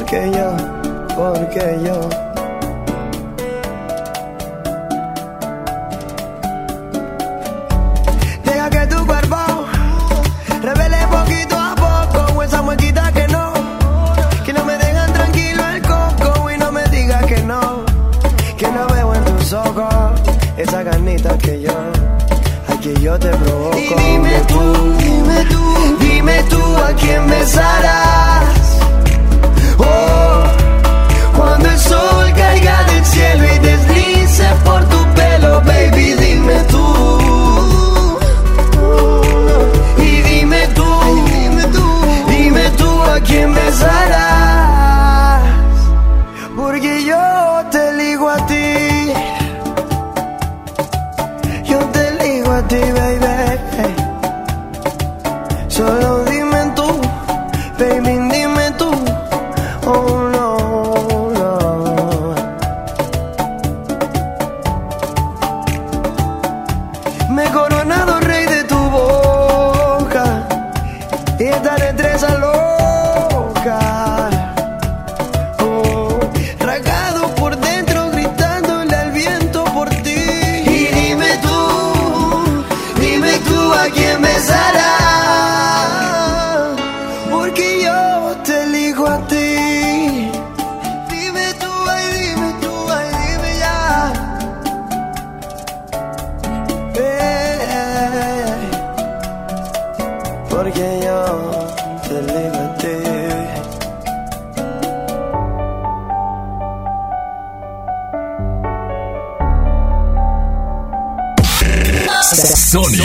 Porque 0.05 0.31
yo, 0.31 0.55
porque 1.15 1.79
yo. 1.83 2.09
Deja 8.43 8.69
que 8.69 8.87
tu 8.87 9.05
cuerpo 9.07 9.37
revele 10.61 10.97
poquito 11.07 11.55
a 11.57 11.75
poco 11.75 12.43
esa 12.43 12.61
muequita 12.61 13.11
que 13.13 13.27
no, 13.29 13.53
que 14.45 14.53
no 14.53 14.63
me 14.65 14.77
dejan 14.77 15.11
tranquilo 15.11 15.63
el 15.73 15.81
coco 15.81 16.51
y 16.51 16.57
no 16.59 16.71
me 16.71 16.83
digas 16.89 17.25
que 17.25 17.41
no, 17.41 17.83
que 18.57 18.67
no 18.67 18.87
veo 18.87 19.15
en 19.15 19.25
tus 19.25 19.53
ojos 19.53 20.21
esa 20.57 20.83
ganita 20.83 21.35
que 21.39 21.61
yo, 21.61 21.71
a 21.71 22.99
yo 22.99 23.17
te 23.17 23.29
provoco. 23.29 23.77
Y 23.77 23.87
dime 23.87 24.39
tú, 24.47 24.97
dime 24.99 25.45
tú, 25.45 25.97
dime 25.99 26.43
tú 26.43 26.61
a 26.77 26.93
quién 26.93 27.27
besarás. 27.27 28.54
Caiga 32.55 32.83
del 32.83 33.05
cielo 33.05 33.43
y 33.43 33.59
deslice 33.59 33.74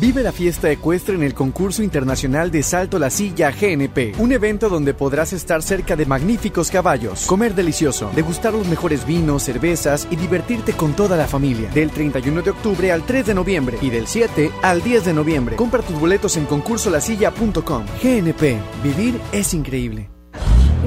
Vive 0.00 0.22
la 0.22 0.30
fiesta 0.30 0.70
ecuestre 0.70 1.16
en 1.16 1.24
el 1.24 1.34
concurso 1.34 1.82
internacional 1.82 2.52
de 2.52 2.62
Salto 2.62 3.00
la 3.00 3.10
Silla 3.10 3.50
GNP, 3.50 4.14
un 4.18 4.30
evento 4.30 4.68
donde 4.68 4.94
podrás 4.94 5.32
estar 5.32 5.60
cerca 5.60 5.96
de 5.96 6.06
magníficos 6.06 6.70
caballos, 6.70 7.26
comer 7.26 7.56
delicioso, 7.56 8.08
degustar 8.14 8.52
los 8.52 8.68
mejores 8.68 9.04
vinos, 9.04 9.42
cervezas 9.42 10.06
y 10.08 10.14
divertirte 10.14 10.72
con 10.74 10.92
toda 10.92 11.16
la 11.16 11.26
familia. 11.26 11.68
Del 11.70 11.90
31 11.90 12.42
de 12.42 12.50
octubre 12.50 12.92
al 12.92 13.02
3 13.02 13.26
de 13.26 13.34
noviembre 13.34 13.78
y 13.82 13.90
del 13.90 14.06
7 14.06 14.52
al 14.62 14.82
10 14.82 15.06
de 15.06 15.14
noviembre. 15.14 15.56
Compra 15.56 15.82
tus 15.82 15.98
boletos 15.98 16.36
en 16.36 16.46
concursolasilla.com. 16.46 17.84
GNP, 18.00 18.56
vivir 18.84 19.20
es 19.32 19.52
increíble. 19.52 20.10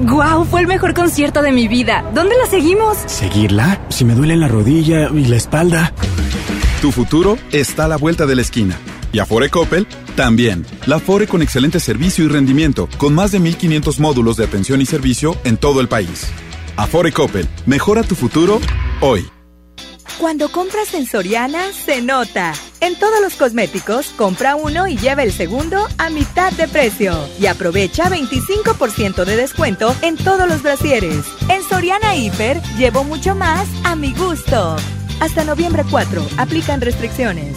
¡Guau! 0.08 0.46
Fue 0.46 0.62
el 0.62 0.66
mejor 0.66 0.94
concierto 0.94 1.42
de 1.42 1.52
mi 1.52 1.68
vida. 1.68 2.02
¿Dónde 2.14 2.34
la 2.38 2.46
seguimos? 2.46 2.96
¿Seguirla? 3.06 3.78
Si 3.90 4.06
me 4.06 4.14
duele 4.14 4.36
la 4.36 4.48
rodilla 4.48 5.10
y 5.10 5.26
la 5.26 5.36
espalda. 5.36 5.92
Tu 6.80 6.90
futuro 6.90 7.36
está 7.52 7.84
a 7.84 7.88
la 7.88 7.98
vuelta 7.98 8.24
de 8.24 8.36
la 8.36 8.42
esquina. 8.42 8.78
Y 9.12 9.18
Afore 9.18 9.50
Coppel 9.50 9.86
También, 10.16 10.66
la 10.86 10.96
Afore 10.96 11.26
con 11.26 11.42
excelente 11.42 11.78
servicio 11.80 12.24
y 12.24 12.28
rendimiento, 12.28 12.88
con 12.98 13.14
más 13.14 13.32
de 13.32 13.40
1500 13.40 14.00
módulos 14.00 14.36
de 14.36 14.44
atención 14.44 14.80
y 14.80 14.86
servicio 14.86 15.36
en 15.44 15.56
todo 15.56 15.80
el 15.80 15.88
país. 15.88 16.28
Afore 16.76 17.12
Coppel, 17.12 17.48
mejora 17.66 18.02
tu 18.02 18.14
futuro 18.14 18.60
hoy. 19.00 19.26
Cuando 20.18 20.50
compras 20.50 20.94
en 20.94 21.06
Soriana, 21.06 21.72
se 21.72 22.00
nota. 22.00 22.52
En 22.80 22.96
todos 22.98 23.20
los 23.20 23.34
cosméticos, 23.34 24.08
compra 24.16 24.54
uno 24.54 24.86
y 24.86 24.96
lleva 24.96 25.22
el 25.22 25.32
segundo 25.32 25.88
a 25.98 26.10
mitad 26.10 26.52
de 26.52 26.68
precio. 26.68 27.28
Y 27.40 27.46
aprovecha 27.46 28.08
25% 28.08 29.24
de 29.24 29.36
descuento 29.36 29.96
en 30.02 30.16
todos 30.16 30.48
los 30.48 30.62
brasieres. 30.62 31.24
En 31.48 31.62
Soriana 31.62 32.14
Hiper, 32.14 32.62
llevo 32.78 33.04
mucho 33.04 33.34
más 33.34 33.66
a 33.84 33.96
mi 33.96 34.12
gusto. 34.14 34.76
Hasta 35.20 35.44
noviembre 35.44 35.84
4, 35.90 36.24
aplican 36.36 36.80
restricciones. 36.80 37.56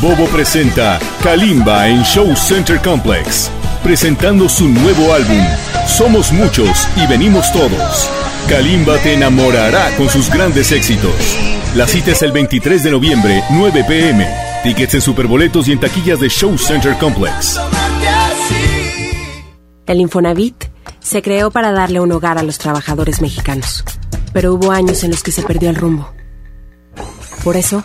Bobo 0.00 0.26
presenta 0.26 0.98
Kalimba 1.22 1.88
en 1.88 2.02
Show 2.02 2.34
Center 2.34 2.80
Complex, 2.80 3.50
presentando 3.84 4.48
su 4.48 4.68
nuevo 4.68 5.14
álbum, 5.14 5.44
Somos 5.86 6.32
Muchos 6.32 6.88
y 6.96 7.06
Venimos 7.06 7.52
Todos. 7.52 8.10
Kalimba 8.48 8.98
te 8.98 9.14
enamorará 9.14 9.94
con 9.96 10.08
sus 10.08 10.28
grandes 10.28 10.72
éxitos. 10.72 11.14
La 11.76 11.86
cita 11.86 12.10
es 12.10 12.22
el 12.22 12.32
23 12.32 12.82
de 12.82 12.90
noviembre, 12.90 13.44
9 13.50 13.84
pm. 13.86 14.26
Tickets 14.62 14.94
en 14.94 15.00
Superboletos 15.00 15.68
y 15.68 15.72
en 15.72 15.80
taquillas 15.80 16.20
de 16.20 16.28
Show 16.28 16.58
Center 16.58 16.96
Complex. 16.98 17.60
El 19.86 20.00
Infonavit 20.00 20.64
se 21.00 21.22
creó 21.22 21.50
para 21.50 21.72
darle 21.72 22.00
un 22.00 22.12
hogar 22.12 22.38
a 22.38 22.42
los 22.42 22.58
trabajadores 22.58 23.20
mexicanos, 23.20 23.84
pero 24.32 24.54
hubo 24.54 24.70
años 24.72 25.02
en 25.04 25.10
los 25.10 25.22
que 25.22 25.32
se 25.32 25.42
perdió 25.42 25.70
el 25.70 25.76
rumbo. 25.76 26.12
Por 27.42 27.56
eso, 27.56 27.84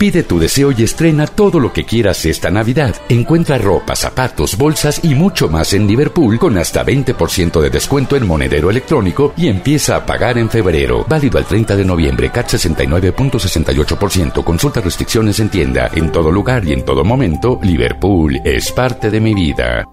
Pide 0.00 0.22
tu 0.22 0.38
deseo 0.38 0.72
y 0.72 0.82
estrena 0.82 1.26
todo 1.26 1.60
lo 1.60 1.74
que 1.74 1.84
quieras 1.84 2.24
esta 2.24 2.50
Navidad. 2.50 2.96
Encuentra 3.10 3.58
ropa, 3.58 3.94
zapatos, 3.94 4.56
bolsas 4.56 5.04
y 5.04 5.14
mucho 5.14 5.50
más 5.50 5.74
en 5.74 5.86
Liverpool 5.86 6.38
con 6.38 6.56
hasta 6.56 6.86
20% 6.86 7.60
de 7.60 7.68
descuento 7.68 8.16
en 8.16 8.26
monedero 8.26 8.70
electrónico 8.70 9.34
y 9.36 9.48
empieza 9.48 9.96
a 9.96 10.06
pagar 10.06 10.38
en 10.38 10.48
febrero. 10.48 11.04
Válido 11.06 11.36
al 11.36 11.44
30 11.44 11.76
de 11.76 11.84
noviembre, 11.84 12.30
CAT 12.30 12.48
69.68%. 12.48 14.42
Consulta 14.42 14.80
restricciones 14.80 15.38
en 15.38 15.50
tienda. 15.50 15.90
En 15.94 16.10
todo 16.10 16.32
lugar 16.32 16.64
y 16.64 16.72
en 16.72 16.82
todo 16.82 17.04
momento, 17.04 17.60
Liverpool 17.62 18.40
es 18.42 18.72
parte 18.72 19.10
de 19.10 19.20
mi 19.20 19.34
vida. 19.34 19.84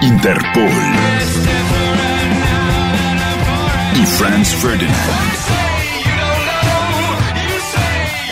Interpol. 0.00 0.70
Y 4.00 4.06
Franz 4.06 4.54
Ferdinand. 4.54 5.73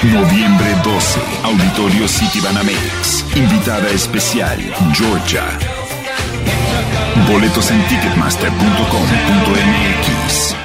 Noviembre 0.05 0.67
12, 0.83 1.21
Auditorio 1.45 2.09
City 2.09 2.41
Banamex. 2.41 3.25
Invitada 3.37 3.89
especial, 3.91 4.59
Georgia. 4.93 5.45
Boletos 7.31 7.71
en 7.71 7.81
ticketmaster.com.mx. 7.87 10.57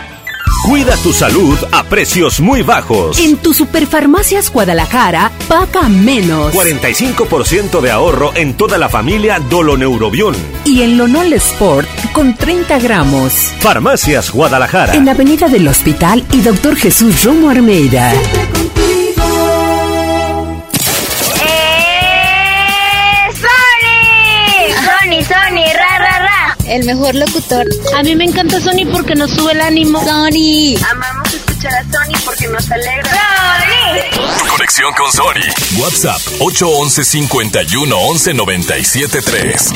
Cuida 0.65 0.97
tu 0.97 1.13
salud 1.13 1.55
a 1.71 1.83
precios 1.83 2.39
muy 2.39 2.63
bajos. 2.63 3.19
En 3.19 3.37
tu 3.37 3.53
Superfarmacias 3.53 4.51
Guadalajara, 4.51 5.31
paga 5.47 5.87
menos. 5.87 6.51
45% 6.55 7.79
de 7.79 7.91
ahorro 7.91 8.31
en 8.35 8.55
toda 8.55 8.79
la 8.79 8.89
familia 8.89 9.39
Doloneurobión. 9.39 10.33
Y 10.65 10.81
en 10.81 10.97
Lonol 10.97 11.31
Sport, 11.33 11.87
con 12.11 12.35
30 12.35 12.79
gramos. 12.79 13.33
Farmacias 13.59 14.31
Guadalajara. 14.31 14.95
En 14.95 15.07
Avenida 15.07 15.47
del 15.47 15.67
Hospital 15.67 16.25
y 16.33 16.41
Doctor 16.41 16.75
Jesús 16.75 17.23
Romo 17.23 17.51
Armeida. 17.51 18.11
El 26.67 26.85
mejor 26.85 27.15
locutor. 27.15 27.65
A 27.95 28.03
mí 28.03 28.15
me 28.15 28.25
encanta 28.25 28.59
Sony 28.59 28.85
porque 28.91 29.15
nos 29.15 29.31
sube 29.31 29.53
el 29.53 29.61
ánimo. 29.61 29.99
Sony. 30.03 30.75
Amamos 30.91 31.33
escuchar 31.33 31.73
a 31.73 31.83
Sony 31.83 32.17
porque 32.25 32.47
nos 32.47 32.69
alegra. 32.71 33.11
¡Sony! 33.11 34.47
Conexión 34.49 34.93
con 34.93 35.11
Sony. 35.11 35.81
WhatsApp 35.81 36.21
811 36.39 37.03
51 37.03 37.97
11 37.97 38.33
97 38.33 39.21
3. 39.21 39.69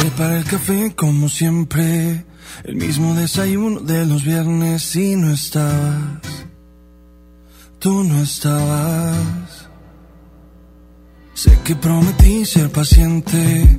Prepara 0.00 0.38
el 0.38 0.44
café 0.44 0.94
como 0.94 1.28
siempre. 1.28 2.24
El 2.64 2.76
mismo 2.76 3.14
desayuno 3.14 3.80
de 3.80 4.06
los 4.06 4.24
viernes 4.24 4.96
y 4.96 5.16
no 5.16 5.32
estabas. 5.32 6.46
Tú 7.78 8.04
no 8.04 8.22
estabas. 8.22 9.68
Sé 11.34 11.58
que 11.64 11.76
prometí 11.76 12.46
ser 12.46 12.70
paciente, 12.70 13.78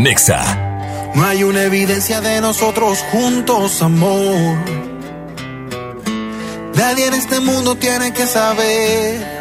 Nexa. 0.00 0.40
No 1.14 1.26
hay 1.26 1.42
una 1.42 1.64
evidencia 1.64 2.22
de 2.22 2.40
nosotros 2.40 3.04
juntos, 3.12 3.82
amor. 3.82 4.56
Nadie 6.74 7.06
en 7.06 7.12
este 7.12 7.38
mundo 7.40 7.74
tiene 7.74 8.10
que 8.14 8.26
saber. 8.26 9.40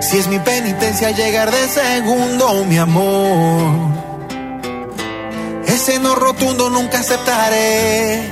Si 0.00 0.16
es 0.16 0.26
mi 0.28 0.38
penitencia 0.38 1.10
llegar 1.10 1.50
de 1.50 1.68
segundo, 1.68 2.64
mi 2.64 2.78
amor. 2.78 3.90
Ese 5.66 5.98
no 5.98 6.14
rotundo 6.14 6.70
nunca 6.70 7.00
aceptaré. 7.00 8.22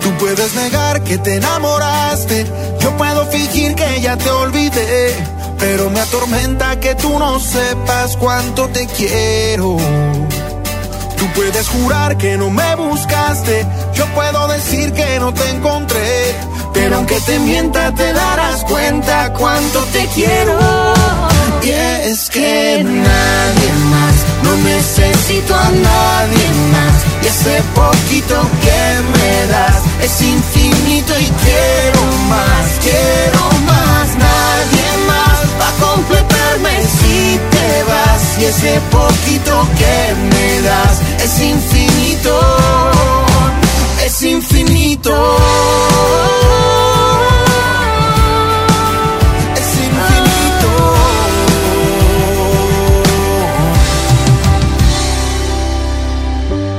Tú 0.00 0.16
puedes 0.20 0.54
negar 0.54 1.02
que 1.02 1.18
te 1.18 1.38
enamoraste. 1.38 2.46
Yo 2.78 2.96
puedo 2.96 3.26
fingir 3.32 3.74
que 3.74 4.00
ya 4.00 4.16
te 4.16 4.30
olvidé. 4.30 5.39
Pero 5.60 5.90
me 5.90 6.00
atormenta 6.00 6.80
que 6.80 6.94
tú 6.94 7.18
no 7.18 7.38
sepas 7.38 8.16
cuánto 8.16 8.68
te 8.68 8.86
quiero. 8.86 9.76
Tú 11.18 11.26
puedes 11.34 11.68
jurar 11.68 12.16
que 12.16 12.38
no 12.38 12.48
me 12.48 12.74
buscaste. 12.76 13.66
Yo 13.92 14.06
puedo 14.14 14.48
decir 14.48 14.92
que 14.92 15.20
no 15.20 15.34
te 15.34 15.50
encontré. 15.50 16.34
Pero 16.72 16.96
aunque 16.96 17.20
te 17.20 17.38
mienta, 17.40 17.92
te 17.92 18.12
darás 18.12 18.64
cuenta 18.64 19.32
cuánto 19.34 19.80
te 19.92 20.06
quiero. 20.14 20.58
Y 21.62 21.70
es 21.70 22.30
que 22.30 22.82
nadie 22.82 23.72
más, 23.90 24.14
no 24.42 24.56
necesito 24.56 25.54
a 25.54 25.70
nadie 25.70 26.48
más. 26.72 26.94
Y 27.22 27.26
ese 27.26 27.62
poquito 27.74 28.40
que 28.62 29.18
me 29.18 29.46
das 29.52 29.82
es 30.02 30.22
infinito 30.22 31.12
y 31.20 31.26
quiero 31.44 32.02
más, 32.30 32.66
quiero 32.80 33.42
más. 33.66 34.08
Nadie 34.16 34.89
a 35.66 35.70
completarme 35.84 36.74
si 36.84 37.38
te 37.50 37.82
vas. 37.84 38.38
Y 38.40 38.44
ese 38.44 38.80
poquito 38.90 39.66
que 39.78 40.14
me 40.30 40.62
das 40.62 41.00
es 41.24 41.40
infinito, 41.40 42.40
es 44.04 44.22
infinito. 44.22 45.14
Es 49.56 49.70
infinito. 49.86 50.70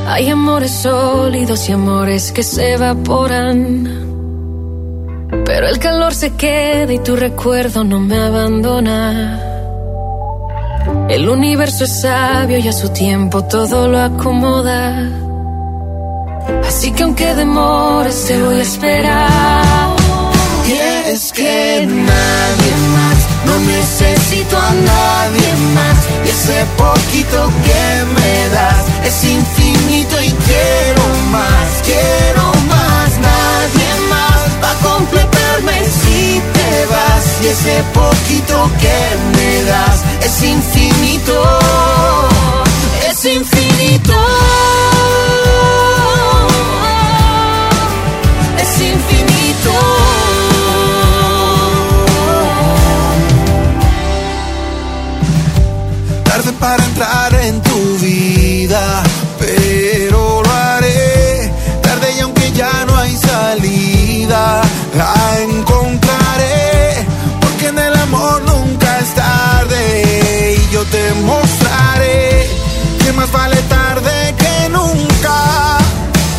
Hay 0.07 0.29
amores 0.29 0.71
sólidos 0.71 1.69
y 1.69 1.71
amores 1.71 2.31
que 2.31 2.43
se 2.43 2.73
evaporan. 2.73 4.10
Pero 5.53 5.67
el 5.67 5.79
calor 5.79 6.13
se 6.13 6.33
queda 6.37 6.93
y 6.93 6.99
tu 6.99 7.17
recuerdo 7.17 7.83
no 7.83 7.99
me 7.99 8.17
abandona. 8.17 9.37
El 11.09 11.27
universo 11.27 11.83
es 11.83 11.99
sabio 12.03 12.57
y 12.57 12.69
a 12.69 12.71
su 12.71 12.87
tiempo 12.93 13.43
todo 13.43 13.89
lo 13.89 13.99
acomoda. 13.99 15.09
Así 16.65 16.93
que 16.93 17.03
aunque 17.03 17.35
demores 17.35 18.27
te 18.27 18.41
voy 18.41 18.59
a 18.59 18.61
esperar. 18.61 19.95
Y 20.69 21.09
es 21.11 21.33
que 21.33 21.85
nadie 21.85 22.73
más, 22.95 23.17
no 23.45 23.59
necesito 23.59 24.57
a 24.57 24.73
nadie 24.93 25.51
más. 25.75 25.97
Y 26.25 26.29
ese 26.29 26.65
poquito 26.77 27.51
que 27.65 27.85
me 28.15 28.49
das 28.55 28.85
es 29.05 29.23
infinito 29.25 30.15
y 30.21 30.29
quiero 30.47 31.03
más, 31.29 31.67
quiero 31.83 32.43
más. 32.69 33.09
Nadie 33.19 33.91
más 34.09 34.63
va 34.63 34.71
a 34.71 35.40
completarme 35.51 35.85
si 35.85 36.41
te 36.53 36.85
vas. 36.85 37.43
Y 37.43 37.47
ese 37.47 37.83
poquito 37.93 38.69
que 38.79 39.37
me 39.37 39.63
das 39.63 40.01
es 40.23 40.43
infinito, 40.43 41.59
es 43.09 43.25
infinito. 43.25 44.13
Es 48.61 48.81
infinito. 48.81 49.71
Tarde 56.23 56.53
para 56.53 56.83
entrar 56.85 57.33
en 57.35 57.61
tu 57.61 57.97
vida, 57.99 59.03
la 64.95 65.13
encontraré. 65.41 67.05
Porque 67.39 67.67
en 67.67 67.79
el 67.79 67.95
amor 67.95 68.41
nunca 68.43 68.99
es 68.99 69.13
tarde. 69.13 70.57
Y 70.57 70.73
yo 70.73 70.83
te 70.85 71.13
mostraré 71.25 72.49
que 73.03 73.13
más 73.13 73.31
vale 73.31 73.57
tarde 73.69 74.35
que 74.37 74.69
nunca. 74.69 75.77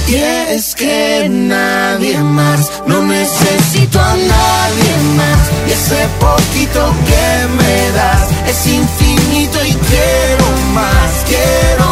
Y 0.09 0.16
es 0.16 0.74
que 0.74 1.28
nadie 1.30 2.18
más, 2.18 2.70
no 2.86 3.03
necesito 3.03 3.98
a 4.00 4.14
nadie 4.14 4.92
más. 5.16 5.40
Y 5.68 5.72
ese 5.72 6.07
poquito 6.20 6.94
que 7.07 7.46
me 7.59 7.90
das 7.92 8.28
es 8.46 8.66
infinito 8.66 9.64
y 9.64 9.72
quiero 9.72 10.46
más, 10.74 11.11
quiero 11.26 11.91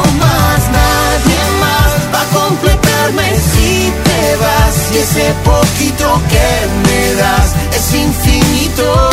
ese 5.01 5.32
poquito 5.44 6.20
que 6.28 6.66
me 6.84 7.14
das 7.14 7.55
es 7.74 7.94
infinito, 7.94 9.11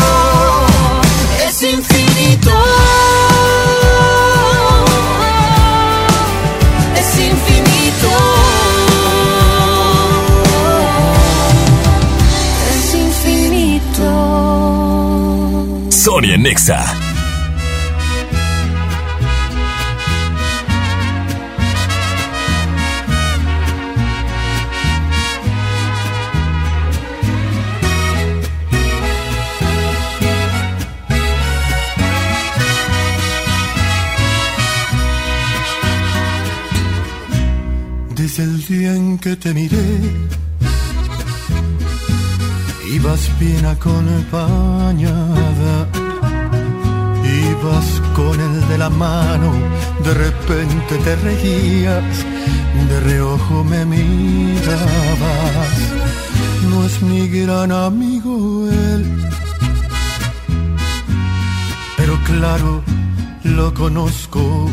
es 1.48 1.64
infinito. 1.64 2.52
Es 7.00 7.20
infinito. 7.20 8.12
Es 12.70 12.94
infinito. 12.94 14.10
Sonia 15.90 16.38
Nexa. 16.38 16.97
Que 39.28 39.36
te 39.36 39.54
miré, 39.54 40.00
ibas 42.96 43.30
bien 43.40 43.66
acompañada. 43.66 45.74
Ibas 47.50 47.88
con 48.16 48.40
el 48.40 48.68
de 48.70 48.78
la 48.78 48.90
mano, 48.90 49.52
de 50.06 50.14
repente 50.14 50.96
te 51.04 51.16
reías, 51.18 52.26
de 52.90 53.00
reojo 53.02 53.66
me 53.66 53.84
mirabas. 53.86 55.78
No 56.70 56.86
es 56.86 57.02
mi 57.02 57.28
gran 57.28 57.74
amigo 57.74 58.70
él, 58.70 59.06
pero 61.98 62.18
claro, 62.24 62.82
lo 63.44 63.74
conozco 63.74 64.70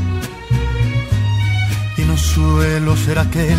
y 1.96 2.02
no 2.02 2.16
suelo 2.16 2.96
ser 2.96 3.18
aquel 3.18 3.58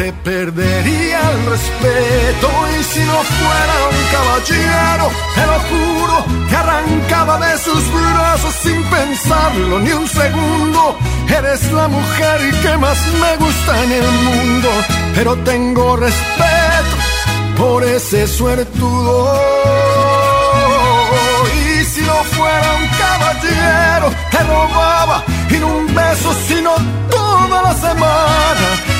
te 0.00 0.12
perdería 0.24 1.20
el 1.32 1.40
respeto. 1.50 2.48
Y 2.78 2.82
si 2.84 3.00
no 3.00 3.18
fuera 3.38 3.74
un 3.90 3.98
caballero, 4.16 5.04
te 5.36 5.44
lo 5.50 5.58
juro, 5.70 6.16
que 6.48 6.56
arrancaba 6.56 7.38
de 7.38 7.58
sus 7.58 7.82
brazos 7.92 8.54
sin 8.62 8.82
pensarlo 8.84 9.78
ni 9.80 9.92
un 9.92 10.08
segundo. 10.08 10.96
Eres 11.28 11.70
la 11.72 11.86
mujer 11.88 12.38
que 12.62 12.76
más 12.78 12.98
me 13.22 13.32
gusta 13.44 13.84
en 13.84 13.92
el 13.92 14.10
mundo, 14.28 14.68
pero 15.14 15.36
tengo 15.50 15.96
respeto 15.96 16.94
por 17.58 17.84
ese 17.84 18.26
suertudo. 18.26 19.14
Y 21.62 21.84
si 21.84 22.00
no 22.00 22.16
fuera 22.36 22.68
un 22.80 22.86
caballero, 23.02 24.06
te 24.30 24.38
robaba 24.44 25.24
y 25.50 25.56
no 25.58 25.66
un 25.66 25.94
beso, 25.94 26.34
sino 26.48 26.70
toda 27.10 27.62
la 27.62 27.74
semana 27.74 28.99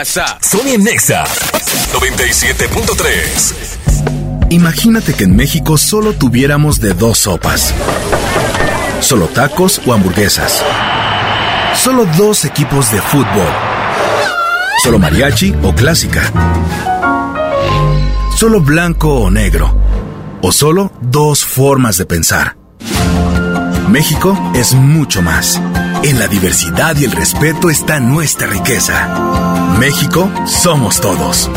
WhatsApp. 0.00 0.42
Sony 0.42 0.74
en 0.76 0.82
Nexa 0.82 1.24
97.3. 1.92 4.48
Imagínate 4.48 5.12
que 5.12 5.24
en 5.24 5.36
México 5.36 5.76
solo 5.76 6.14
tuviéramos 6.14 6.80
de 6.80 6.94
dos 6.94 7.18
sopas. 7.18 7.74
Solo 9.00 9.26
tacos 9.26 9.78
o 9.84 9.92
hamburguesas. 9.92 10.64
Solo 11.74 12.06
dos 12.16 12.46
equipos 12.46 12.90
de 12.90 13.02
fútbol. 13.02 13.52
Solo 14.82 14.98
mariachi 14.98 15.54
o 15.62 15.74
clásica. 15.74 16.22
Solo 18.38 18.62
blanco 18.62 19.12
o 19.12 19.30
negro. 19.30 19.76
O 20.40 20.50
solo 20.50 20.90
dos 21.02 21.44
formas 21.44 21.98
de 21.98 22.06
pensar. 22.06 22.56
México 23.90 24.34
es 24.54 24.72
mucho 24.72 25.20
más. 25.20 25.60
En 26.02 26.18
la 26.18 26.26
diversidad 26.26 26.96
y 26.96 27.04
el 27.04 27.12
respeto 27.12 27.68
está 27.68 28.00
nuestra 28.00 28.46
riqueza. 28.46 29.29
México 29.80 30.30
somos 30.46 31.00
todos. 31.00 31.50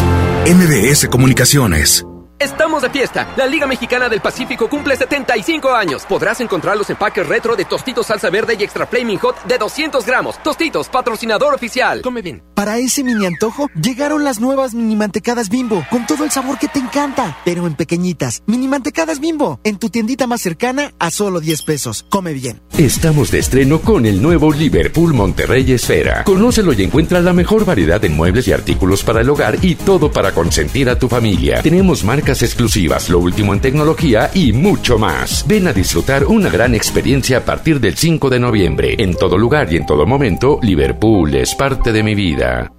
MBS 0.48 1.10
Comunicaciones. 1.10 2.06
Estamos 2.44 2.82
de 2.82 2.90
fiesta. 2.90 3.34
La 3.38 3.46
Liga 3.46 3.66
Mexicana 3.66 4.10
del 4.10 4.20
Pacífico 4.20 4.68
cumple 4.68 4.98
75 4.98 5.74
años. 5.74 6.04
Podrás 6.04 6.42
encontrar 6.42 6.76
los 6.76 6.90
empaques 6.90 7.26
retro 7.26 7.56
de 7.56 7.64
Tostitos 7.64 8.08
Salsa 8.08 8.30
Verde 8.30 8.58
y 8.60 8.64
Extra 8.64 8.86
Flaming 8.86 9.18
Hot 9.20 9.46
de 9.46 9.58
200 9.58 10.06
gramos. 10.06 10.44
Tostitos, 10.44 10.90
patrocinador 10.90 11.54
oficial. 11.54 12.02
Come 12.02 12.22
bien. 12.22 12.44
Para 12.54 12.80
ese 12.80 13.02
mini 13.06 13.26
antojo, 13.26 13.70
llegaron 13.82 14.26
las 14.26 14.42
nuevas 14.42 14.74
mini 14.74 14.98
mantecadas 14.98 15.48
bimbo, 15.48 15.86
con 15.90 16.06
todo 16.06 16.26
el 16.26 16.32
sabor 16.32 16.60
que 16.60 16.68
te 16.68 16.80
encanta, 16.80 17.38
pero 17.46 17.66
en 17.66 17.76
pequeñitas. 17.76 18.44
Mini 18.46 18.68
mantecadas 18.68 19.22
bimbo, 19.22 19.62
en 19.64 19.80
tu 19.80 19.90
tiendita 19.90 20.28
más 20.28 20.42
cercana 20.42 20.92
a 21.00 21.12
solo 21.12 21.40
10 21.40 21.62
pesos. 21.62 22.06
Come 22.10 22.34
bien. 22.34 22.62
Estamos 22.78 23.32
de 23.32 23.40
estreno 23.40 23.80
con 23.80 24.06
el 24.06 24.22
nuevo 24.22 24.52
Liverpool 24.52 25.14
Monterrey 25.14 25.72
Esfera. 25.72 26.26
Conócelo 26.26 26.74
y 26.74 26.84
encuentra 26.84 27.22
la 27.22 27.32
mejor 27.32 27.64
variedad 27.64 28.02
de 28.02 28.10
muebles 28.10 28.50
y 28.50 28.52
artículos 28.52 29.02
para 29.04 29.22
el 29.22 29.30
hogar 29.30 29.64
y 29.64 29.76
todo 29.76 30.12
para 30.12 30.34
consentir 30.34 30.90
a 30.90 31.00
tu 31.00 31.08
familia. 31.08 31.62
Tenemos 31.62 32.04
marcas 32.04 32.33
exclusivas, 32.42 33.10
lo 33.10 33.20
último 33.20 33.54
en 33.54 33.60
tecnología 33.60 34.32
y 34.34 34.54
mucho 34.54 34.98
más. 34.98 35.46
Ven 35.48 35.68
a 35.68 35.74
disfrutar 35.74 36.26
una 36.26 36.50
gran 36.50 36.74
experiencia 36.74 37.38
a 37.38 37.46
partir 37.46 37.80
del 37.80 37.96
5 37.96 38.30
de 38.30 38.40
noviembre. 38.40 38.96
En 38.98 39.16
todo 39.16 39.38
lugar 39.38 39.72
y 39.72 39.78
en 39.78 39.86
todo 39.86 40.06
momento, 40.06 40.60
Liverpool 40.62 41.36
es 41.36 41.54
parte 41.56 41.92
de 41.92 42.04
mi 42.04 42.16
vida. 42.16 42.72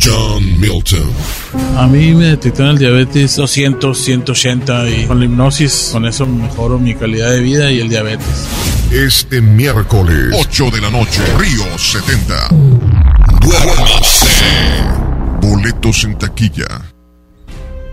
John 0.00 0.60
Milton. 0.60 1.10
A 1.76 1.86
mí 1.86 2.14
me 2.14 2.26
detectaron 2.26 2.72
el 2.72 2.78
diabetes 2.78 3.36
200, 3.36 3.98
180 3.98 4.90
y 4.90 5.06
con 5.06 5.18
la 5.18 5.24
hipnosis, 5.24 5.90
con 5.92 6.06
eso 6.06 6.26
mejoro 6.26 6.78
mi 6.78 6.94
calidad 6.94 7.30
de 7.30 7.40
vida 7.40 7.72
y 7.72 7.80
el 7.80 7.88
diabetes. 7.88 8.46
Este 8.92 9.40
miércoles, 9.40 10.32
8 10.32 10.70
de 10.70 10.80
la 10.80 10.90
noche, 10.90 11.20
Río 11.38 11.76
70. 11.76 12.48
Duérmase. 13.40 14.44
Boletos 15.40 16.04
en 16.04 16.16
taquilla. 16.16 16.85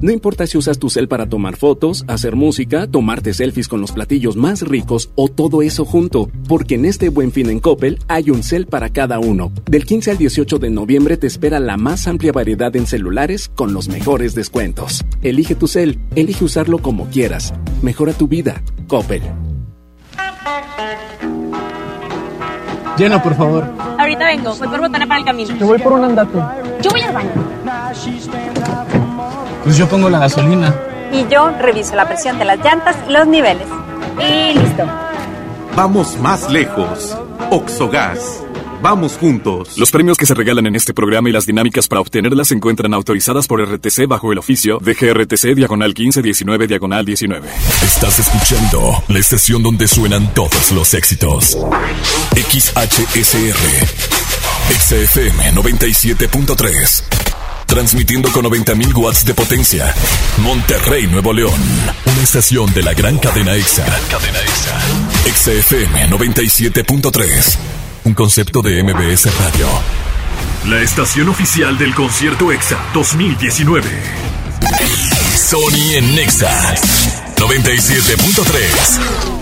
No 0.00 0.10
importa 0.10 0.46
si 0.46 0.58
usas 0.58 0.78
tu 0.78 0.90
cel 0.90 1.08
para 1.08 1.28
tomar 1.28 1.56
fotos, 1.56 2.04
hacer 2.08 2.36
música, 2.36 2.86
tomarte 2.86 3.34
selfies 3.34 3.68
con 3.68 3.80
los 3.80 3.92
platillos 3.92 4.36
más 4.36 4.62
ricos 4.62 5.10
o 5.14 5.28
todo 5.28 5.62
eso 5.62 5.84
junto, 5.84 6.28
porque 6.48 6.74
en 6.74 6.84
este 6.84 7.08
buen 7.08 7.32
fin 7.32 7.50
en 7.50 7.60
Coppel 7.60 7.98
hay 8.08 8.30
un 8.30 8.42
cel 8.42 8.66
para 8.66 8.90
cada 8.90 9.18
uno. 9.18 9.52
Del 9.66 9.84
15 9.84 10.12
al 10.12 10.18
18 10.18 10.58
de 10.58 10.70
noviembre 10.70 11.16
te 11.16 11.26
espera 11.26 11.60
la 11.60 11.76
más 11.76 12.08
amplia 12.08 12.32
variedad 12.32 12.74
en 12.76 12.86
celulares 12.86 13.48
con 13.54 13.72
los 13.72 13.88
mejores 13.88 14.34
descuentos. 14.34 15.04
Elige 15.22 15.54
tu 15.54 15.68
cel, 15.68 15.98
elige 16.14 16.44
usarlo 16.44 16.78
como 16.78 17.06
quieras. 17.06 17.52
Mejora 17.82 18.12
tu 18.12 18.28
vida. 18.28 18.62
Coppel. 18.88 19.22
Llena, 22.96 23.22
por 23.22 23.34
favor. 23.34 23.64
Ahorita 23.98 24.26
vengo, 24.26 24.54
voy 24.54 24.68
por 24.68 24.80
botana 24.80 25.06
para 25.06 25.20
el 25.20 25.24
camino. 25.24 25.56
Te 25.56 25.64
voy 25.64 25.78
por 25.78 25.92
un 25.92 26.04
andate. 26.04 26.38
Yo 26.82 26.90
voy 26.90 27.00
al 27.00 27.14
baño. 27.14 27.30
Pues 29.64 29.76
yo 29.76 29.88
pongo 29.88 30.10
la 30.10 30.18
gasolina. 30.18 30.74
Y 31.12 31.26
yo 31.28 31.50
reviso 31.60 31.94
la 31.94 32.06
presión 32.08 32.38
de 32.38 32.44
las 32.44 32.58
llantas 32.58 32.96
y 33.08 33.12
los 33.12 33.26
niveles. 33.26 33.66
Y 34.18 34.58
listo. 34.58 34.84
Vamos 35.76 36.18
más 36.18 36.50
lejos. 36.50 37.16
Oxogas. 37.50 38.42
Vamos 38.82 39.16
juntos. 39.16 39.78
Los 39.78 39.92
premios 39.92 40.18
que 40.18 40.26
se 40.26 40.34
regalan 40.34 40.66
en 40.66 40.74
este 40.74 40.92
programa 40.92 41.28
y 41.28 41.32
las 41.32 41.46
dinámicas 41.46 41.86
para 41.86 42.00
obtenerlas 42.00 42.48
se 42.48 42.54
encuentran 42.54 42.92
autorizadas 42.92 43.46
por 43.46 43.62
RTC 43.62 44.08
bajo 44.08 44.32
el 44.32 44.38
oficio 44.38 44.78
de 44.80 44.94
GRTC 44.94 45.54
Diagonal 45.54 45.90
1519 45.90 46.66
Diagonal 46.66 47.04
19. 47.04 47.48
Estás 47.84 48.18
escuchando 48.18 49.04
la 49.06 49.18
estación 49.20 49.62
donde 49.62 49.86
suenan 49.86 50.34
todos 50.34 50.72
los 50.72 50.94
éxitos. 50.94 51.56
XHSR. 52.34 53.86
XFM 54.72 55.52
97.3. 55.52 57.21
Transmitiendo 57.72 58.30
con 58.32 58.44
90.000 58.44 58.94
watts 58.94 59.24
de 59.24 59.32
potencia. 59.32 59.94
Monterrey, 60.42 61.06
Nuevo 61.06 61.32
León. 61.32 61.58
Una 62.04 62.22
estación 62.22 62.70
de 62.74 62.82
la 62.82 62.92
gran 62.92 63.16
cadena 63.16 63.54
EXA. 63.54 63.86
cadena 64.10 64.38
EXA. 64.40 64.78
XFM 65.34 66.10
97.3. 66.10 67.56
Un 68.04 68.12
concepto 68.12 68.60
de 68.60 68.82
MBS 68.82 69.34
Radio. 69.38 69.68
La 70.68 70.82
estación 70.82 71.30
oficial 71.30 71.78
del 71.78 71.94
concierto 71.94 72.52
EXA 72.52 72.78
2019. 72.92 73.88
Sony 75.34 75.94
en 75.94 76.14
Nexa 76.14 76.74
97.3. 77.36 79.41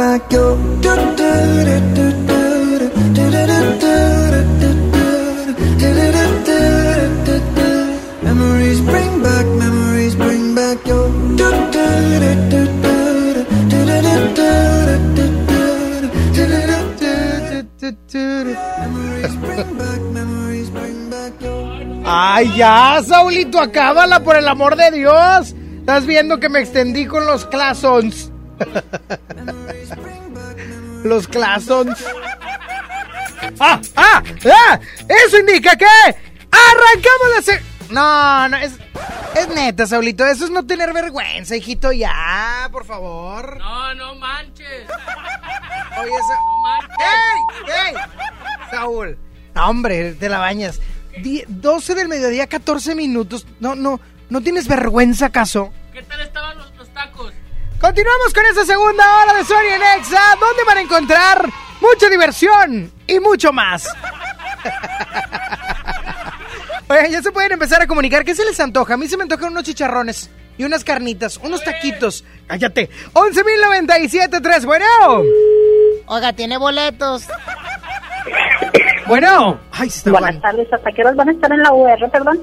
back 0.00 0.32
your. 0.32 0.56
do 0.56 0.92
do 0.96 0.96
do 1.20 1.84
do 1.96 2.06
do 2.08 2.86
do 3.16 3.26
do 3.28 3.50
do 3.76 3.90
Memories 8.22 8.80
bring 8.90 9.12
back, 9.22 9.46
memories 9.64 10.14
bring 10.16 10.54
back 10.54 10.78
your. 10.86 11.10
Ay, 22.12 22.50
ya, 22.56 23.02
Saulito, 23.06 23.60
acábala 23.60 24.20
por 24.20 24.36
el 24.36 24.48
amor 24.48 24.76
de 24.76 24.90
Dios. 24.90 25.54
Estás 25.78 26.06
viendo 26.06 26.40
que 26.40 26.48
me 26.48 26.60
extendí 26.60 27.06
con 27.06 27.26
los 27.26 27.44
clasons. 27.46 28.32
los 31.04 31.26
clasons. 31.28 31.98
¡Ah! 33.60 33.80
¡Ah! 33.96 34.22
¡Ah! 34.46 34.80
Eso 35.26 35.38
indica 35.38 35.76
que 35.76 35.86
arrancamos 36.50 37.28
la 37.36 37.42
se 37.42 37.62
No, 37.90 38.48
no, 38.48 38.56
es, 38.58 38.72
es 39.34 39.48
neta, 39.48 39.86
Saulito. 39.86 40.24
Eso 40.26 40.44
es 40.44 40.50
no 40.50 40.64
tener 40.66 40.92
vergüenza, 40.92 41.56
hijito. 41.56 41.92
Ya, 41.92 42.68
por 42.70 42.84
favor. 42.84 43.58
No, 43.58 43.94
no 43.94 44.14
manches. 44.16 44.86
Oye, 45.98 46.10
Sa 46.10 46.34
No 46.36 46.58
manches. 46.62 46.96
¡Ey! 46.98 47.94
¡Ey! 47.94 47.94
Saúl. 48.70 49.18
No, 49.54 49.68
hombre, 49.68 50.12
te 50.14 50.28
la 50.28 50.38
bañas. 50.38 50.80
Die- 51.22 51.44
12 51.48 51.94
del 51.94 52.08
mediodía, 52.08 52.46
14 52.46 52.94
minutos. 52.94 53.46
No, 53.58 53.74
no. 53.74 54.00
¿No 54.28 54.40
tienes 54.42 54.68
vergüenza 54.68 55.26
acaso? 55.26 55.72
¿Qué 55.92 56.02
tal 56.02 56.20
estaban 56.20 56.56
los, 56.56 56.72
los 56.76 56.88
tacos? 56.90 57.32
Continuamos 57.80 58.34
con 58.34 58.44
esta 58.44 58.64
segunda 58.66 59.04
hora 59.22 59.34
de 59.38 59.44
Sonia 59.44 59.78
Nexa, 59.78 60.20
donde 60.38 60.64
van 60.66 60.78
a 60.78 60.80
encontrar 60.82 61.48
mucha 61.80 62.08
diversión 62.10 62.92
y 63.06 63.20
mucho 63.20 63.52
más. 63.52 63.88
Oye, 66.88 67.10
ya 67.10 67.22
se 67.22 67.32
pueden 67.32 67.52
empezar 67.52 67.80
a 67.80 67.86
comunicar. 67.86 68.24
¿Qué 68.24 68.34
se 68.34 68.44
les 68.44 68.58
antoja? 68.60 68.94
A 68.94 68.96
mí 68.96 69.08
se 69.08 69.16
me 69.16 69.22
antojan 69.22 69.52
unos 69.52 69.62
chicharrones 69.64 70.28
y 70.58 70.64
unas 70.64 70.84
carnitas, 70.84 71.38
unos 71.38 71.64
taquitos. 71.64 72.24
Cállate. 72.46 72.90
11.097.3, 73.14 74.64
bueno. 74.66 74.84
Oiga, 76.06 76.32
tiene 76.34 76.58
boletos. 76.58 77.24
Bueno. 79.06 79.58
Ay, 79.72 79.88
está 79.88 80.10
Buenas 80.10 80.34
mal. 80.34 80.42
tardes, 80.42 80.70
¿hasta 80.72 80.92
qué 80.92 81.00
horas 81.02 81.16
van 81.16 81.28
a 81.30 81.32
estar 81.32 81.50
en 81.50 81.62
la 81.62 81.72
UR, 81.72 82.10
perdón? 82.10 82.40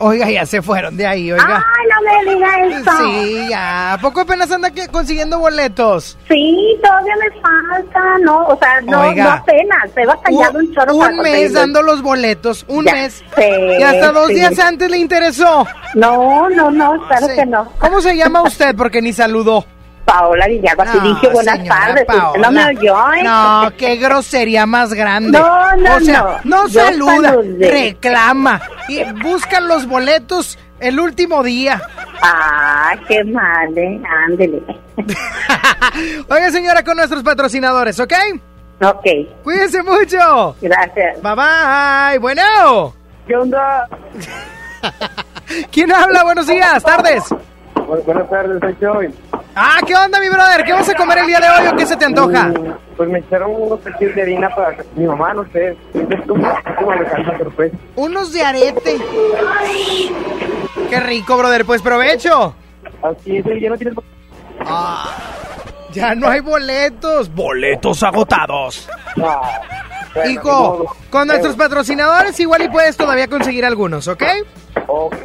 Oiga, 0.00 0.30
ya 0.30 0.46
se 0.46 0.62
fueron 0.62 0.96
de 0.96 1.04
ahí, 1.06 1.32
oiga. 1.32 1.44
¡Ay, 1.76 1.86
no 1.90 2.24
me 2.24 2.34
diga 2.34 2.78
eso! 2.78 2.90
Sí, 3.02 3.46
ya. 3.50 3.94
¿A 3.94 3.98
poco 3.98 4.20
apenas 4.20 4.48
anda 4.52 4.70
que- 4.70 4.86
consiguiendo 4.88 5.40
boletos? 5.40 6.16
Sí, 6.28 6.78
todavía 6.82 7.14
me 7.16 7.40
falta, 7.40 8.00
¿no? 8.22 8.44
O 8.46 8.56
sea, 8.58 8.80
no, 8.82 9.00
Oiga. 9.08 9.24
no 9.24 9.30
apenas. 9.30 9.90
Se 9.94 10.06
va 10.06 10.14
batallando 10.14 10.58
un, 10.60 10.72
chorro 10.74 10.98
para 10.98 11.14
Un 11.14 11.20
mes 11.22 11.52
dando 11.52 11.82
los 11.82 12.00
boletos, 12.02 12.64
un 12.68 12.84
Ya 12.84 12.92
mes. 12.92 13.24
sé, 13.34 13.76
y 13.80 13.82
hasta 13.82 14.12
dos 14.12 14.28
sí. 14.28 14.34
días 14.34 14.56
antes 14.60 14.88
le 14.88 14.98
interesó. 14.98 15.66
No, 15.94 16.48
no, 16.50 16.70
no, 16.70 17.04
claro 17.08 17.26
Sí. 17.26 17.34
que 17.34 17.46
no. 17.46 17.68
¿Cómo 17.78 18.00
se 18.00 18.16
llama 18.16 18.42
usted? 18.42 18.76
Porque 18.76 19.02
ni 19.02 19.12
saludó. 19.12 19.64
Paola 20.04 20.46
Villalba, 20.46 20.86
No, 20.86 20.92
te 20.92 21.00
dije 21.08 21.28
buenas 21.28 21.62
tardes. 21.68 22.06
No 22.40 22.50
me 22.50 22.64
oyó, 22.66 22.96
¿eh? 23.12 23.22
No, 23.24 23.70
qué 23.76 23.96
grosería 23.96 24.64
más 24.64 24.94
grande. 24.94 25.38
No, 25.38 25.76
no, 25.76 25.96
o 25.96 26.00
sea, 26.00 26.40
no. 26.44 26.66
Yo 26.68 26.80
saluda, 26.86 27.28
saludé. 27.28 27.70
reclama 27.70 28.58
y 28.88 29.04
buscan 29.22 29.68
los 29.68 29.86
boletos 29.86 30.58
el 30.80 30.98
último 30.98 31.42
día. 31.42 31.80
Ah, 32.22 32.94
qué 33.06 33.22
mal, 33.24 33.76
¿eh? 33.76 34.00
Ándele. 34.26 34.62
Oiga, 36.28 36.50
señora, 36.50 36.82
con 36.82 36.96
nuestros 36.96 37.22
patrocinadores, 37.22 37.98
¿ok? 38.00 38.12
Ok. 38.82 39.06
Cuídense 39.44 39.82
mucho. 39.82 40.56
Gracias. 40.60 41.22
Bye 41.22 41.34
bye. 41.34 42.18
Bueno. 42.18 42.94
¿Qué 43.26 43.36
onda? 43.36 43.88
¿Quién 45.70 45.92
habla? 45.92 46.24
Buenos 46.24 46.46
días, 46.46 46.82
tardes. 46.82 47.24
buenas 48.04 48.28
tardes, 48.30 48.60
soy 48.60 48.76
Joy. 48.80 49.14
Ah, 49.60 49.80
¿qué 49.84 49.92
onda, 49.96 50.20
mi 50.20 50.28
brother? 50.28 50.62
¿Qué 50.64 50.72
vas 50.72 50.88
a 50.88 50.94
comer 50.94 51.18
el 51.18 51.26
día 51.26 51.40
de 51.40 51.48
hoy 51.48 51.66
o 51.72 51.76
qué 51.76 51.84
se 51.84 51.96
te 51.96 52.04
antoja? 52.04 52.52
Pues 52.96 53.08
me 53.08 53.18
echaron 53.18 53.50
unos 53.60 53.80
taquitos 53.82 54.14
de 54.14 54.22
harina 54.22 54.48
para 54.54 54.76
mi 54.94 55.04
mamá, 55.04 55.34
no 55.34 55.44
sé. 55.52 55.76
Es 55.94 56.26
como, 56.28 56.48
como 56.78 56.92
le 56.94 57.04
canta 57.06 57.36
sorpresa. 57.38 57.76
Unos 57.96 58.32
de 58.32 58.42
arete. 58.44 58.98
Qué 60.88 61.00
rico, 61.00 61.36
brother. 61.36 61.64
Pues 61.64 61.82
provecho. 61.82 62.54
Así 63.02 63.38
es, 63.38 63.44
ya 63.60 63.70
no 63.70 63.76
tienes... 63.76 63.94
Ah, 64.64 65.12
ya 65.92 66.14
no 66.14 66.28
hay 66.28 66.38
boletos. 66.40 67.28
Boletos 67.34 68.02
agotados. 68.04 68.88
Ah, 69.20 69.60
bueno, 70.14 70.30
Hijo, 70.30 70.96
con 71.10 71.26
nuestros 71.26 71.54
Eh, 71.54 71.58
patrocinadores 71.58 72.38
igual 72.38 72.62
y 72.62 72.68
puedes 72.68 72.96
todavía 72.96 73.26
conseguir 73.26 73.64
algunos, 73.64 74.06
¿ok? 74.06 74.22
Ok, 74.86 75.16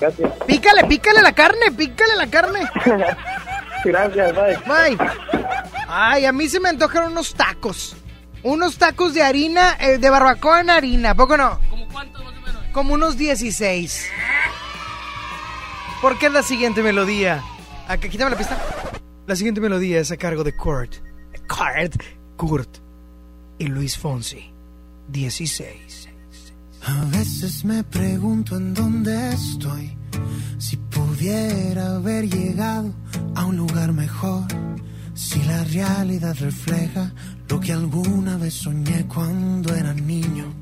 gracias. 0.00 0.30
Pícale, 0.46 0.84
pícale 0.84 1.20
la 1.20 1.32
carne, 1.32 1.70
pícale 1.76 2.16
la 2.16 2.26
carne. 2.28 2.60
Gracias, 3.84 4.34
bye. 4.34 4.56
Bye. 4.66 4.98
Ay, 5.88 6.24
a 6.24 6.32
mí 6.32 6.48
se 6.48 6.60
me 6.60 6.68
antojan 6.70 7.12
unos 7.12 7.34
tacos. 7.34 7.96
Unos 8.42 8.76
tacos 8.76 9.14
de 9.14 9.22
harina, 9.22 9.76
eh, 9.80 9.98
de 9.98 10.10
barbacoa 10.10 10.60
en 10.60 10.70
harina, 10.70 11.10
¿a 11.10 11.14
poco 11.14 11.36
no? 11.36 11.58
¿Cómo 11.70 11.88
cuántos 11.88 12.24
más 12.24 12.34
o 12.34 12.40
menos? 12.46 12.62
Como 12.72 12.94
unos 12.94 13.16
16. 13.16 14.06
¿Por 16.02 16.18
qué 16.18 16.26
es 16.26 16.32
la 16.32 16.42
siguiente 16.42 16.82
melodía? 16.82 17.42
Aquí, 17.88 18.08
quítame 18.08 18.32
la 18.32 18.36
pista. 18.36 18.58
La 19.26 19.36
siguiente 19.36 19.60
melodía 19.60 20.00
es 20.00 20.10
a 20.10 20.16
cargo 20.16 20.44
de 20.44 20.54
Kurt. 20.54 20.96
Kurt. 21.48 22.02
Kurt. 22.36 22.78
Y 23.58 23.66
Luis 23.66 23.96
Fonsi. 23.96 24.52
16. 25.08 26.08
A 26.86 27.04
veces 27.06 27.64
me 27.64 27.82
pregunto 27.84 28.56
en 28.56 28.74
dónde 28.74 29.32
estoy. 29.32 29.96
Si 30.58 30.76
pudiera 30.76 31.96
haber 31.96 32.28
llegado 32.28 32.92
a 33.34 33.44
un 33.46 33.56
lugar 33.56 33.92
mejor. 33.92 34.44
Si 35.14 35.42
la 35.44 35.62
realidad 35.64 36.36
refleja 36.40 37.12
lo 37.48 37.60
que 37.60 37.72
alguna 37.72 38.36
vez 38.36 38.54
soñé 38.54 39.06
cuando 39.06 39.74
era 39.74 39.94
niño. 39.94 40.52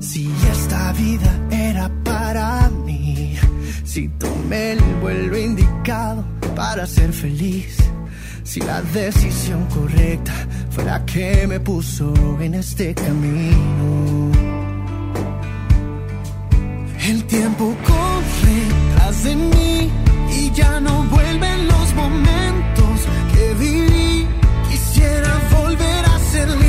Si 0.00 0.28
esta 0.50 0.92
vida 0.92 1.46
era 1.50 1.90
para 2.04 2.68
mí. 2.70 3.36
Si 3.84 4.08
tomé 4.08 4.72
el 4.72 4.80
vuelo 5.00 5.38
indicado 5.38 6.24
para 6.56 6.86
ser 6.86 7.12
feliz. 7.12 7.76
Si 8.42 8.60
la 8.60 8.80
decisión 8.82 9.66
correcta 9.66 10.32
fue 10.70 10.84
la 10.84 11.04
que 11.04 11.46
me 11.46 11.60
puso 11.60 12.14
en 12.40 12.54
este 12.54 12.94
camino. 12.94 14.37
El 17.08 17.24
tiempo 17.24 17.74
corre 17.86 18.58
tras 18.94 19.24
de 19.24 19.34
mí 19.34 19.90
y 20.30 20.50
ya 20.52 20.78
no 20.78 21.04
vuelven 21.04 21.66
los 21.66 21.94
momentos 21.94 22.96
que 23.32 23.54
viví. 23.54 24.26
Quisiera 24.68 25.32
volver 25.50 26.04
a 26.04 26.18
ser 26.30 26.48
libre 26.50 26.67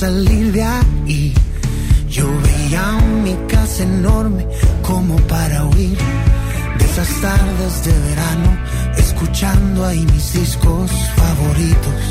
salir 0.00 0.50
de 0.52 0.62
ahí. 0.62 1.34
Yo 2.08 2.26
veía 2.46 2.84
mi 3.22 3.34
casa 3.52 3.82
enorme 3.82 4.46
como 4.82 5.14
para 5.32 5.66
huir 5.66 5.98
de 6.78 6.84
esas 6.90 7.10
tardes 7.20 7.74
de 7.84 7.92
verano, 8.08 8.50
escuchando 8.96 9.84
ahí 9.84 10.02
mis 10.14 10.32
discos 10.32 10.90
favoritos. 11.20 12.02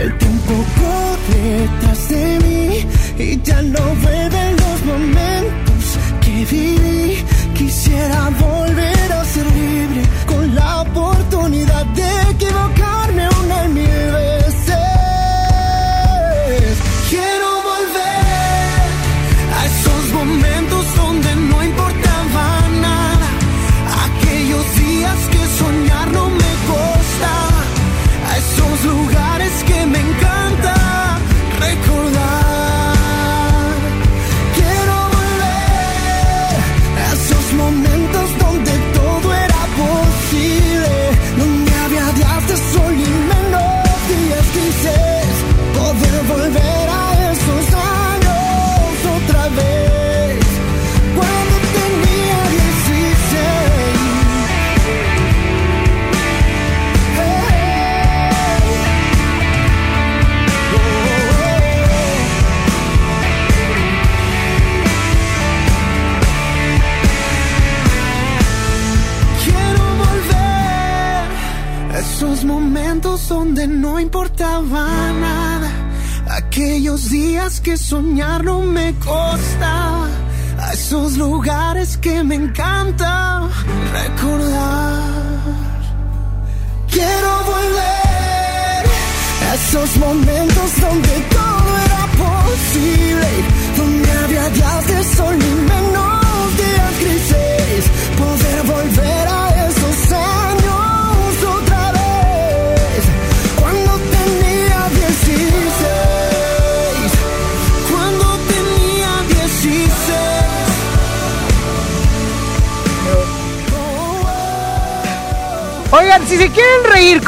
El 0.00 0.18
tiempo 0.18 0.54
corre 0.80 1.48
tras 1.80 2.08
de 2.10 2.24
mí 2.44 2.68
y 3.26 3.40
ya 3.40 3.62
no 3.62 3.84
vuelven 4.02 4.50
los 4.64 4.78
momentos 4.92 5.82
que 6.20 6.34
viví. 6.52 7.24
Quisiera 7.54 8.20
volver 8.46 9.12
a 9.18 9.24
ser 9.24 9.46
libre 9.46 10.02
con 10.26 10.54
la 10.54 10.82
oportunidad 10.82 11.86
de 11.86 12.10
equivocarme 12.32 13.37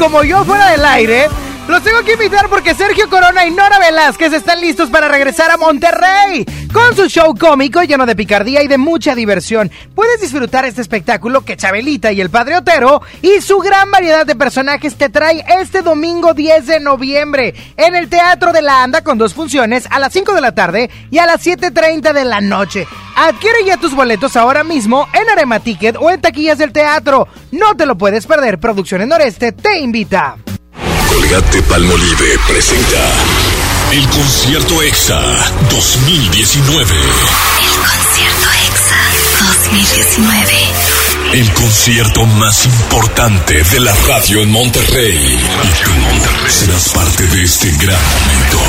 como 0.01 0.23
yo 0.23 0.43
fuera 0.45 0.71
del 0.71 0.83
aire, 0.83 1.29
los 1.67 1.83
tengo 1.83 2.01
que 2.03 2.13
invitar 2.13 2.49
porque 2.49 2.73
Sergio 2.73 3.07
Corona 3.07 3.45
y 3.45 3.51
Nora 3.51 3.77
Velázquez 3.77 4.33
están 4.33 4.59
listos 4.59 4.89
para 4.89 5.07
regresar 5.07 5.51
a 5.51 5.57
Monterrey 5.57 6.43
con 6.71 6.95
su 6.95 7.07
show 7.07 7.35
cómico 7.37 7.81
lleno 7.83 8.05
de 8.05 8.15
picardía 8.15 8.63
y 8.63 8.67
de 8.67 8.77
mucha 8.77 9.15
diversión. 9.15 9.71
Puedes 9.95 10.21
disfrutar 10.21 10.65
este 10.65 10.81
espectáculo 10.81 11.41
que 11.41 11.57
Chabelita 11.57 12.11
y 12.11 12.21
el 12.21 12.29
Padre 12.29 12.57
Otero 12.57 13.01
y 13.21 13.41
su 13.41 13.59
gran 13.59 13.91
variedad 13.91 14.25
de 14.25 14.35
personajes 14.35 14.95
te 14.95 15.09
trae 15.09 15.43
este 15.59 15.81
domingo 15.81 16.33
10 16.33 16.67
de 16.67 16.79
noviembre 16.79 17.53
en 17.77 17.95
el 17.95 18.09
Teatro 18.09 18.53
de 18.53 18.61
la 18.61 18.83
Anda 18.83 19.03
con 19.03 19.17
dos 19.17 19.33
funciones 19.33 19.87
a 19.89 19.99
las 19.99 20.13
5 20.13 20.33
de 20.33 20.41
la 20.41 20.53
tarde 20.53 20.89
y 21.09 21.17
a 21.17 21.25
las 21.25 21.45
7.30 21.45 22.13
de 22.13 22.25
la 22.25 22.41
noche. 22.41 22.87
Adquiere 23.15 23.65
ya 23.65 23.77
tus 23.77 23.93
boletos 23.93 24.35
ahora 24.35 24.63
mismo 24.63 25.07
en 25.13 25.29
Arema 25.29 25.59
Ticket 25.59 25.97
o 25.99 26.09
en 26.09 26.21
taquillas 26.21 26.57
del 26.57 26.71
teatro. 26.71 27.27
No 27.51 27.75
te 27.75 27.85
lo 27.85 27.97
puedes 27.97 28.25
perder. 28.25 28.59
Producciones 28.59 29.07
Noreste 29.07 29.51
te 29.51 29.79
invita. 29.79 30.37
Colgate 31.09 31.61
Palmolive 31.63 32.37
presenta 32.47 33.30
el 33.91 34.07
concierto 34.07 34.81
EXA 34.81 35.19
2019. 35.69 36.95
El 36.95 37.71
concierto 37.81 38.47
EXA 38.67 38.95
2019. 39.47 40.53
El 41.33 41.53
concierto 41.53 42.25
más 42.25 42.65
importante 42.65 43.63
de 43.63 43.79
la 43.81 43.93
radio 44.07 44.43
en 44.43 44.51
Monterrey. 44.51 45.17
Y 45.17 45.83
tú 45.83 46.49
serás 46.49 46.89
parte 46.89 47.27
de 47.27 47.43
este 47.43 47.69
gran 47.71 47.99
momento. 48.13 48.59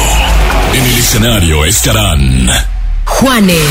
En 0.74 0.84
el 0.86 0.98
escenario 0.98 1.64
estarán 1.66 2.50
Juanes, 3.04 3.62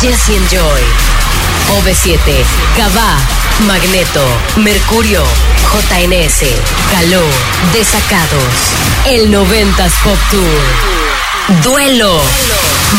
Jesse 0.00 0.36
and 0.36 0.48
Joy, 0.48 0.82
OV7, 1.78 2.44
Cabá, 2.76 3.16
Magneto, 3.66 4.26
Mercurio, 4.56 5.24
JNS, 5.72 6.42
Caló, 6.90 7.22
Desacados, 7.72 8.54
El 9.06 9.30
90s 9.30 9.92
Pop 10.02 10.18
Tour, 10.30 11.03
Duelo, 11.62 12.22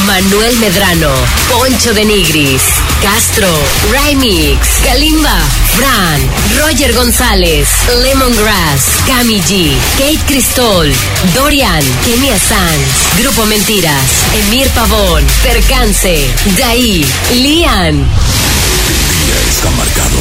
Manuel 0.05 0.55
Medrano, 0.59 1.09
Poncho 1.51 1.93
de 1.95 2.05
Nigris, 2.05 2.61
Castro, 3.01 3.47
Remix, 3.91 4.67
Kalimba, 4.83 5.39
Fran, 5.75 6.21
Roger 6.59 6.93
González, 6.93 7.67
Lemongrass, 8.03 8.81
Cami 9.07 9.41
G, 9.41 9.75
Kate 9.97 10.23
Cristol, 10.27 10.93
Dorian, 11.33 11.83
Kenia 12.05 12.37
Sanz, 12.37 13.17
Grupo 13.19 13.47
Mentiras, 13.47 14.03
Emir 14.45 14.69
Pavón, 14.69 15.23
Percance, 15.41 16.29
Daí, 16.57 17.03
Lian. 17.33 17.95
día 17.95 19.39
está 19.49 19.71
marcado. 19.71 20.17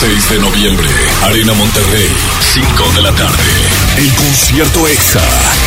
6 0.00 0.30
de 0.30 0.38
noviembre, 0.38 0.88
Arena 1.24 1.52
Monterrey, 1.52 2.08
5 2.54 2.92
de 2.94 3.02
la 3.02 3.12
tarde. 3.12 3.44
El 3.98 4.10
concierto 4.14 4.88
EXA 4.88 5.20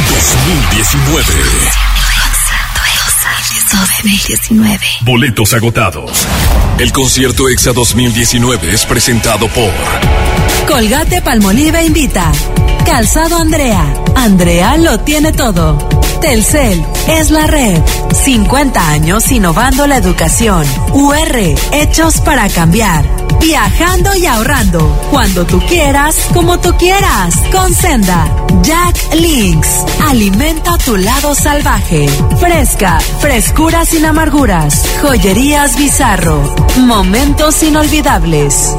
2019. 0.09 1.23
2019. 3.69 4.85
Boletos 5.01 5.53
agotados. 5.53 6.27
El 6.79 6.91
concierto 6.91 7.47
EXA 7.47 7.73
2019 7.73 8.73
es 8.73 8.87
presentado 8.87 9.47
por 9.49 9.71
Colgate 10.67 11.21
Palmolive 11.21 11.85
invita. 11.85 12.31
Calzado 12.87 13.37
Andrea. 13.37 13.85
Andrea 14.15 14.77
lo 14.77 14.99
tiene 15.01 15.31
todo. 15.31 15.77
Telcel 16.21 16.83
es 17.07 17.29
la 17.29 17.45
red. 17.45 17.79
50 18.23 18.89
años 18.89 19.31
innovando 19.31 19.85
la 19.85 19.97
educación. 19.97 20.65
UR, 20.91 21.37
hechos 21.71 22.19
para 22.21 22.49
cambiar. 22.49 23.22
Viajando 23.39 24.15
y 24.15 24.25
ahorrando. 24.25 24.79
Cuando 25.11 25.45
tú 25.45 25.59
quieras, 25.67 26.15
como 26.33 26.59
tú 26.59 26.73
quieras. 26.77 27.35
Con 27.51 27.73
Senda. 27.73 28.25
Jack 28.61 28.95
Links. 29.15 29.83
Alimenta 30.07 30.77
tu 30.77 30.97
lado 30.97 31.35
salvaje. 31.35 32.07
Fresca. 32.39 32.99
Frescura 33.19 33.85
sin 33.85 34.05
amarguras. 34.05 34.85
Joyerías 35.01 35.77
Bizarro. 35.77 36.41
Momentos 36.79 37.61
inolvidables. 37.63 38.75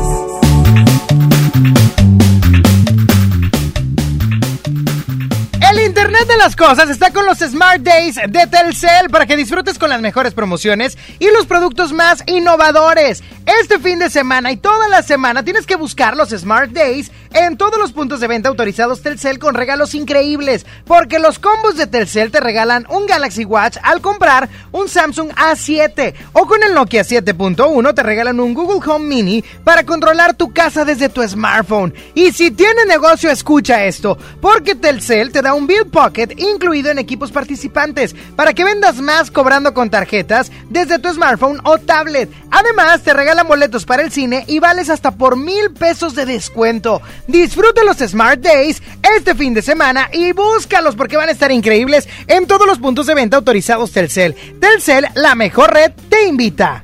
Internet 6.05 6.29
de 6.29 6.37
las 6.37 6.55
Cosas 6.55 6.91
está 6.91 7.15
con 7.15 7.25
los 7.25 7.39
Smart 7.39 7.81
Days 7.81 8.17
de 8.17 8.47
Telcel 8.47 9.09
para 9.09 9.25
que 9.25 9.39
disfrutes 9.39 9.79
con 9.79 9.89
las 9.89 10.03
mejores 10.03 10.35
promociones 10.35 10.99
y 11.19 11.31
los 11.31 11.47
productos 11.47 11.95
más 11.95 12.23
innovadores. 12.27 13.23
Este 13.63 13.79
fin 13.79 13.99
de 13.99 14.11
semana 14.11 14.53
y 14.53 14.59
toda 14.59 14.87
la 14.89 15.03
semana 15.03 15.45
tienes 15.45 15.65
que 15.65 15.77
buscar 15.77 16.15
los 16.15 16.29
Smart 16.29 16.73
Days 16.73 17.11
en 17.35 17.57
todos 17.57 17.79
los 17.79 17.93
puntos 17.93 18.21
de 18.21 18.29
venta 18.29 18.49
autorizados 18.49 19.03
Telcel 19.03 19.39
con 19.39 19.55
regalos 19.55 19.95
increíbles, 19.95 20.67
porque 20.85 21.19
los 21.19 21.39
combos 21.39 21.77
de 21.77 21.87
Telcel 21.87 22.31
te 22.31 22.41
regalan 22.41 22.87
un 22.91 23.07
Galaxy 23.07 23.45
Watch 23.45 23.77
al 23.83 24.01
comprar 24.01 24.49
un 24.73 24.89
Samsung 24.89 25.31
A7 25.31 26.15
o 26.33 26.47
con 26.47 26.63
el 26.63 26.75
Nokia 26.75 27.03
7.1 27.03 27.95
te 27.95 28.03
regalan 28.03 28.41
un 28.41 28.55
Google 28.55 28.81
Home 28.91 29.07
Mini 29.07 29.45
para 29.65 29.85
controlar 29.85 30.35
tu 30.35 30.53
casa 30.53 30.85
desde 30.85 31.09
tu 31.09 31.27
smartphone. 31.27 31.95
Y 32.15 32.33
si 32.33 32.51
tienes 32.51 32.87
negocio, 32.87 33.31
escucha 33.31 33.85
esto, 33.85 34.17
porque 34.41 34.75
Telcel 34.75 35.33
te 35.33 35.43
da 35.43 35.55
un 35.55 35.67
Bill 35.67 35.87
Pocket 35.95 36.35
incluido 36.39 36.91
en 36.91 36.99
equipos 36.99 37.31
participantes 37.31 38.17
para 38.35 38.53
que 38.53 38.65
vendas 38.65 39.01
más 39.01 39.31
cobrando 39.31 39.73
con 39.73 39.91
tarjetas 39.91 40.51
desde 40.69 40.99
tu 40.99 41.15
smartphone 41.15 41.61
o 41.63 41.79
tablet. 41.79 42.29
Además, 42.51 43.03
te 43.03 43.15
regalan 43.15 43.47
boletos 43.47 43.85
para 43.85 44.03
el 44.03 44.11
cine 44.11 44.45
y 44.49 44.59
vales 44.59 44.91
hasta 44.91 45.13
por 45.13 45.37
mil 45.37 45.71
pesos 45.71 46.17
de 46.17 46.27
descuento. 46.27 47.01
Disfruta 47.29 47.85
los 47.85 47.99
Smart 47.99 48.41
Days 48.41 48.83
este 49.17 49.37
fin 49.37 49.55
de 49.55 49.63
semana 49.63 50.11
y 50.13 50.33
búscalos 50.33 50.97
porque 50.97 51.17
van 51.17 51.29
a 51.29 51.33
estar 51.33 51.53
increíbles 51.53 52.09
en 52.27 52.49
todos 52.49 52.67
los 52.67 52.81
puntos 52.81 53.07
de 53.07 53.15
venta 53.15 53.37
autorizados 53.37 53.93
Telcel. 53.93 54.35
Telcel, 54.61 55.07
la 55.15 55.37
mejor 55.37 55.73
red, 55.73 55.93
te 56.09 56.27
invita. 56.27 56.83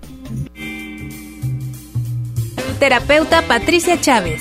Terapeuta 2.79 3.43
Patricia 3.43 4.01
Chávez. 4.01 4.41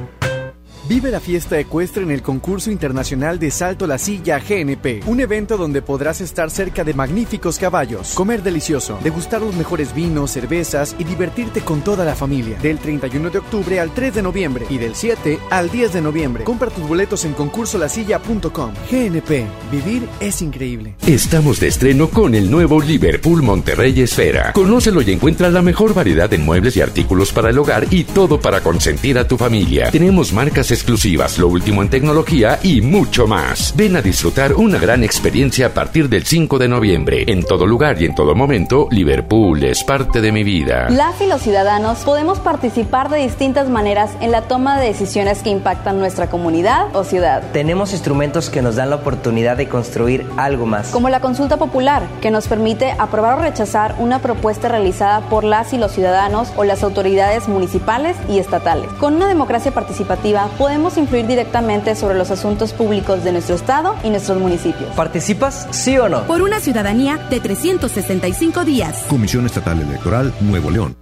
Vive 0.89 1.11
la 1.11 1.19
fiesta 1.19 1.59
ecuestre 1.59 2.01
en 2.01 2.09
el 2.09 2.23
concurso 2.23 2.71
internacional 2.71 3.37
de 3.37 3.51
Salto 3.51 3.85
la 3.85 3.99
Silla 3.99 4.39
GNP, 4.39 5.03
un 5.05 5.19
evento 5.19 5.55
donde 5.55 5.83
podrás 5.83 6.21
estar 6.21 6.49
cerca 6.49 6.83
de 6.83 6.95
magníficos 6.95 7.59
caballos, 7.59 8.13
comer 8.15 8.41
delicioso, 8.41 8.97
degustar 9.03 9.41
los 9.41 9.55
mejores 9.55 9.93
vinos, 9.93 10.31
cervezas 10.31 10.95
y 10.97 11.03
divertirte 11.03 11.61
con 11.61 11.81
toda 11.81 12.03
la 12.03 12.15
familia. 12.15 12.57
Del 12.57 12.79
31 12.79 13.29
de 13.29 13.37
octubre 13.37 13.79
al 13.79 13.93
3 13.93 14.15
de 14.15 14.21
noviembre 14.23 14.65
y 14.69 14.79
del 14.79 14.95
7 14.95 15.39
al 15.51 15.69
10 15.69 15.93
de 15.93 16.01
noviembre. 16.01 16.43
Compra 16.45 16.71
tus 16.71 16.87
boletos 16.87 17.25
en 17.25 17.33
concursolasilla.com. 17.33 18.73
GNP, 18.89 19.45
vivir 19.71 20.07
es 20.19 20.41
increíble. 20.41 20.95
Estamos 21.05 21.59
de 21.59 21.67
estreno 21.67 22.09
con 22.09 22.33
el 22.33 22.49
nuevo 22.49 22.81
Liverpool 22.81 23.43
Monterrey 23.43 24.01
Esfera. 24.01 24.51
Conócelo 24.53 25.03
y 25.03 25.11
encuentra 25.11 25.49
la 25.51 25.61
mejor 25.61 25.93
variedad 25.93 26.29
de 26.29 26.39
muebles 26.39 26.75
y 26.75 26.81
artículos 26.81 27.31
para 27.31 27.51
el 27.51 27.59
hogar 27.59 27.85
y 27.91 28.03
todo 28.03 28.41
para 28.41 28.61
consentir 28.61 29.19
a 29.19 29.27
tu 29.27 29.37
familia. 29.37 29.91
Tenemos 29.91 30.33
marcas 30.33 30.71
exclusivas, 30.81 31.37
lo 31.37 31.47
último 31.47 31.83
en 31.83 31.89
tecnología 31.89 32.57
y 32.63 32.81
mucho 32.81 33.27
más. 33.27 33.71
Ven 33.75 33.95
a 33.95 34.01
disfrutar 34.01 34.53
una 34.55 34.79
gran 34.79 35.03
experiencia 35.03 35.67
a 35.67 35.69
partir 35.69 36.09
del 36.09 36.25
5 36.25 36.57
de 36.57 36.67
noviembre. 36.67 37.23
En 37.27 37.43
todo 37.43 37.67
lugar 37.67 38.01
y 38.01 38.05
en 38.05 38.15
todo 38.15 38.33
momento, 38.33 38.87
Liverpool 38.89 39.63
es 39.63 39.83
parte 39.83 40.21
de 40.21 40.31
mi 40.31 40.43
vida. 40.43 40.89
Las 40.89 41.21
y 41.21 41.27
los 41.27 41.43
ciudadanos 41.43 41.99
podemos 41.99 42.39
participar 42.39 43.09
de 43.09 43.19
distintas 43.19 43.69
maneras 43.69 44.09
en 44.21 44.31
la 44.31 44.41
toma 44.41 44.79
de 44.79 44.87
decisiones 44.87 45.43
que 45.43 45.51
impactan 45.51 45.99
nuestra 45.99 46.31
comunidad 46.31 46.87
o 46.95 47.03
ciudad. 47.03 47.43
Tenemos 47.53 47.93
instrumentos 47.93 48.49
que 48.49 48.63
nos 48.63 48.75
dan 48.75 48.89
la 48.89 48.95
oportunidad 48.95 49.57
de 49.57 49.69
construir 49.69 50.25
algo 50.37 50.65
más. 50.65 50.87
Como 50.89 51.09
la 51.09 51.19
consulta 51.19 51.57
popular, 51.57 52.07
que 52.21 52.31
nos 52.31 52.47
permite 52.47 52.95
aprobar 52.97 53.37
o 53.37 53.41
rechazar 53.43 53.95
una 53.99 54.19
propuesta 54.19 54.67
realizada 54.67 55.21
por 55.29 55.43
las 55.43 55.73
y 55.73 55.77
los 55.77 55.91
ciudadanos 55.91 56.51
o 56.55 56.63
las 56.63 56.81
autoridades 56.83 57.47
municipales 57.47 58.17
y 58.27 58.39
estatales. 58.39 58.89
Con 58.93 59.13
una 59.13 59.27
democracia 59.27 59.71
participativa 59.71 60.49
podemos 60.61 60.95
influir 60.97 61.25
directamente 61.25 61.95
sobre 61.95 62.13
los 62.13 62.29
asuntos 62.29 62.71
públicos 62.71 63.23
de 63.23 63.31
nuestro 63.31 63.55
estado 63.55 63.97
y 64.03 64.11
nuestros 64.11 64.37
municipios. 64.37 64.93
¿Participas, 64.95 65.67
sí 65.71 65.97
o 65.97 66.07
no? 66.07 66.27
Por 66.27 66.43
una 66.43 66.59
ciudadanía 66.59 67.17
de 67.17 67.39
365 67.39 68.63
días. 68.63 69.05
Comisión 69.09 69.47
Estatal 69.47 69.81
Electoral 69.81 70.31
Nuevo 70.39 70.69
León. 70.69 70.95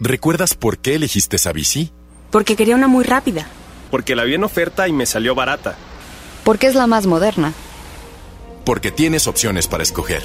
¿Recuerdas 0.00 0.54
por 0.54 0.78
qué 0.78 0.94
elegiste 0.94 1.36
esa 1.36 1.52
bici? 1.52 1.92
Porque 2.30 2.56
quería 2.56 2.74
una 2.74 2.88
muy 2.88 3.04
rápida. 3.04 3.46
Porque 3.90 4.16
la 4.16 4.24
vi 4.24 4.32
en 4.32 4.44
oferta 4.44 4.88
y 4.88 4.94
me 4.94 5.04
salió 5.04 5.34
barata. 5.34 5.74
Porque 6.42 6.68
es 6.68 6.74
la 6.74 6.86
más 6.86 7.06
moderna. 7.06 7.52
Porque 8.64 8.90
tienes 8.90 9.26
opciones 9.26 9.68
para 9.68 9.82
escoger. 9.82 10.22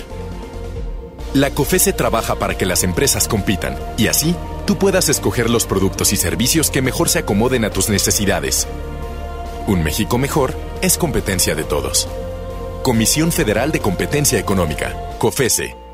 La 1.36 1.52
COFESE 1.52 1.92
trabaja 1.92 2.36
para 2.36 2.58
que 2.58 2.66
las 2.66 2.86
empresas 2.86 3.28
compitan 3.28 3.78
y 3.98 4.08
así 4.08 4.38
tú 4.66 4.78
puedas 4.78 5.10
escoger 5.10 5.50
los 5.50 5.66
productos 5.66 6.14
y 6.14 6.16
servicios 6.16 6.72
que 6.72 6.82
mejor 6.82 7.10
se 7.10 7.20
acomoden 7.20 7.66
a 7.66 7.72
tus 7.72 7.90
necesidades. 7.90 8.70
Un 9.68 9.84
México 9.84 10.18
mejor 10.18 10.54
es 10.82 10.98
competencia 10.98 11.54
de 11.54 11.66
todos. 11.66 12.08
Comisión 12.84 13.34
Federal 13.34 13.74
de 13.74 13.82
Competencia 13.82 14.40
Económica, 14.40 14.96
COFESE. 15.20 15.85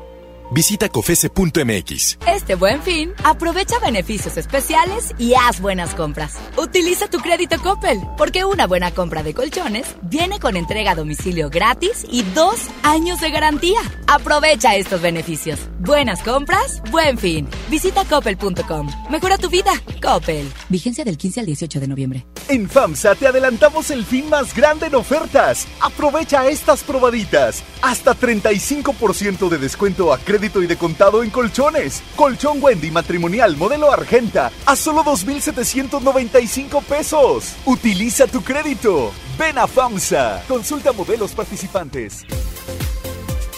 Visita 0.52 0.90
cofese.mx. 0.90 2.18
Este 2.26 2.56
buen 2.56 2.82
fin, 2.82 3.12
aprovecha 3.24 3.78
beneficios 3.78 4.36
especiales 4.36 5.14
y 5.16 5.32
haz 5.32 5.62
buenas 5.62 5.94
compras. 5.94 6.38
Utiliza 6.58 7.08
tu 7.08 7.20
crédito 7.20 7.56
Coppel, 7.62 7.98
porque 8.18 8.44
una 8.44 8.66
buena 8.66 8.90
compra 8.90 9.22
de 9.22 9.32
colchones 9.32 9.86
viene 10.02 10.40
con 10.40 10.56
entrega 10.56 10.90
a 10.90 10.94
domicilio 10.94 11.48
gratis 11.48 12.04
y 12.10 12.22
dos 12.34 12.56
años 12.82 13.20
de 13.22 13.30
garantía. 13.30 13.80
Aprovecha 14.06 14.76
estos 14.76 15.00
beneficios. 15.00 15.58
Buenas 15.78 16.22
compras, 16.22 16.82
buen 16.90 17.16
fin. 17.16 17.48
Visita 17.70 18.04
coppel.com. 18.04 18.90
Mejora 19.10 19.38
tu 19.38 19.48
vida. 19.48 19.72
Coppel. 20.02 20.46
Vigencia 20.68 21.04
del 21.04 21.16
15 21.16 21.40
al 21.40 21.46
18 21.46 21.80
de 21.80 21.88
noviembre. 21.88 22.26
En 22.48 22.68
FAMSA 22.68 23.14
te 23.14 23.26
adelantamos 23.26 23.90
el 23.90 24.04
fin 24.04 24.28
más 24.28 24.54
grande 24.54 24.88
en 24.88 24.96
ofertas. 24.96 25.66
Aprovecha 25.80 26.46
estas 26.48 26.82
probaditas. 26.82 27.62
Hasta 27.80 28.14
35% 28.14 29.48
de 29.48 29.58
descuento 29.58 30.12
a 30.12 30.18
crédito 30.18 30.41
y 30.44 30.66
de 30.66 30.76
contado 30.76 31.22
en 31.22 31.30
colchones. 31.30 32.02
Colchón 32.16 32.58
Wendy 32.60 32.90
matrimonial 32.90 33.56
modelo 33.56 33.92
Argenta 33.92 34.50
a 34.66 34.76
solo 34.76 35.02
2,795 35.04 36.80
pesos. 36.82 37.54
Utiliza 37.64 38.26
tu 38.26 38.42
crédito. 38.42 39.12
Ven 39.38 39.58
a 39.58 39.66
FAMSA. 39.66 40.42
Consulta 40.48 40.92
modelos 40.92 41.32
participantes. 41.32 42.24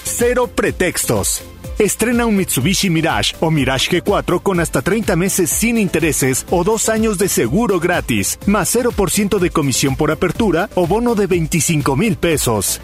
Cero 0.04 0.46
pretextos. 0.46 1.42
Estrena 1.78 2.24
un 2.24 2.36
Mitsubishi 2.36 2.88
Mirage 2.88 3.34
o 3.40 3.50
Mirage 3.50 3.90
G4 3.90 4.42
con 4.42 4.60
hasta 4.60 4.80
30 4.80 5.16
meses 5.16 5.50
sin 5.50 5.76
intereses 5.76 6.46
o 6.50 6.62
dos 6.62 6.88
años 6.88 7.18
de 7.18 7.28
seguro 7.28 7.80
gratis, 7.80 8.38
más 8.46 8.74
0% 8.76 9.40
de 9.40 9.50
comisión 9.50 9.96
por 9.96 10.12
apertura 10.12 10.70
o 10.76 10.86
bono 10.86 11.16
de 11.16 11.26
25 11.26 11.96
mil 11.96 12.16
pesos. 12.16 12.80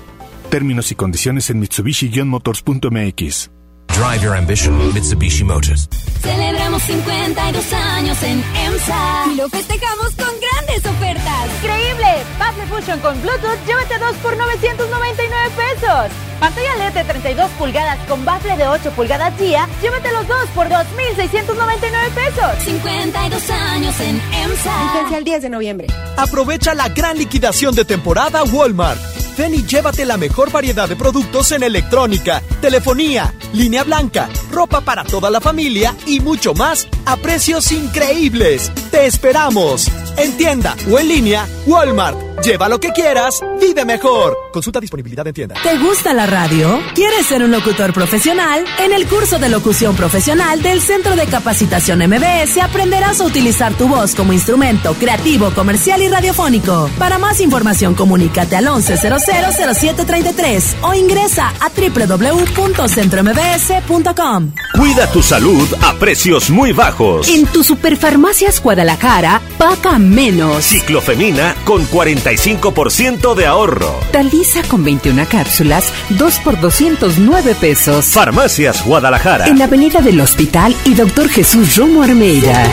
Términos 0.50 0.90
y 0.90 0.96
condiciones 0.96 1.50
en 1.50 1.60
Mitsubishi-motors.mx. 1.62 3.59
Drive 4.00 4.22
your 4.22 4.34
ambition, 4.34 4.72
Mitsubishi 4.94 5.44
Motors. 5.44 5.86
Celebramos 6.22 6.82
52 6.84 7.72
años 7.74 8.22
en 8.22 8.42
EMSA 8.56 9.26
y 9.30 9.34
lo 9.36 9.46
festejamos 9.50 10.14
con 10.16 10.32
grandes 10.40 10.86
ofertas. 10.86 11.50
¡Increíble! 11.62 12.24
Baffle 12.38 12.64
Fusion 12.64 12.98
con 13.00 13.20
Bluetooth, 13.20 13.58
llévate 13.66 13.98
dos 13.98 14.16
por 14.22 14.34
999 14.38 15.50
pesos. 15.54 16.29
Pantalla 16.40 16.74
LED 16.76 16.94
de 16.94 17.04
32 17.04 17.50
pulgadas 17.58 17.98
con 18.08 18.24
bafle 18.24 18.56
de 18.56 18.66
8 18.66 18.92
pulgadas 18.92 19.38
día, 19.38 19.68
llévate 19.82 20.10
los 20.10 20.26
dos 20.26 20.48
por 20.54 20.70
2,699 20.70 22.10
pesos. 22.14 22.64
52 22.64 23.50
años 23.50 24.00
en 24.00 24.22
EMSA. 24.32 24.92
Vigencia 24.92 25.18
el 25.18 25.24
10 25.24 25.42
de 25.42 25.50
noviembre. 25.50 25.86
Aprovecha 26.16 26.74
la 26.74 26.88
gran 26.88 27.18
liquidación 27.18 27.74
de 27.74 27.84
temporada 27.84 28.42
Walmart. 28.44 28.98
Ven 29.36 29.54
y 29.54 29.64
llévate 29.64 30.04
la 30.06 30.16
mejor 30.16 30.50
variedad 30.50 30.88
de 30.88 30.96
productos 30.96 31.52
en 31.52 31.62
electrónica, 31.62 32.42
telefonía, 32.60 33.32
línea 33.52 33.84
blanca, 33.84 34.28
ropa 34.50 34.80
para 34.80 35.04
toda 35.04 35.30
la 35.30 35.40
familia 35.40 35.94
y 36.06 36.20
mucho 36.20 36.54
más 36.54 36.88
a 37.04 37.16
precios 37.16 37.70
increíbles. 37.70 38.72
Te 38.90 39.06
esperamos. 39.06 39.88
En 40.16 40.36
tienda 40.36 40.74
o 40.90 40.98
en 40.98 41.08
línea, 41.08 41.46
Walmart. 41.66 42.29
Lleva 42.42 42.70
lo 42.70 42.80
que 42.80 42.88
quieras, 42.90 43.38
vive 43.60 43.84
mejor. 43.84 44.34
Consulta 44.50 44.80
disponibilidad 44.80 45.26
en 45.26 45.34
tienda. 45.34 45.56
¿Te 45.62 45.76
gusta 45.76 46.14
la 46.14 46.24
radio? 46.24 46.80
¿Quieres 46.94 47.26
ser 47.26 47.42
un 47.42 47.50
locutor 47.50 47.92
profesional? 47.92 48.64
En 48.78 48.92
el 48.92 49.06
curso 49.06 49.38
de 49.38 49.50
locución 49.50 49.94
profesional 49.94 50.62
del 50.62 50.80
Centro 50.80 51.16
de 51.16 51.26
Capacitación 51.26 51.98
MBS 51.98 52.56
aprenderás 52.62 53.20
a 53.20 53.24
utilizar 53.24 53.74
tu 53.74 53.88
voz 53.88 54.14
como 54.14 54.32
instrumento 54.32 54.94
creativo, 54.94 55.50
comercial 55.50 56.00
y 56.00 56.08
radiofónico. 56.08 56.88
Para 56.98 57.18
más 57.18 57.40
información, 57.40 57.94
comunícate 57.94 58.56
al 58.56 58.68
11000733 58.68 60.76
o 60.82 60.94
ingresa 60.94 61.52
a 61.60 61.68
www.centrombs.com. 61.68 64.52
Cuida 64.78 65.10
tu 65.12 65.22
salud 65.22 65.68
a 65.82 65.92
precios 65.98 66.48
muy 66.48 66.72
bajos. 66.72 67.28
En 67.28 67.44
tu 67.46 67.62
Superfarmacias 67.62 68.62
Guadalajara, 68.62 69.42
paga 69.58 69.98
menos. 69.98 70.64
Ciclofemina 70.64 71.54
con 71.64 71.84
45% 72.30 73.34
de 73.34 73.46
ahorro. 73.46 73.98
Talisa 74.12 74.62
con 74.62 74.84
21 74.84 75.26
cápsulas, 75.28 75.92
2 76.10 76.38
por 76.38 76.60
209 76.60 77.56
pesos. 77.56 78.06
Farmacias 78.06 78.84
Guadalajara. 78.84 79.48
En 79.48 79.58
la 79.58 79.64
avenida 79.64 80.00
del 80.00 80.20
Hospital 80.20 80.74
y 80.84 80.94
Doctor 80.94 81.28
Jesús 81.28 81.76
Romo 81.76 82.04
Armeida. 82.04 82.64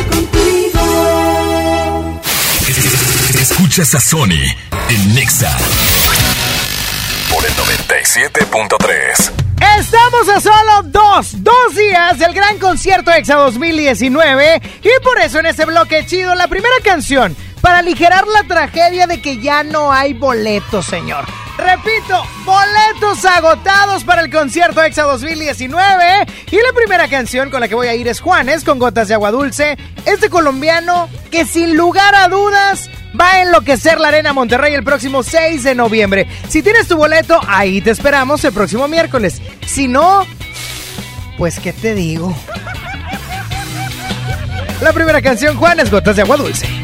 Escuchas 3.34 3.96
a 3.96 4.00
Sony 4.00 4.46
en 4.90 5.16
Nexa 5.16 5.58
por 7.34 7.44
el 7.44 7.52
97.3. 7.54 9.48
Estamos 9.80 10.30
a 10.30 10.40
solo 10.40 10.84
dos, 10.84 11.44
dos 11.44 11.76
días 11.76 12.20
del 12.20 12.34
gran 12.34 12.60
concierto 12.60 13.12
EXA 13.12 13.36
2019 13.36 14.62
y 14.84 15.04
por 15.04 15.20
eso 15.20 15.40
en 15.40 15.48
este 15.48 15.66
bloque 15.66 16.06
chido 16.06 16.36
la 16.36 16.48
primera 16.48 16.76
canción 16.84 17.36
para 17.62 17.80
aligerar 17.80 18.26
la 18.28 18.44
tragedia 18.44 19.08
de 19.08 19.22
que 19.22 19.40
ya 19.40 19.64
no 19.64 19.92
hay 19.92 20.14
boletos, 20.14 20.86
señor. 20.86 21.26
Repito, 21.58 22.24
boletos 22.46 23.26
agotados 23.26 24.04
para 24.04 24.22
el 24.22 24.32
concierto 24.32 24.84
EXA 24.84 25.04
2019 25.04 26.26
y 26.52 26.56
la 26.56 26.74
primera 26.76 27.08
canción 27.08 27.50
con 27.50 27.62
la 27.62 27.68
que 27.68 27.74
voy 27.74 27.88
a 27.88 27.96
ir 27.96 28.08
es 28.08 28.22
Juanes 28.22 28.64
con 28.64 28.78
Gotas 28.78 29.08
de 29.08 29.16
Agua 29.16 29.32
Dulce, 29.32 29.76
este 30.06 30.30
colombiano 30.30 31.10
que 31.32 31.46
sin 31.46 31.76
lugar 31.76 32.14
a 32.14 32.28
dudas 32.28 32.90
va 33.20 33.32
a 33.32 33.42
enloquecer 33.42 34.00
la 34.00 34.10
Arena 34.10 34.34
Monterrey 34.34 34.76
el 34.76 34.84
próximo 34.84 35.24
6 35.24 35.64
de 35.64 35.74
noviembre. 35.74 36.28
Si 36.48 36.62
tienes 36.62 36.88
tu 36.88 36.96
boleto, 36.96 37.40
ahí 37.48 37.82
te 37.82 37.90
esperamos 37.90 38.44
el 38.46 38.54
próximo 38.54 38.88
miércoles. 38.88 39.42
Si 39.66 39.88
no, 39.88 40.28
pues 41.38 41.60
qué 41.60 41.74
te 41.74 41.96
digo. 41.96 42.36
La 44.82 44.94
primera 44.94 45.24
canción, 45.24 45.58
Juanes, 45.58 45.90
Gotas 45.90 46.16
de 46.16 46.22
Agua 46.22 46.38
Dulce. 46.38 46.77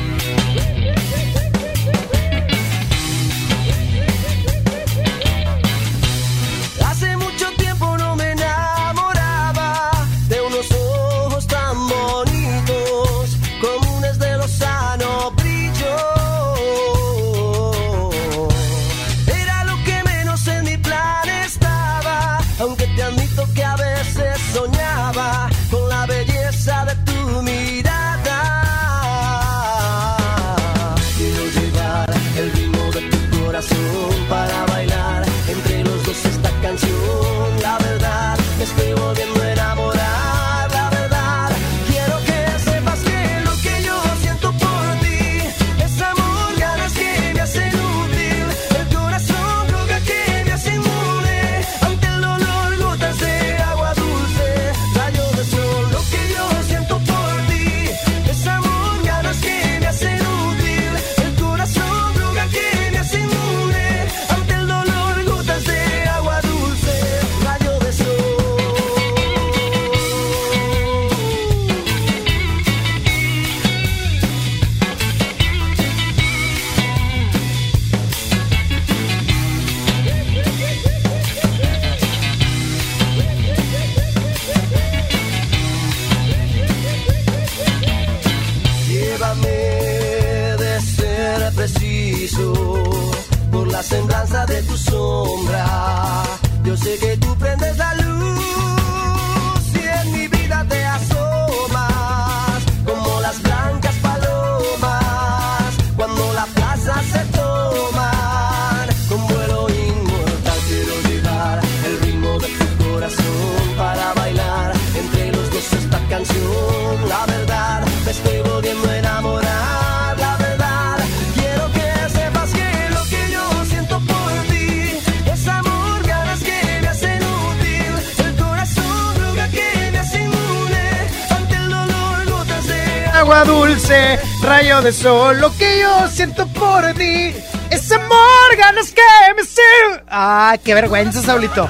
sabes 134.83 134.97
solo 134.97 135.57
que 135.57 135.79
yo 135.79 136.07
siento 136.09 136.45
por 136.47 136.93
ti. 136.95 137.33
Ese 137.69 137.95
amor 137.95 138.57
ganas 138.57 138.91
que 138.91 139.01
me 139.33 139.43
sirve. 139.43 140.03
Ah, 140.09 140.57
qué 140.61 140.73
vergüenza, 140.73 141.21
Saulito. 141.21 141.69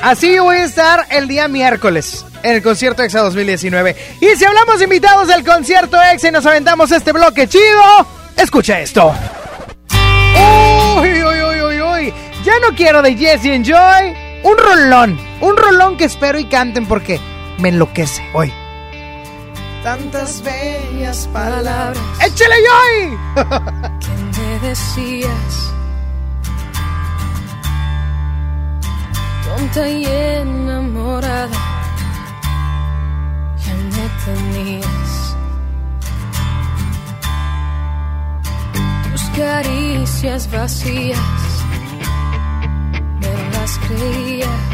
Así 0.00 0.38
voy 0.38 0.58
a 0.58 0.64
estar 0.64 1.04
el 1.10 1.26
día 1.26 1.48
miércoles 1.48 2.24
en 2.44 2.54
el 2.54 2.62
concierto 2.62 3.02
EXA 3.02 3.22
2019. 3.22 3.96
Y 4.20 4.36
si 4.36 4.44
hablamos 4.44 4.80
invitados 4.80 5.26
del 5.26 5.44
concierto 5.44 6.00
EXA 6.00 6.28
y 6.28 6.30
nos 6.30 6.46
aventamos 6.46 6.92
este 6.92 7.10
bloque 7.10 7.48
chido, 7.48 8.06
escucha 8.36 8.78
esto. 8.78 9.12
Uy, 11.00 11.24
uy, 11.24 11.42
uy, 11.42 11.60
uy, 11.60 11.82
uy. 11.82 12.14
Ya 12.44 12.52
no 12.60 12.76
quiero 12.76 13.02
de 13.02 13.16
Jesse 13.16 13.46
Enjoy. 13.46 14.16
Un 14.44 14.58
rolón. 14.58 15.18
Un 15.40 15.56
rolón 15.56 15.96
que 15.96 16.04
espero 16.04 16.38
y 16.38 16.44
canten 16.44 16.86
porque 16.86 17.18
me 17.58 17.70
enloquece 17.70 18.22
hoy 18.32 18.52
tantas 19.82 20.42
bellas 20.42 21.28
palabras. 21.32 21.98
¡Échale, 22.24 22.54
Joy! 22.66 23.18
¿Quién 24.00 24.30
me 24.30 24.68
decías? 24.68 25.72
Tonta 29.44 29.88
y 29.88 30.04
enamorada, 30.04 31.48
ya 33.64 33.74
me 33.74 34.06
tenías. 34.24 35.36
Tus 39.10 39.24
caricias 39.36 40.50
vacías, 40.50 41.18
me 43.20 43.58
las 43.58 43.78
creías. 43.78 44.71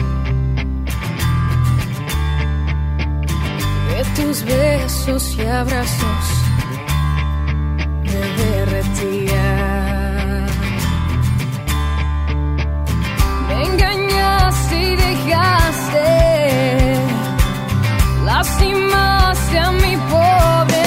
tus 4.15 4.45
besos 4.45 5.37
y 5.37 5.43
abrazos 5.43 6.25
me 8.05 8.21
derretían. 8.43 10.47
Me 13.49 13.65
engañaste 13.65 14.77
y 14.77 14.97
dejaste, 14.97 16.09
lastimaste 18.25 19.59
a 19.59 19.73
mi 19.73 19.97
pobre. 19.97 20.78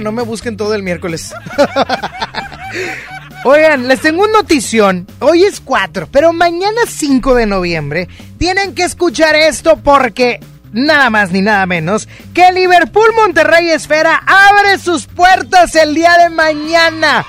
No 0.00 0.12
me 0.12 0.22
busquen 0.22 0.56
todo 0.56 0.74
el 0.74 0.82
miércoles. 0.82 1.34
Oigan, 3.44 3.88
les 3.88 4.00
tengo 4.00 4.24
un 4.24 4.32
notición. 4.32 5.06
Hoy 5.18 5.44
es 5.44 5.60
4, 5.60 6.08
pero 6.12 6.32
mañana 6.32 6.82
5 6.86 7.34
de 7.34 7.46
noviembre 7.46 8.08
tienen 8.38 8.74
que 8.74 8.82
escuchar 8.82 9.34
esto 9.34 9.78
porque 9.78 10.40
nada 10.72 11.08
más 11.10 11.32
ni 11.32 11.40
nada 11.40 11.64
menos 11.66 12.08
que 12.34 12.52
Liverpool 12.52 13.14
Monterrey 13.16 13.70
Esfera 13.70 14.22
abre 14.26 14.78
sus 14.78 15.06
puertas 15.06 15.74
el 15.74 15.94
día 15.94 16.16
de 16.18 16.28
mañana. 16.30 17.24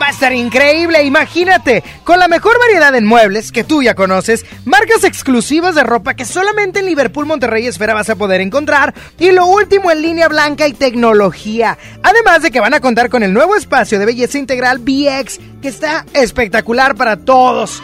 Va 0.00 0.06
a 0.06 0.10
estar 0.10 0.32
increíble, 0.32 1.02
imagínate, 1.02 1.84
con 2.04 2.18
la 2.18 2.26
mejor 2.26 2.58
variedad 2.58 2.94
en 2.94 3.04
muebles 3.04 3.52
que 3.52 3.64
tú 3.64 3.82
ya 3.82 3.94
conoces, 3.94 4.46
marcas 4.64 5.04
exclusivas 5.04 5.74
de 5.74 5.82
ropa 5.82 6.14
que 6.14 6.24
solamente 6.24 6.78
en 6.78 6.86
Liverpool 6.86 7.26
Monterrey 7.26 7.66
Esfera 7.66 7.92
vas 7.92 8.08
a 8.08 8.16
poder 8.16 8.40
encontrar 8.40 8.94
y 9.18 9.30
lo 9.30 9.44
último 9.44 9.90
en 9.90 10.00
línea 10.00 10.28
blanca 10.28 10.66
y 10.66 10.72
tecnología. 10.72 11.76
Además 12.02 12.40
de 12.40 12.50
que 12.50 12.60
van 12.60 12.72
a 12.72 12.80
contar 12.80 13.10
con 13.10 13.22
el 13.22 13.34
nuevo 13.34 13.56
espacio 13.56 13.98
de 13.98 14.06
belleza 14.06 14.38
integral 14.38 14.78
BX 14.78 15.38
que 15.60 15.68
está 15.68 16.06
espectacular 16.14 16.94
para 16.94 17.18
todos. 17.18 17.82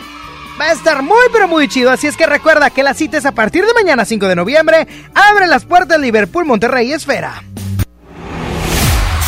Va 0.58 0.70
a 0.70 0.72
estar 0.72 1.02
muy 1.02 1.26
pero 1.34 1.48
muy 1.48 1.68
chido, 1.68 1.90
así 1.90 2.06
es 2.06 2.16
que 2.16 2.24
recuerda 2.24 2.70
que 2.70 2.82
la 2.82 2.94
cita 2.94 3.18
es 3.18 3.26
a 3.26 3.32
partir 3.32 3.66
de 3.66 3.74
mañana 3.74 4.06
5 4.06 4.26
de 4.26 4.36
noviembre. 4.36 4.86
Abre 5.14 5.46
las 5.46 5.66
puertas 5.66 6.00
Liverpool 6.00 6.46
Monterrey 6.46 6.92
Esfera. 6.92 7.42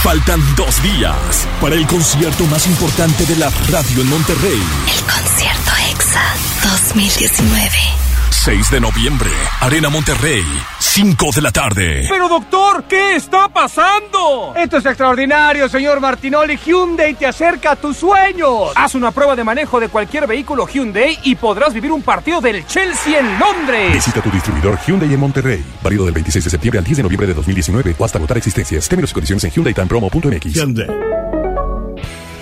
Faltan 0.09 0.41
dos 0.57 0.83
días 0.83 1.47
para 1.61 1.75
el 1.75 1.87
concierto 1.87 2.47
más 2.47 2.67
importante 2.67 3.27
de 3.27 3.37
la 3.37 3.51
radio 3.71 4.01
en 4.01 4.09
Monterrey. 4.09 4.63
El 4.87 5.05
concierto 5.05 5.71
EXA 5.91 6.23
2019. 6.63 8.08
6 8.49 8.71
de 8.71 8.81
noviembre, 8.81 9.29
Arena 9.61 9.91
Monterrey, 9.91 10.43
5 10.79 11.27
de 11.35 11.43
la 11.43 11.53
tarde. 11.53 12.07
Pero 12.09 12.31
doctor, 12.31 12.85
¿qué 12.89 13.15
está 13.15 13.47
pasando? 13.51 14.55
Esto 14.57 14.79
es 14.79 14.87
extraordinario, 14.87 15.69
señor 15.69 16.01
Martinoli. 16.01 16.57
Hyundai 16.57 17.13
te 17.13 17.27
acerca 17.27 17.73
a 17.73 17.77
tus 17.77 17.99
sueños. 17.99 18.73
Haz 18.75 18.95
una 18.95 19.11
prueba 19.11 19.37
de 19.37 19.45
manejo 19.45 19.79
de 19.79 19.91
cualquier 19.91 20.27
vehículo 20.27 20.67
Hyundai 20.67 21.19
y 21.25 21.35
podrás 21.35 21.75
vivir 21.75 21.93
un 21.93 22.01
partido 22.01 22.41
del 22.41 22.67
Chelsea 22.67 23.21
en 23.21 23.39
Londres. 23.39 23.93
Visita 23.93 24.23
tu 24.23 24.31
distribuidor 24.31 24.79
Hyundai 24.81 25.13
en 25.13 25.21
Monterrey. 25.21 25.63
Válido 25.83 26.07
del 26.07 26.15
26 26.15 26.45
de 26.45 26.51
septiembre 26.51 26.79
al 26.79 26.87
10 26.87 26.97
de 26.97 27.03
noviembre 27.03 27.27
de 27.27 27.35
2019 27.35 27.97
o 27.99 28.05
hasta 28.07 28.17
agotar 28.17 28.39
existencias. 28.39 28.89
Términos 28.89 29.11
y 29.11 29.13
condiciones 29.13 29.45
en 29.45 29.51
HyundaiTimePromo.mx. 29.51 30.55
Hyundai. 30.55 30.87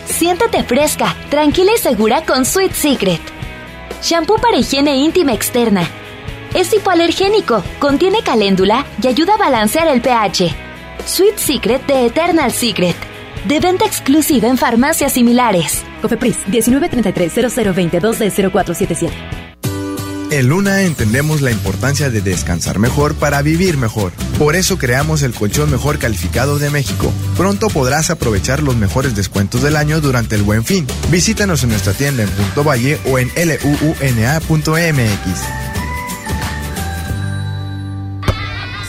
Siéntate 0.04 0.62
fresca, 0.62 1.16
tranquila 1.30 1.72
y 1.76 1.80
segura 1.80 2.24
con 2.24 2.44
Sweet 2.44 2.74
Secret. 2.74 3.35
Shampoo 4.02 4.38
para 4.38 4.56
higiene 4.56 4.96
íntima 4.96 5.32
externa. 5.32 5.88
Es 6.54 6.72
hipoalergénico, 6.72 7.62
contiene 7.78 8.22
caléndula 8.22 8.86
y 9.02 9.08
ayuda 9.08 9.34
a 9.34 9.38
balancear 9.38 9.88
el 9.88 10.00
pH. 10.00 10.54
Sweet 11.04 11.36
Secret 11.36 11.86
de 11.86 12.06
Eternal 12.06 12.52
Secret. 12.52 12.96
De 13.44 13.60
venta 13.60 13.84
exclusiva 13.84 14.48
en 14.48 14.58
farmacias 14.58 15.12
similares. 15.12 15.84
Cofepris 16.02 16.46
1933 16.48 17.34
de 17.34 18.30
0477. 18.30 19.45
En 20.30 20.48
Luna 20.48 20.82
entendemos 20.82 21.40
la 21.40 21.52
importancia 21.52 22.10
de 22.10 22.20
descansar 22.20 22.80
mejor 22.80 23.14
para 23.14 23.42
vivir 23.42 23.76
mejor. 23.76 24.10
Por 24.38 24.56
eso 24.56 24.76
creamos 24.76 25.22
el 25.22 25.32
colchón 25.32 25.70
mejor 25.70 26.00
calificado 26.00 26.58
de 26.58 26.68
México. 26.68 27.12
Pronto 27.36 27.68
podrás 27.68 28.10
aprovechar 28.10 28.60
los 28.60 28.74
mejores 28.74 29.14
descuentos 29.14 29.62
del 29.62 29.76
año 29.76 30.00
durante 30.00 30.34
el 30.34 30.42
buen 30.42 30.64
fin. 30.64 30.84
Visítanos 31.10 31.62
en 31.62 31.70
nuestra 31.70 31.92
tienda 31.92 32.24
en 32.24 32.28
Punto 32.30 32.64
Valle 32.64 32.98
o 33.06 33.20
en 33.20 33.30
luuna.mx. 33.36 34.40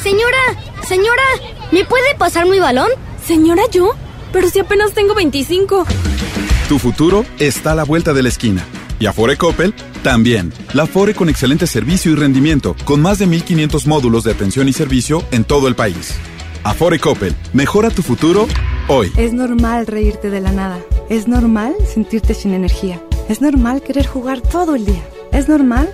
Señora, 0.02 0.40
señora, 0.88 1.24
¿me 1.72 1.86
puede 1.86 2.16
pasar 2.18 2.48
mi 2.48 2.60
balón? 2.60 2.90
Señora, 3.28 3.62
yo, 3.72 3.94
pero 4.34 4.50
si 4.50 4.58
apenas 4.60 4.94
tengo 4.94 5.14
25. 5.14 5.86
Tu 6.68 6.80
futuro 6.80 7.26
está 7.38 7.74
a 7.74 7.76
la 7.76 7.84
vuelta 7.84 8.14
de 8.14 8.24
la 8.24 8.30
esquina. 8.30 8.66
Y 9.00 9.06
Afore 9.06 9.38
Coppel 9.38 9.76
también. 10.08 10.54
La 10.74 10.84
Afore 10.84 11.14
con 11.14 11.28
excelente 11.28 11.68
servicio 11.68 12.14
y 12.14 12.16
rendimiento, 12.16 12.78
con 12.86 13.02
más 13.02 13.20
de 13.20 13.28
1500 13.28 13.88
módulos 13.88 14.24
de 14.24 14.32
atención 14.32 14.70
y 14.70 14.72
servicio 14.72 15.22
en 15.32 15.44
todo 15.44 15.68
el 15.68 15.76
país. 15.76 16.16
Afore 16.64 16.98
Coppel, 16.98 17.36
mejora 17.52 17.90
tu 17.90 18.02
futuro 18.02 18.48
hoy. 18.88 19.12
Es 19.18 19.34
normal 19.34 19.86
reírte 19.86 20.30
de 20.30 20.40
la 20.40 20.54
nada. 20.54 20.80
Es 21.10 21.28
normal 21.28 21.76
sentirte 21.94 22.34
sin 22.34 22.54
energía. 22.54 23.02
Es 23.28 23.42
normal 23.42 23.82
querer 23.82 24.08
jugar 24.08 24.40
todo 24.40 24.76
el 24.76 24.86
día. 24.86 25.04
Es 25.34 25.50
normal 25.50 25.94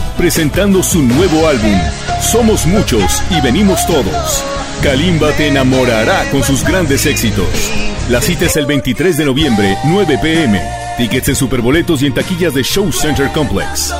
presentando 0.21 0.83
su 0.83 1.01
nuevo 1.01 1.47
álbum, 1.47 1.75
Somos 2.21 2.67
Muchos 2.67 3.23
y 3.31 3.41
Venimos 3.41 3.87
Todos. 3.87 4.43
Kalimba 4.83 5.31
te 5.31 5.47
enamorará 5.47 6.29
con 6.29 6.43
sus 6.43 6.63
grandes 6.63 7.07
éxitos. 7.07 7.47
La 8.07 8.21
cita 8.21 8.45
es 8.45 8.55
el 8.55 8.67
23 8.67 9.17
de 9.17 9.25
noviembre, 9.25 9.75
9 9.83 10.19
pm. 10.21 10.61
Tickets 10.95 11.29
en 11.29 11.35
superboletos 11.35 12.03
y 12.03 12.05
en 12.05 12.13
taquillas 12.13 12.53
de 12.53 12.61
Show 12.61 12.91
Center 12.91 13.31
Complex. 13.31 13.95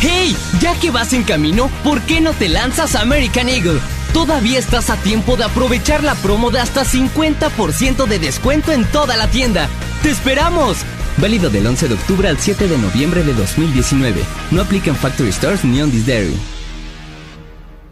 ¡Hey! 0.00 0.36
Ya 0.60 0.78
que 0.78 0.92
vas 0.92 1.12
en 1.12 1.24
camino, 1.24 1.68
¿por 1.82 2.00
qué 2.02 2.20
no 2.20 2.34
te 2.34 2.48
lanzas 2.48 2.94
American 2.94 3.48
Eagle? 3.48 3.80
Todavía 4.12 4.60
estás 4.60 4.90
a 4.90 4.96
tiempo 4.96 5.36
de 5.36 5.42
aprovechar 5.42 6.04
la 6.04 6.14
promo 6.14 6.52
de 6.52 6.60
hasta 6.60 6.84
50% 6.84 8.06
de 8.06 8.20
descuento 8.20 8.70
en 8.70 8.84
toda 8.84 9.16
la 9.16 9.26
tienda. 9.26 9.68
¡Te 10.04 10.10
esperamos! 10.10 10.76
Válido 11.18 11.48
del 11.48 11.66
11 11.66 11.88
de 11.88 11.94
octubre 11.94 12.28
al 12.28 12.38
7 12.38 12.68
de 12.68 12.76
noviembre 12.76 13.22
de 13.24 13.32
2019. 13.32 14.22
No 14.50 14.60
aplica 14.60 14.90
en 14.90 14.96
Factory 14.96 15.32
Stores 15.32 15.64
ni 15.64 15.80
on 15.80 15.90
this 15.90 16.06
dairy. 16.06 16.36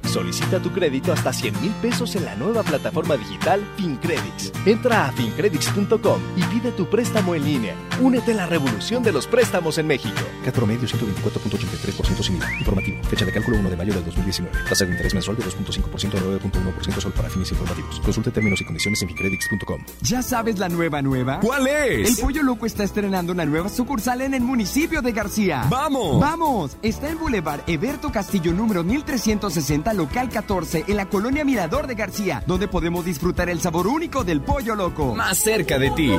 Solicita 0.06 0.60
tu 0.60 0.70
crédito 0.70 1.12
hasta 1.12 1.32
100 1.32 1.60
mil 1.60 1.72
pesos 1.82 2.14
en 2.16 2.24
la 2.24 2.36
nueva 2.36 2.62
plataforma 2.62 3.16
digital 3.16 3.66
FinCredits. 3.76 4.52
Entra 4.66 5.06
a 5.06 5.12
fincredits.com 5.12 6.20
y 6.36 6.42
pide 6.44 6.72
tu 6.72 6.86
préstamo 6.86 7.34
en 7.34 7.44
línea. 7.44 7.74
Únete 8.00 8.32
a 8.32 8.34
la 8.34 8.46
revolución 8.46 9.02
de 9.02 9.12
los 9.12 9.26
préstamos 9.26 9.78
en 9.78 9.86
México. 9.86 10.20
CAT 10.44 10.54
promedio 10.54 10.86
124.83% 10.86 12.22
sin 12.22 12.36
IVA. 12.36 12.52
Informativo. 12.58 13.02
Fecha 13.04 13.24
de 13.24 13.32
cálculo 13.32 13.58
1 13.58 13.70
de 13.70 13.76
mayo 13.76 13.94
del 13.94 14.04
2019. 14.04 14.58
Tasa 14.68 14.84
de 14.84 14.92
interés 14.92 15.14
mensual 15.14 15.36
de 15.36 15.44
2.5% 15.44 16.14
a 16.14 16.20
9.1% 16.20 17.00
solo 17.00 17.14
para 17.14 17.30
fines 17.30 17.50
informativos. 17.50 18.00
Consulte 18.00 18.30
términos 18.30 18.60
y 18.60 18.64
condiciones 18.64 19.00
en 19.02 19.08
fincredits.com. 19.08 19.84
¿Ya 20.02 20.22
sabes 20.22 20.58
la 20.58 20.68
nueva 20.68 21.02
nueva? 21.02 21.40
¿Cuál 21.40 21.66
es? 21.66 22.10
El 22.18 22.24
Pollo 22.24 22.42
Loco 22.42 22.66
está 22.66 22.84
estrenando 22.84 23.32
una 23.32 23.44
nueva 23.44 23.68
sucursal 23.68 24.20
en 24.20 24.34
el 24.34 24.42
municipio 24.42 25.02
de 25.02 25.12
García. 25.12 25.66
¡Vamos! 25.70 26.20
¡Vamos! 26.20 26.76
Está 26.82 27.08
en 27.08 27.18
Boulevard 27.18 27.62
Eberto 27.66 28.12
Castillo 28.12 28.52
número 28.52 28.84
1360 28.84 29.93
local 29.96 30.28
14 30.28 30.84
en 30.88 30.96
la 30.96 31.06
colonia 31.06 31.44
Mirador 31.44 31.86
de 31.86 31.94
García, 31.94 32.42
donde 32.46 32.68
podemos 32.68 33.04
disfrutar 33.04 33.48
el 33.48 33.60
sabor 33.60 33.86
único 33.86 34.24
del 34.24 34.40
pollo 34.40 34.74
loco. 34.74 35.14
Más 35.14 35.38
cerca 35.38 35.78
de 35.78 35.90
ti. 35.90 36.10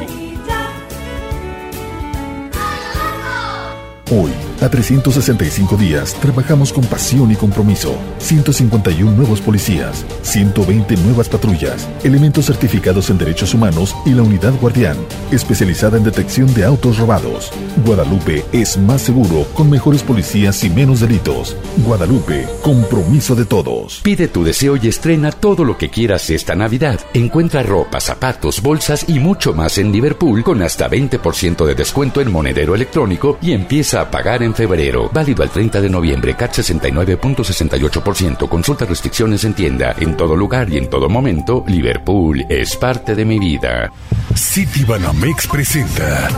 Hoy, 4.12 4.32
a 4.66 4.70
365 4.70 5.78
días, 5.78 6.16
trabajamos 6.16 6.74
con 6.74 6.84
pasión 6.86 7.32
y 7.32 7.36
compromiso. 7.36 7.96
151 8.18 9.12
nuevos 9.12 9.40
policías, 9.40 10.04
120 10.24 10.98
nuevas 10.98 11.30
patrullas, 11.30 11.88
elementos 12.04 12.48
certificados 12.48 13.10
en 13.10 13.18
derechos 13.18 13.54
humanos 13.54 13.96
y 14.06 14.12
la 14.12 14.24
unidad 14.24 14.54
guardián, 14.60 14.98
especializada 15.32 15.98
en 15.98 16.04
detección 16.04 16.52
de 16.54 16.66
autos 16.66 16.98
robados. 16.98 17.52
Guadalupe 17.86 18.44
es 18.52 18.78
más 18.78 19.02
seguro 19.04 19.46
con 19.54 19.70
mejores 19.70 20.02
policías 20.02 20.64
y 20.64 20.70
menos 20.70 21.00
delitos. 21.00 21.56
Guadalupe, 21.86 22.48
compromiso 22.64 23.36
de 23.36 23.46
todos. 23.46 24.02
Pide 24.02 24.28
tu 24.28 24.44
deseo 24.44 24.78
y 24.82 24.88
estrena 24.88 25.32
todo 25.32 25.64
lo 25.64 25.78
que 25.78 25.90
quieras 25.90 26.30
esta 26.32 26.56
Navidad. 26.56 27.00
Encuentra 27.14 27.62
ropa, 27.62 28.00
zapatos, 28.00 28.62
bolsas 28.62 29.06
y 29.08 29.20
mucho 29.20 29.54
más 29.54 29.78
en 29.78 29.92
Liverpool 29.92 30.44
con 30.44 30.64
hasta 30.64 30.90
20% 30.90 31.66
de 31.66 31.76
descuento 31.76 32.22
en 32.22 32.32
monedero 32.32 32.74
electrónico 32.74 33.38
y 33.42 33.52
empieza 33.52 34.02
a 34.02 34.10
pagar 34.10 34.42
en 34.42 34.55
febrero. 34.56 35.10
Válido 35.14 35.44
al 35.44 35.50
30 35.50 35.82
de 35.82 35.90
noviembre, 35.90 36.36
CAT 36.36 36.54
69.68%. 36.54 38.50
Consulta 38.50 38.86
restricciones 38.86 39.44
en 39.44 39.54
tienda. 39.54 39.96
En 40.00 40.18
todo 40.18 40.36
lugar 40.36 40.70
y 40.70 40.78
en 40.78 40.90
todo 40.90 41.10
momento, 41.10 41.64
Liverpool 41.68 42.44
es 42.50 42.76
parte 42.76 43.14
de 43.14 43.26
mi 43.26 43.38
vida. 43.38 43.92
City 44.34 44.84
Banamex 44.84 45.48
presenta 45.48 46.30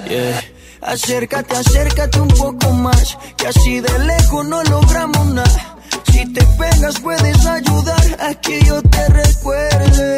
Yeah. 0.10 0.42
Acércate, 0.82 1.56
acércate 1.56 2.20
un 2.20 2.28
poco 2.28 2.70
más, 2.72 3.18
que 3.38 3.48
así 3.48 3.80
de 3.80 4.00
lejos 4.00 4.46
no 4.46 4.64
logramos 4.64 5.26
nada. 5.28 5.78
Si 6.12 6.32
te 6.32 6.46
pegas 6.60 7.00
puedes 7.02 7.46
ayudar 7.46 8.18
a 8.20 8.34
que 8.36 8.62
yo 8.64 8.82
te 8.84 9.08
recuerde. 9.10 10.18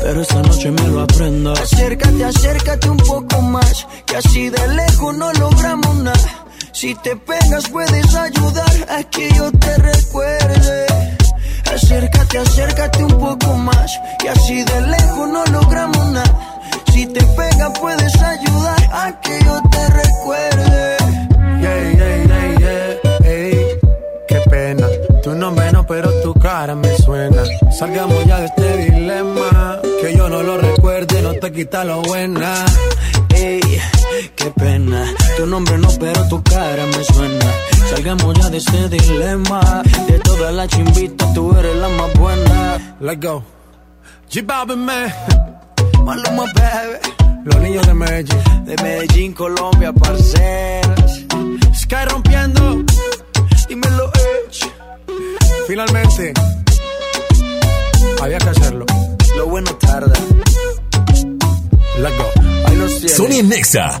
Pero 0.00 0.22
esta 0.22 0.42
noche 0.42 0.70
me 0.70 0.88
lo 0.88 1.00
aprendo. 1.02 1.52
Acércate, 1.52 2.24
acércate 2.24 2.88
un 2.90 2.96
poco 2.98 3.42
más. 3.42 3.86
Que 4.06 4.16
así 4.16 4.48
de 4.48 4.68
lejos 4.68 5.16
no 5.16 5.32
logramos 5.34 5.96
nada. 5.96 6.44
Si 6.72 6.94
te 6.94 7.16
pegas 7.16 7.68
puedes 7.70 8.14
ayudar 8.14 8.86
a 8.88 9.02
que 9.04 9.30
yo 9.34 9.50
te 9.52 9.76
recuerde. 9.78 10.86
Acércate, 11.74 12.38
acércate 12.38 13.04
un 13.04 13.18
poco 13.18 13.54
más. 13.54 13.98
Que 14.20 14.28
así 14.28 14.62
de 14.62 14.80
lejos 14.82 15.28
no 15.28 15.44
logramos 15.46 16.06
nada. 16.12 16.60
Si 16.92 17.06
te 17.06 17.20
pegas 17.20 17.78
puedes 17.80 18.22
ayudar 18.22 18.82
a 18.92 19.20
que 19.20 19.38
yo 19.44 19.60
te 19.70 19.86
recuerde. 19.88 20.96
Yeah, 21.60 21.92
yeah, 21.92 22.24
yeah, 22.26 22.58
yeah. 22.58 23.28
Ey, 23.28 23.78
qué 24.28 24.40
pena. 24.48 24.86
Tu 25.22 25.34
nombre 25.34 25.70
no, 25.72 25.86
pero 25.86 26.10
tu 26.22 26.32
cara 26.34 26.74
me 26.74 26.96
suena. 26.98 27.42
Salgamos 27.76 28.24
ya 28.24 28.38
de 28.38 28.46
este 28.46 28.76
dilema. 28.76 29.80
Que 30.08 30.16
yo 30.16 30.26
no 30.30 30.42
lo 30.42 30.56
recuerde, 30.56 31.20
no 31.20 31.34
te 31.34 31.52
quita 31.52 31.84
lo 31.84 32.00
buena. 32.00 32.64
Ey, 33.28 33.60
qué 34.36 34.50
pena. 34.52 35.04
Tu 35.36 35.44
nombre 35.44 35.76
no, 35.76 35.88
pero 36.00 36.26
tu 36.28 36.42
cara 36.42 36.86
me 36.86 37.04
suena. 37.04 37.52
Salgamos 37.90 38.34
ya 38.38 38.48
de 38.48 38.56
este 38.56 38.88
dilema. 38.88 39.82
De 40.06 40.18
todas 40.20 40.54
las 40.54 40.68
chimbitas, 40.68 41.34
tú 41.34 41.54
eres 41.58 41.76
la 41.76 41.90
más 41.90 42.10
buena. 42.14 42.96
Let's 43.00 43.20
go. 43.20 43.44
G-Balvin, 44.30 44.78
man. 44.78 45.12
Maluma, 46.06 46.44
baby. 46.54 47.44
Los 47.44 47.60
niños 47.60 47.86
de 47.86 47.92
Medellín. 47.92 48.64
De 48.64 48.82
Medellín, 48.82 49.34
Colombia, 49.34 49.92
parceras. 49.92 51.20
Sky 51.74 52.04
rompiendo. 52.08 52.82
Dímelo, 53.68 54.10
Edge. 54.14 54.72
Finalmente. 55.66 56.32
Había 58.22 58.38
que 58.38 58.48
hacerlo. 58.48 58.86
Sony 63.08 63.42
Nexa 63.42 64.00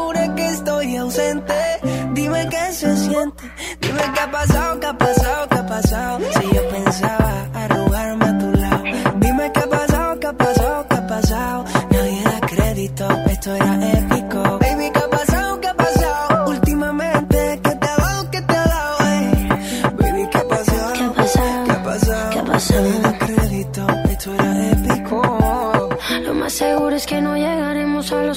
Dime 2.13 2.47
qué 2.49 2.73
se 2.73 2.97
siente, 2.97 3.43
dime 3.79 4.01
qué 4.13 4.19
ha 4.19 4.31
pasado, 4.31 4.79
qué 4.79 4.87
ha 4.87 4.97
pasado, 4.97 5.47
qué 5.49 5.57
ha 5.57 5.65
pasado. 5.65 6.19
Si 6.33 6.55
yo 6.55 6.69
pensaba 6.69 7.47
arrugarme 7.53 8.25
a 8.25 8.37
tu 8.37 8.51
lado, 8.51 8.83
dime 9.17 9.51
qué 9.53 9.59
ha 9.59 9.69
pasado, 9.69 9.90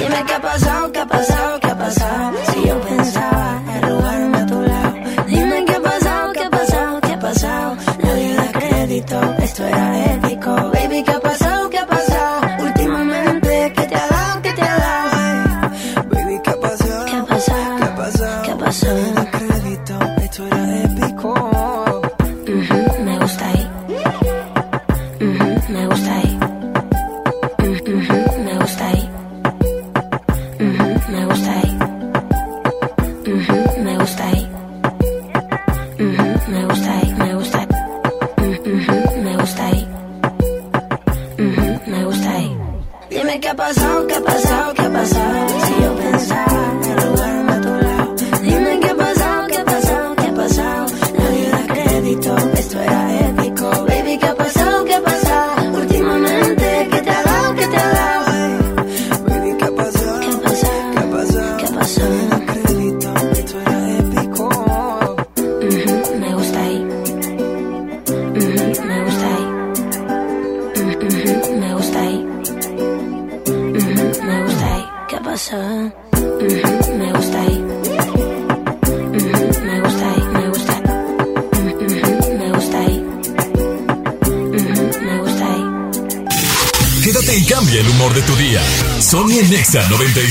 Dime 0.00 0.24
qué 0.26 0.32
ha 0.32 0.40
pasado, 0.40 0.92
qué 0.92 0.98
ha 1.00 1.06
pasado, 1.06 1.60
qué 1.60 1.66
ha 1.66 1.76
pasado. 1.76 2.32
Si 2.54 2.66
yo 2.66 2.80
pensaba 2.80 3.39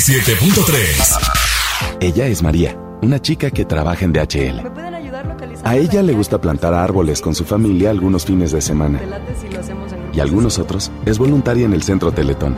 97.3. 0.10 2.00
Ella 2.02 2.26
es 2.26 2.42
María, 2.42 2.76
una 3.04 3.22
chica 3.22 3.52
que 3.52 3.64
trabaja 3.64 4.06
en 4.06 4.12
DHL. 4.12 4.68
pueden 4.74 4.96
ayudar 4.96 5.28
localizando 5.28 5.70
A 5.70 5.78
ella 5.78 6.02
le 6.02 6.14
gusta 6.14 6.42
plantar 6.42 6.74
árboles 6.74 7.22
con 7.22 7.36
su 7.36 7.46
familia 7.46 7.92
algunos 7.92 8.26
fines 8.26 8.52
de 8.52 8.60
semana. 8.60 9.00
si 9.40 9.50
lo 9.50 9.60
hacemos 9.60 9.94
en 9.94 10.00
Y 10.12 10.20
algunos 10.20 10.58
otros 10.58 10.92
es 11.06 11.20
voluntaria 11.20 11.66
en 11.66 11.74
el 11.74 11.84
Centro 11.84 12.12
Teletón. 12.12 12.56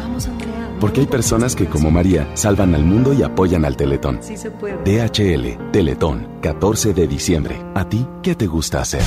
Porque 0.80 1.02
hay 1.02 1.07
personas 1.07 1.53
que, 1.53 1.65
como 1.65 1.91
María, 1.91 2.26
salvan 2.36 2.73
al 2.73 2.86
mundo 2.86 3.11
y 3.11 3.22
apoyan 3.22 3.65
al 3.65 3.76
Teletón. 3.76 4.19
Sí 4.22 4.38
se 4.38 4.49
puede. 4.49 4.78
DHL, 4.86 5.72
Teletón, 5.73 6.30
14 6.41 6.94
de 6.94 7.06
diciembre. 7.06 7.61
¿A 7.76 7.84
ti 7.84 8.07
qué 8.23 8.34
te 8.34 8.48
gusta 8.48 8.80
hacer? 8.80 9.03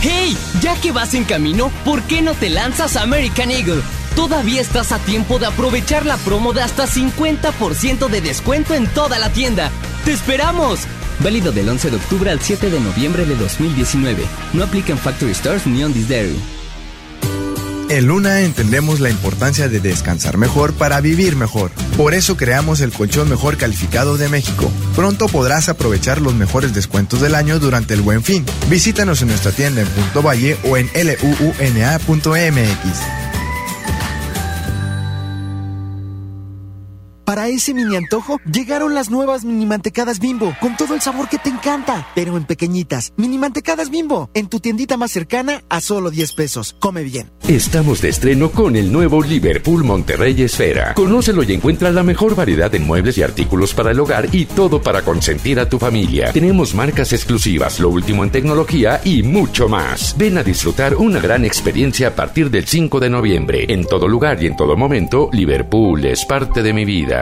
¡Hey! 0.00 0.36
Ya 0.60 0.74
que 0.80 0.90
vas 0.90 1.14
en 1.14 1.22
camino, 1.22 1.70
¿por 1.84 2.02
qué 2.02 2.20
no 2.20 2.34
te 2.34 2.50
lanzas 2.50 2.96
a 2.96 3.02
American 3.02 3.52
Eagle? 3.52 3.80
Todavía 4.20 4.60
estás 4.60 4.92
a 4.92 4.98
tiempo 4.98 5.38
de 5.38 5.46
aprovechar 5.46 6.04
la 6.04 6.18
promo 6.18 6.52
de 6.52 6.60
hasta 6.60 6.86
50% 6.86 8.10
de 8.10 8.20
descuento 8.20 8.74
en 8.74 8.86
toda 8.86 9.18
la 9.18 9.32
tienda. 9.32 9.70
¡Te 10.04 10.12
esperamos! 10.12 10.80
Válido 11.20 11.52
del 11.52 11.70
11 11.70 11.88
de 11.88 11.96
octubre 11.96 12.30
al 12.30 12.38
7 12.38 12.68
de 12.68 12.80
noviembre 12.80 13.24
de 13.24 13.34
2019. 13.34 14.22
No 14.52 14.64
aplica 14.64 14.92
en 14.92 14.98
Factory 14.98 15.32
Stores 15.32 15.66
ni 15.66 15.82
on 15.82 15.94
this 15.94 16.06
dairy. 16.06 16.38
En 17.88 18.08
Luna 18.08 18.42
entendemos 18.42 19.00
la 19.00 19.08
importancia 19.08 19.70
de 19.70 19.80
descansar 19.80 20.36
mejor 20.36 20.74
para 20.74 21.00
vivir 21.00 21.34
mejor. 21.34 21.70
Por 21.96 22.12
eso 22.12 22.36
creamos 22.36 22.82
el 22.82 22.92
colchón 22.92 23.30
mejor 23.30 23.56
calificado 23.56 24.18
de 24.18 24.28
México. 24.28 24.70
Pronto 24.94 25.28
podrás 25.28 25.70
aprovechar 25.70 26.20
los 26.20 26.34
mejores 26.34 26.74
descuentos 26.74 27.22
del 27.22 27.34
año 27.34 27.58
durante 27.58 27.94
el 27.94 28.02
Buen 28.02 28.22
Fin. 28.22 28.44
Visítanos 28.68 29.22
en 29.22 29.28
nuestra 29.28 29.50
tienda 29.50 29.80
en 29.80 29.88
Punto 29.88 30.22
Valle 30.22 30.58
o 30.64 30.76
en 30.76 30.90
luuna.mx. 30.92 32.00
Para 37.30 37.46
ese 37.46 37.74
mini 37.74 37.94
antojo 37.94 38.40
llegaron 38.52 38.92
las 38.92 39.08
nuevas 39.08 39.44
mini 39.44 39.64
mantecadas 39.64 40.18
bimbo, 40.18 40.52
con 40.60 40.76
todo 40.76 40.96
el 40.96 41.00
sabor 41.00 41.28
que 41.28 41.38
te 41.38 41.48
encanta, 41.48 42.08
pero 42.12 42.36
en 42.36 42.42
pequeñitas. 42.42 43.12
Mini 43.16 43.38
mantecadas 43.38 43.88
bimbo, 43.88 44.30
en 44.34 44.48
tu 44.48 44.58
tiendita 44.58 44.96
más 44.96 45.12
cercana 45.12 45.62
a 45.68 45.80
solo 45.80 46.10
10 46.10 46.32
pesos. 46.32 46.74
Come 46.80 47.04
bien. 47.04 47.30
Estamos 47.46 48.02
de 48.02 48.08
estreno 48.08 48.50
con 48.50 48.74
el 48.74 48.90
nuevo 48.90 49.22
Liverpool 49.22 49.84
Monterrey 49.84 50.42
Esfera. 50.42 50.94
Conócelo 50.94 51.44
y 51.44 51.52
encuentra 51.52 51.92
la 51.92 52.02
mejor 52.02 52.34
variedad 52.34 52.74
en 52.74 52.84
muebles 52.84 53.16
y 53.18 53.22
artículos 53.22 53.74
para 53.74 53.92
el 53.92 54.00
hogar 54.00 54.28
y 54.32 54.46
todo 54.46 54.82
para 54.82 55.02
consentir 55.02 55.60
a 55.60 55.68
tu 55.68 55.78
familia. 55.78 56.32
Tenemos 56.32 56.74
marcas 56.74 57.12
exclusivas, 57.12 57.78
lo 57.78 57.90
último 57.90 58.24
en 58.24 58.30
tecnología 58.30 59.00
y 59.04 59.22
mucho 59.22 59.68
más. 59.68 60.16
Ven 60.18 60.36
a 60.36 60.42
disfrutar 60.42 60.96
una 60.96 61.20
gran 61.20 61.44
experiencia 61.44 62.08
a 62.08 62.14
partir 62.16 62.50
del 62.50 62.66
5 62.66 62.98
de 62.98 63.10
noviembre. 63.10 63.66
En 63.68 63.84
todo 63.84 64.08
lugar 64.08 64.42
y 64.42 64.46
en 64.46 64.56
todo 64.56 64.76
momento, 64.76 65.30
Liverpool 65.32 66.04
es 66.04 66.24
parte 66.24 66.64
de 66.64 66.72
mi 66.72 66.84
vida. 66.84 67.19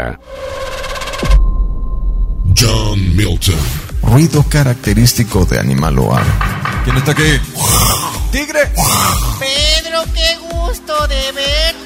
John 2.56 3.16
Milton. 3.16 3.58
Ruido 4.02 4.42
característico 4.42 5.44
de 5.44 5.58
animal 5.58 5.94
loal. 5.94 6.24
¿Quién 6.84 6.96
está 6.96 7.12
aquí? 7.12 7.40
¡Tigre! 8.32 8.70
Pedro, 9.38 10.04
qué 10.14 10.38
gusto 10.50 11.06
de 11.06 11.32
verte. 11.32 11.78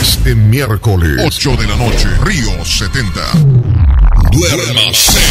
Este 0.00 0.34
miércoles, 0.34 1.20
8 1.24 1.56
de 1.56 1.66
la 1.66 1.76
noche, 1.76 2.08
Río 2.24 2.64
70. 2.64 3.20
Duérmase. 4.30 5.22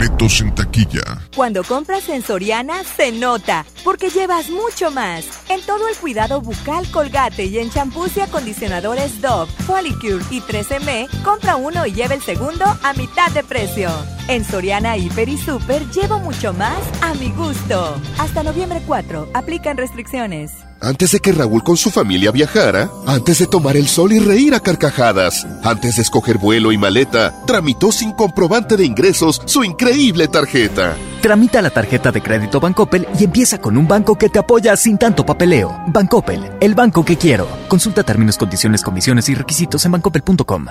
En 0.00 0.54
taquilla. 0.54 1.02
Cuando 1.34 1.64
compras 1.64 2.08
en 2.08 2.22
Soriana 2.22 2.84
se 2.84 3.10
nota, 3.10 3.64
porque 3.82 4.10
llevas 4.10 4.48
mucho 4.48 4.92
más. 4.92 5.24
En 5.48 5.60
todo 5.62 5.88
el 5.88 5.96
cuidado 5.96 6.40
bucal 6.40 6.88
Colgate 6.92 7.46
y 7.46 7.58
en 7.58 7.70
champús 7.70 8.16
y 8.16 8.20
acondicionadores 8.20 9.20
Dove, 9.20 9.50
Polycure 9.66 10.24
y 10.30 10.40
13M, 10.40 11.08
compra 11.24 11.56
uno 11.56 11.84
y 11.84 11.94
lleva 11.94 12.14
el 12.14 12.22
segundo 12.22 12.64
a 12.82 12.92
mitad 12.92 13.32
de 13.32 13.42
precio. 13.42 13.90
En 14.28 14.44
Soriana 14.44 14.96
Hiper 14.96 15.28
y 15.28 15.36
Super 15.36 15.84
llevo 15.90 16.20
mucho 16.20 16.52
más 16.52 16.78
a 17.02 17.14
mi 17.14 17.30
gusto. 17.32 18.00
Hasta 18.18 18.44
noviembre 18.44 18.80
4, 18.86 19.30
aplican 19.34 19.76
restricciones. 19.76 20.67
Antes 20.80 21.10
de 21.10 21.18
que 21.18 21.32
Raúl 21.32 21.64
con 21.64 21.76
su 21.76 21.90
familia 21.90 22.30
viajara, 22.30 22.88
antes 23.04 23.40
de 23.40 23.48
tomar 23.48 23.76
el 23.76 23.88
sol 23.88 24.12
y 24.12 24.20
reír 24.20 24.54
a 24.54 24.60
carcajadas, 24.60 25.44
antes 25.64 25.96
de 25.96 26.02
escoger 26.02 26.38
vuelo 26.38 26.70
y 26.70 26.78
maleta, 26.78 27.34
tramitó 27.46 27.90
sin 27.90 28.12
comprobante 28.12 28.76
de 28.76 28.84
ingresos 28.84 29.42
su 29.44 29.64
increíble 29.64 30.28
tarjeta. 30.28 30.96
Tramita 31.20 31.60
la 31.62 31.70
tarjeta 31.70 32.12
de 32.12 32.22
crédito 32.22 32.60
Bancoppel 32.60 33.08
y 33.18 33.24
empieza 33.24 33.60
con 33.60 33.76
un 33.76 33.88
banco 33.88 34.16
que 34.16 34.28
te 34.28 34.38
apoya 34.38 34.76
sin 34.76 34.98
tanto 34.98 35.26
papeleo. 35.26 35.76
Bancoppel, 35.88 36.48
el 36.60 36.76
banco 36.76 37.04
que 37.04 37.16
quiero. 37.16 37.48
Consulta 37.66 38.04
términos, 38.04 38.36
condiciones, 38.38 38.82
comisiones 38.82 39.28
y 39.28 39.34
requisitos 39.34 39.84
en 39.84 39.92
bancoppel.com. 39.92 40.66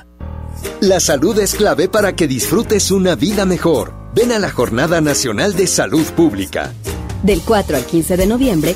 La 0.79 1.01
salud 1.01 1.38
es 1.38 1.53
clave 1.53 1.89
para 1.89 2.15
que 2.15 2.27
disfrutes 2.27 2.91
una 2.91 3.15
vida 3.15 3.45
mejor. 3.45 3.93
Ven 4.15 4.31
a 4.31 4.39
la 4.39 4.51
Jornada 4.51 5.01
Nacional 5.01 5.53
de 5.53 5.67
Salud 5.67 6.05
Pública. 6.15 6.71
Del 7.23 7.41
4 7.41 7.75
al 7.75 7.85
15 7.85 8.15
de 8.15 8.25
noviembre, 8.25 8.75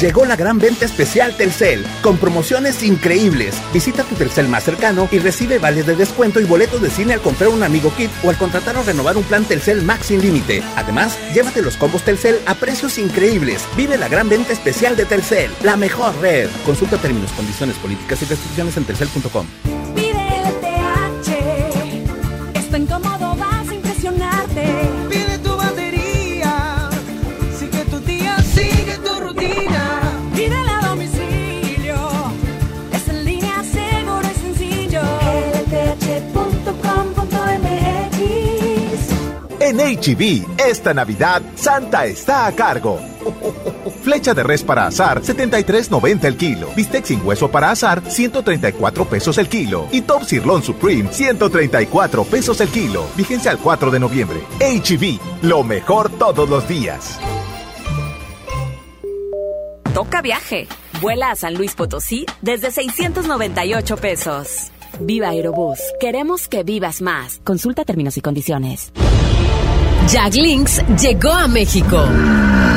Llegó 0.00 0.24
la 0.24 0.36
gran 0.36 0.58
venta 0.58 0.84
especial 0.84 1.36
Telcel, 1.36 1.86
con 2.02 2.18
promociones 2.18 2.82
increíbles. 2.82 3.54
Visita 3.72 4.02
tu 4.02 4.16
Telcel 4.16 4.48
más 4.48 4.64
cercano 4.64 5.08
y 5.12 5.18
recibe 5.18 5.58
vales 5.58 5.86
de 5.86 5.94
descuento 5.94 6.40
y 6.40 6.44
boletos 6.44 6.82
de 6.82 6.90
cine 6.90 7.14
al 7.14 7.20
comprar 7.20 7.50
un 7.50 7.62
amigo 7.62 7.92
kit 7.96 8.10
o 8.24 8.30
al 8.30 8.36
contratar 8.36 8.76
o 8.76 8.82
renovar 8.82 9.16
un 9.16 9.22
plan 9.22 9.44
Telcel 9.44 9.82
Max 9.82 10.06
sin 10.06 10.20
límite. 10.20 10.62
Además, 10.76 11.16
llévate 11.32 11.62
los 11.62 11.76
combos 11.76 12.02
Telcel 12.02 12.40
a 12.46 12.54
precios 12.54 12.98
increíbles. 12.98 13.64
Vive 13.76 13.96
la 13.96 14.08
gran 14.08 14.28
venta 14.28 14.52
especial 14.52 14.96
de 14.96 15.04
Telcel, 15.04 15.50
la 15.62 15.76
mejor 15.76 16.14
red. 16.20 16.50
Consulta 16.66 16.98
términos, 16.98 17.30
condiciones, 17.32 17.76
políticas 17.76 18.20
y 18.22 18.24
restricciones 18.24 18.76
en 18.76 18.84
telcel.com. 18.84 19.46
HB, 39.84 40.46
e 40.56 40.70
esta 40.70 40.94
Navidad, 40.94 41.42
Santa 41.56 42.06
está 42.06 42.46
a 42.46 42.52
cargo. 42.52 42.98
Flecha 44.02 44.32
de 44.32 44.42
res 44.42 44.62
para 44.62 44.86
azar, 44.86 45.20
73.90 45.20 46.24
el 46.24 46.36
kilo. 46.38 46.68
Bistec 46.74 47.04
sin 47.04 47.20
hueso 47.24 47.50
para 47.50 47.70
azar, 47.70 48.02
134 48.06 49.04
pesos 49.04 49.36
el 49.36 49.48
kilo. 49.48 49.86
Y 49.92 50.00
Top 50.00 50.22
Sirloin 50.24 50.62
Supreme, 50.62 51.12
134 51.12 52.24
pesos 52.24 52.60
el 52.62 52.68
kilo. 52.68 53.04
Vigencia 53.14 53.50
al 53.50 53.58
4 53.58 53.90
de 53.90 54.00
noviembre. 54.00 54.40
HB, 54.58 55.02
e 55.02 55.46
lo 55.46 55.62
mejor 55.62 56.10
todos 56.18 56.48
los 56.48 56.66
días. 56.66 57.20
Toca 59.92 60.22
viaje. 60.22 60.66
Vuela 61.02 61.30
a 61.30 61.36
San 61.36 61.54
Luis 61.54 61.74
Potosí 61.74 62.24
desde 62.40 62.70
698 62.70 63.96
pesos. 63.98 64.70
Viva 64.98 65.28
Aerobús. 65.28 65.78
Queremos 66.00 66.48
que 66.48 66.62
vivas 66.62 67.02
más. 67.02 67.40
Consulta 67.44 67.84
términos 67.84 68.16
y 68.16 68.22
condiciones. 68.22 68.92
Jack 70.08 70.34
Links 70.34 70.82
llegó 71.00 71.32
a 71.32 71.48
México. 71.48 72.04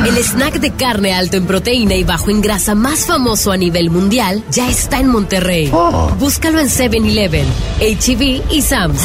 El 0.06 0.16
snack 0.18 0.60
de 0.60 0.70
carne 0.72 1.12
alto 1.12 1.36
en 1.36 1.46
proteína 1.46 1.94
y 1.94 2.04
bajo 2.04 2.30
en 2.30 2.40
grasa 2.40 2.74
más 2.74 3.06
famoso 3.06 3.52
a 3.52 3.56
nivel 3.56 3.90
mundial 3.90 4.42
ya 4.50 4.68
está 4.68 4.98
en 4.98 5.08
Monterrey. 5.08 5.70
Oh. 5.72 6.10
Búscalo 6.18 6.58
en 6.58 6.68
7-Eleven, 6.68 7.46
HEB 7.80 8.42
y 8.50 8.62
Sam's. 8.62 9.02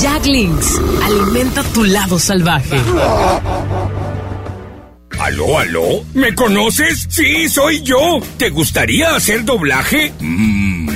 Jack 0.00 0.26
Links, 0.26 0.80
alimenta 1.02 1.62
tu 1.62 1.84
lado 1.84 2.18
salvaje. 2.18 2.80
¿Aló, 5.20 5.58
aló? 5.58 6.04
¿Me 6.14 6.34
conoces? 6.34 7.06
Sí, 7.08 7.48
soy 7.48 7.82
yo. 7.82 8.20
¿Te 8.38 8.50
gustaría 8.50 9.14
hacer 9.14 9.44
doblaje? 9.44 10.12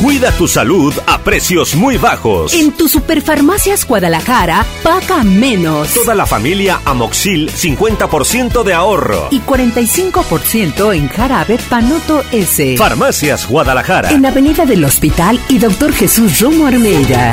Cuida 0.00 0.30
tu 0.32 0.46
salud 0.46 0.92
a 1.06 1.18
precios 1.22 1.74
muy 1.74 1.96
bajos. 1.96 2.52
En 2.52 2.70
tu 2.72 2.86
Superfarmacias 2.86 3.86
Guadalajara, 3.86 4.66
paga 4.82 5.24
menos. 5.24 5.88
Toda 5.94 6.14
la 6.14 6.26
familia 6.26 6.82
Amoxil, 6.84 7.50
50% 7.50 8.62
de 8.62 8.74
ahorro. 8.74 9.28
Y 9.30 9.40
45% 9.40 10.94
en 10.94 11.08
jarabe 11.08 11.58
Panoto 11.70 12.22
S. 12.30 12.76
Farmacias 12.76 13.48
Guadalajara. 13.48 14.10
En 14.10 14.26
Avenida 14.26 14.66
del 14.66 14.84
Hospital 14.84 15.40
y 15.48 15.58
Doctor 15.58 15.94
Jesús 15.94 16.40
Romo 16.40 16.66
Armeida. 16.66 17.32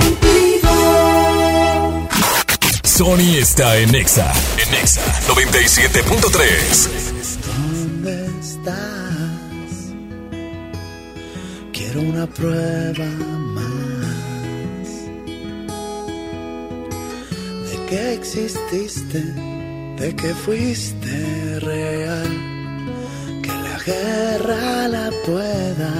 Sony 2.83 3.37
está 3.37 3.77
en 3.77 3.91
Nexa. 3.91 4.31
En 4.57 4.71
Nexa 4.71 5.01
97.3. 5.27 7.02
una 11.95 12.25
prueba 12.25 13.05
más 13.55 14.87
de 17.69 17.85
que 17.87 18.13
exististe, 18.13 19.21
de 19.99 20.15
que 20.15 20.33
fuiste 20.33 21.59
real, 21.59 22.31
que 23.43 23.49
la 23.49 23.77
guerra 23.85 24.87
la 24.87 25.11
pueda 25.25 25.93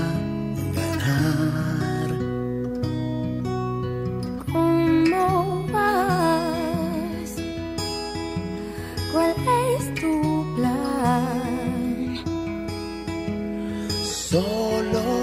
ganar. 0.79 2.09
¿Cómo 4.51 5.67
vas? 5.71 7.31
¿Cuál 9.11 9.35
es 9.77 9.83
tu 10.01 10.13
plan? 10.55 11.43
Solo 14.03 15.22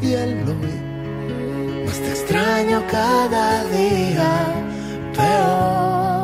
y 0.00 0.12
el 0.14 0.48
hoy. 0.48 1.84
Más 1.84 1.98
te 1.98 2.08
extraño 2.08 2.82
cada 2.90 3.64
día 3.64 4.30
peor. 5.14 6.15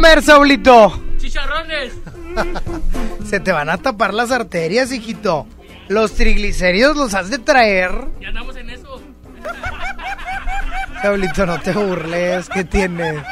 Comer, 0.00 0.22
Saulito? 0.22 0.98
Chicharrones. 1.18 1.92
Se 3.28 3.38
te 3.38 3.52
van 3.52 3.68
a 3.68 3.76
tapar 3.76 4.14
las 4.14 4.30
arterias, 4.30 4.92
hijito. 4.92 5.46
Los 5.88 6.14
triglicéridos 6.14 6.96
los 6.96 7.12
has 7.12 7.28
de 7.28 7.38
traer. 7.38 7.92
Ya 8.18 8.28
andamos 8.28 8.56
en 8.56 8.70
eso. 8.70 9.02
Saulito, 11.02 11.44
no 11.44 11.60
te 11.60 11.72
burles. 11.72 12.48
¿Qué 12.48 12.64
tienes? 12.64 13.22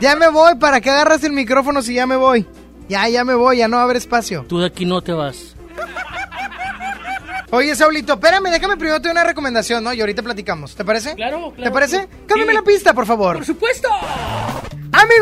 Ya 0.00 0.16
me 0.16 0.28
voy. 0.28 0.54
¿Para 0.54 0.80
que 0.80 0.88
agarras 0.88 1.24
el 1.24 1.32
micrófono 1.32 1.82
si 1.82 1.92
ya 1.92 2.06
me 2.06 2.16
voy? 2.16 2.46
Ya, 2.88 3.06
ya 3.08 3.22
me 3.22 3.34
voy. 3.34 3.58
Ya 3.58 3.68
no 3.68 3.76
va 3.76 3.82
a 3.82 3.84
haber 3.84 3.96
espacio. 3.98 4.46
Tú 4.48 4.60
de 4.60 4.66
aquí 4.68 4.86
no 4.86 5.02
te 5.02 5.12
vas. 5.12 5.54
Oye, 7.54 7.76
Saulito, 7.76 8.14
espérame, 8.14 8.50
déjame 8.50 8.78
primero 8.78 8.98
te 8.98 9.08
doy 9.08 9.12
una 9.12 9.24
recomendación, 9.24 9.84
¿no? 9.84 9.92
Y 9.92 10.00
ahorita 10.00 10.22
platicamos. 10.22 10.74
¿Te 10.74 10.86
parece? 10.86 11.14
Claro, 11.16 11.52
claro. 11.54 11.62
¿Te 11.62 11.70
parece? 11.70 12.00
Sí. 12.00 12.08
Cámbiame 12.26 12.54
la 12.54 12.62
pista, 12.62 12.94
por 12.94 13.04
favor. 13.04 13.36
Por 13.36 13.44
supuesto. 13.44 13.81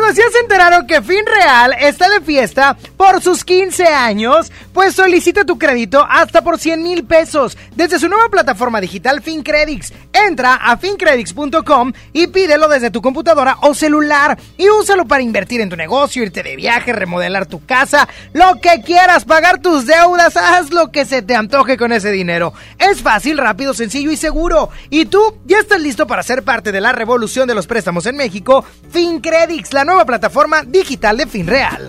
Amigos, 0.01 0.17
¿ya 0.17 0.31
se 0.31 0.39
enteraron 0.39 0.87
que 0.87 1.01
Fin 1.03 1.23
Real 1.27 1.75
está 1.79 2.09
de 2.09 2.21
fiesta 2.21 2.75
por 2.97 3.21
sus 3.21 3.45
15 3.45 3.85
años? 3.85 4.51
Pues 4.73 4.95
solicita 4.95 5.45
tu 5.45 5.59
crédito 5.59 6.03
hasta 6.09 6.41
por 6.41 6.57
100 6.57 6.81
mil 6.81 7.03
pesos 7.03 7.55
desde 7.75 7.99
su 7.99 8.09
nueva 8.09 8.29
plataforma 8.29 8.81
digital 8.81 9.21
FinCredits. 9.21 9.93
Entra 10.27 10.55
a 10.55 10.77
fincredits.com 10.77 11.93
y 12.13 12.27
pídelo 12.27 12.67
desde 12.67 12.91
tu 12.91 13.01
computadora 13.01 13.57
o 13.61 13.73
celular 13.73 14.37
y 14.57 14.69
úsalo 14.69 15.05
para 15.05 15.23
invertir 15.23 15.61
en 15.61 15.69
tu 15.69 15.75
negocio, 15.75 16.23
irte 16.23 16.43
de 16.43 16.55
viaje, 16.55 16.93
remodelar 16.93 17.45
tu 17.45 17.65
casa, 17.65 18.07
lo 18.33 18.59
que 18.61 18.81
quieras, 18.83 19.25
pagar 19.25 19.59
tus 19.59 19.85
deudas, 19.85 20.37
haz 20.37 20.71
lo 20.71 20.91
que 20.91 21.05
se 21.05 21.21
te 21.21 21.35
antoje 21.35 21.77
con 21.77 21.91
ese 21.91 22.11
dinero. 22.11 22.53
Es 22.77 23.01
fácil, 23.01 23.37
rápido, 23.37 23.73
sencillo 23.73 24.11
y 24.11 24.17
seguro. 24.17 24.69
Y 24.89 25.05
tú 25.05 25.19
ya 25.45 25.59
estás 25.59 25.81
listo 25.81 26.07
para 26.07 26.23
ser 26.23 26.43
parte 26.43 26.71
de 26.71 26.81
la 26.81 26.91
revolución 26.91 27.47
de 27.47 27.55
los 27.55 27.67
préstamos 27.67 28.05
en 28.05 28.17
México. 28.17 28.63
FinCredits 28.91 29.73
la 29.73 29.85
nueva 29.85 30.05
plataforma 30.05 30.63
digital 30.63 31.17
de 31.17 31.27
FinReal. 31.27 31.87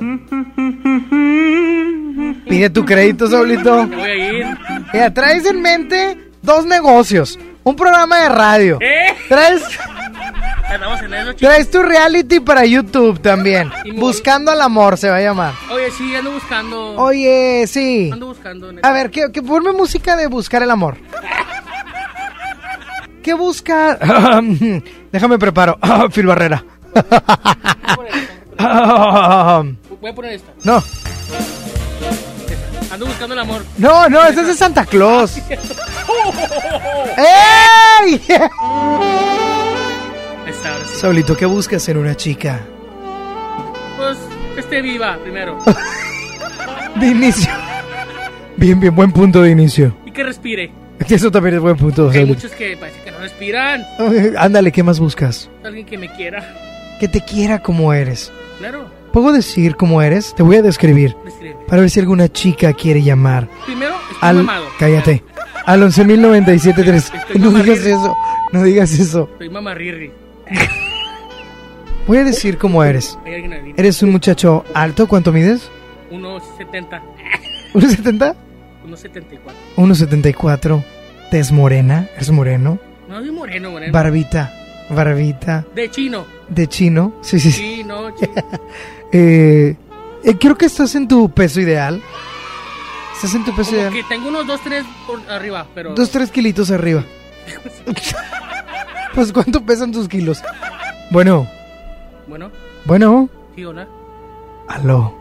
Pide 2.48 2.70
tu 2.70 2.84
crédito, 2.84 3.28
Saulito. 3.28 3.86
Voy 3.86 4.00
a 4.00 4.14
ir. 4.14 4.46
Mira, 4.92 5.14
traes 5.14 5.46
en 5.46 5.60
mente 5.60 6.18
dos 6.42 6.66
negocios, 6.66 7.38
un 7.64 7.76
programa 7.76 8.18
de 8.18 8.28
radio. 8.28 8.78
¿Eh? 8.80 9.14
Traes, 9.28 9.62
traes 11.38 11.70
tu 11.70 11.82
reality 11.82 12.40
para 12.40 12.64
YouTube 12.64 13.20
también. 13.20 13.70
Buscando 13.96 14.50
al 14.50 14.60
amor 14.60 14.98
se 14.98 15.10
va 15.10 15.16
a 15.16 15.20
llamar. 15.20 15.54
Oye, 15.70 15.90
sí, 15.90 16.14
ando 16.14 16.32
buscando. 16.32 16.94
Oye, 16.96 17.64
sí. 17.66 18.10
Ando 18.12 18.28
buscando. 18.28 18.72
neta. 18.72 18.88
A 18.88 18.92
ver, 18.92 19.10
que, 19.10 19.30
que 19.32 19.42
ponme 19.42 19.72
música 19.72 20.16
de 20.16 20.26
buscar 20.26 20.62
el 20.62 20.70
amor. 20.70 20.96
¿Qué 23.22 23.34
busca? 23.34 23.98
Déjame 25.12 25.38
preparo. 25.38 25.78
Phil 26.12 26.26
Barrera. 26.26 26.64
Voy 30.00 30.10
a 30.10 30.14
poner 30.14 30.32
esta. 30.32 30.52
No, 30.64 30.82
Ando 32.92 33.06
buscando 33.06 33.32
el 33.34 33.40
amor. 33.40 33.64
no, 33.78 34.08
no, 34.08 34.22
ese 34.24 34.42
es 34.42 34.46
de 34.48 34.54
Santa 34.54 34.84
Claus. 34.84 35.38
¡Ey! 37.16 38.18
Sí. 38.18 38.34
Saulito, 41.00 41.36
¿qué 41.36 41.46
buscas 41.46 41.88
en 41.88 41.96
una 41.96 42.14
chica? 42.16 42.60
Pues 43.96 44.18
que 44.54 44.60
esté 44.60 44.82
viva 44.82 45.16
primero. 45.22 45.58
De 46.96 47.06
inicio. 47.06 47.50
Bien, 48.56 48.78
bien, 48.78 48.94
buen 48.94 49.10
punto 49.12 49.40
de 49.42 49.50
inicio. 49.50 49.96
Y 50.04 50.10
que 50.10 50.22
respire. 50.22 50.70
Eso 51.08 51.30
también 51.30 51.54
es 51.56 51.60
buen 51.62 51.76
punto, 51.76 52.08
Hay 52.10 52.14
Saulito. 52.18 52.34
muchos 52.34 52.52
que 52.52 52.76
parece 52.76 53.00
que 53.02 53.10
no 53.10 53.18
respiran. 53.18 53.84
Ándale, 54.38 54.70
¿qué 54.70 54.82
más 54.82 55.00
buscas? 55.00 55.48
Alguien 55.64 55.86
que 55.86 55.96
me 55.96 56.08
quiera. 56.12 56.54
Que 57.00 57.08
te 57.08 57.22
quiera 57.22 57.60
como 57.62 57.92
eres. 57.94 58.30
Claro. 58.58 58.86
¿Puedo 59.12 59.32
decir 59.32 59.76
cómo 59.76 60.00
eres? 60.00 60.34
Te 60.34 60.42
voy 60.42 60.56
a 60.56 60.62
describir. 60.62 61.14
Describe. 61.24 61.56
Para 61.66 61.82
ver 61.82 61.90
si 61.90 62.00
alguna 62.00 62.28
chica 62.30 62.72
quiere 62.72 63.02
llamar. 63.02 63.48
Primero, 63.66 63.94
estoy 64.10 64.16
Al... 64.20 64.36
mamado. 64.36 64.66
Cállate. 64.78 65.22
Al 65.66 65.82
11.097.3. 65.82 66.94
Estoy 66.94 67.40
No 67.40 67.50
digas 67.50 67.78
eso. 67.80 68.16
No 68.52 68.62
digas 68.62 68.92
eso. 68.98 69.28
Soy 69.38 69.50
mamarrirri. 69.50 70.10
Voy 72.06 72.18
a 72.18 72.24
decir 72.24 72.58
cómo 72.58 72.82
eres. 72.82 73.18
Eres 73.76 74.02
un 74.02 74.10
muchacho 74.10 74.64
alto. 74.74 75.06
¿Cuánto 75.06 75.30
mides? 75.30 75.70
1.70. 76.10 77.00
¿1.70? 77.74 78.34
1.74. 78.86 79.38
1.74. 79.76 80.84
Tez 81.30 81.52
morena. 81.52 82.08
¿Eres 82.16 82.30
moreno? 82.30 82.78
No, 83.08 83.20
soy 83.20 83.30
moreno, 83.30 83.70
moreno. 83.70 83.92
Barbita. 83.92 84.52
Barbita. 84.90 85.64
De 85.74 85.90
chino. 85.90 86.26
De 86.48 86.66
chino. 86.66 87.14
Sí, 87.22 87.38
sí, 87.38 87.52
sí. 87.52 87.62
Chino, 87.76 88.10
chino. 88.16 88.32
Eh, 89.12 89.76
eh, 90.24 90.38
creo 90.38 90.56
que 90.56 90.66
estás 90.66 90.94
en 90.94 91.06
tu 91.08 91.30
peso 91.30 91.60
ideal. 91.60 92.02
Estás 93.14 93.34
en 93.34 93.44
tu 93.44 93.54
peso 93.54 93.70
Como 93.70 93.80
ideal. 93.82 93.92
que 93.92 94.02
tengo 94.04 94.28
unos 94.28 94.46
2, 94.46 94.60
3 94.64 94.84
por 95.06 95.30
arriba, 95.30 95.66
pero... 95.74 95.94
Dos, 95.94 96.10
tres 96.10 96.30
kilitos 96.30 96.70
arriba. 96.70 97.04
pues, 99.14 99.32
¿cuánto 99.32 99.64
pesan 99.64 99.92
tus 99.92 100.08
kilos? 100.08 100.42
Bueno, 101.10 101.46
Bueno, 102.26 102.50
bueno. 102.84 103.28
sí, 103.54 103.64
hola. 103.64 103.86
Aló. 104.68 105.14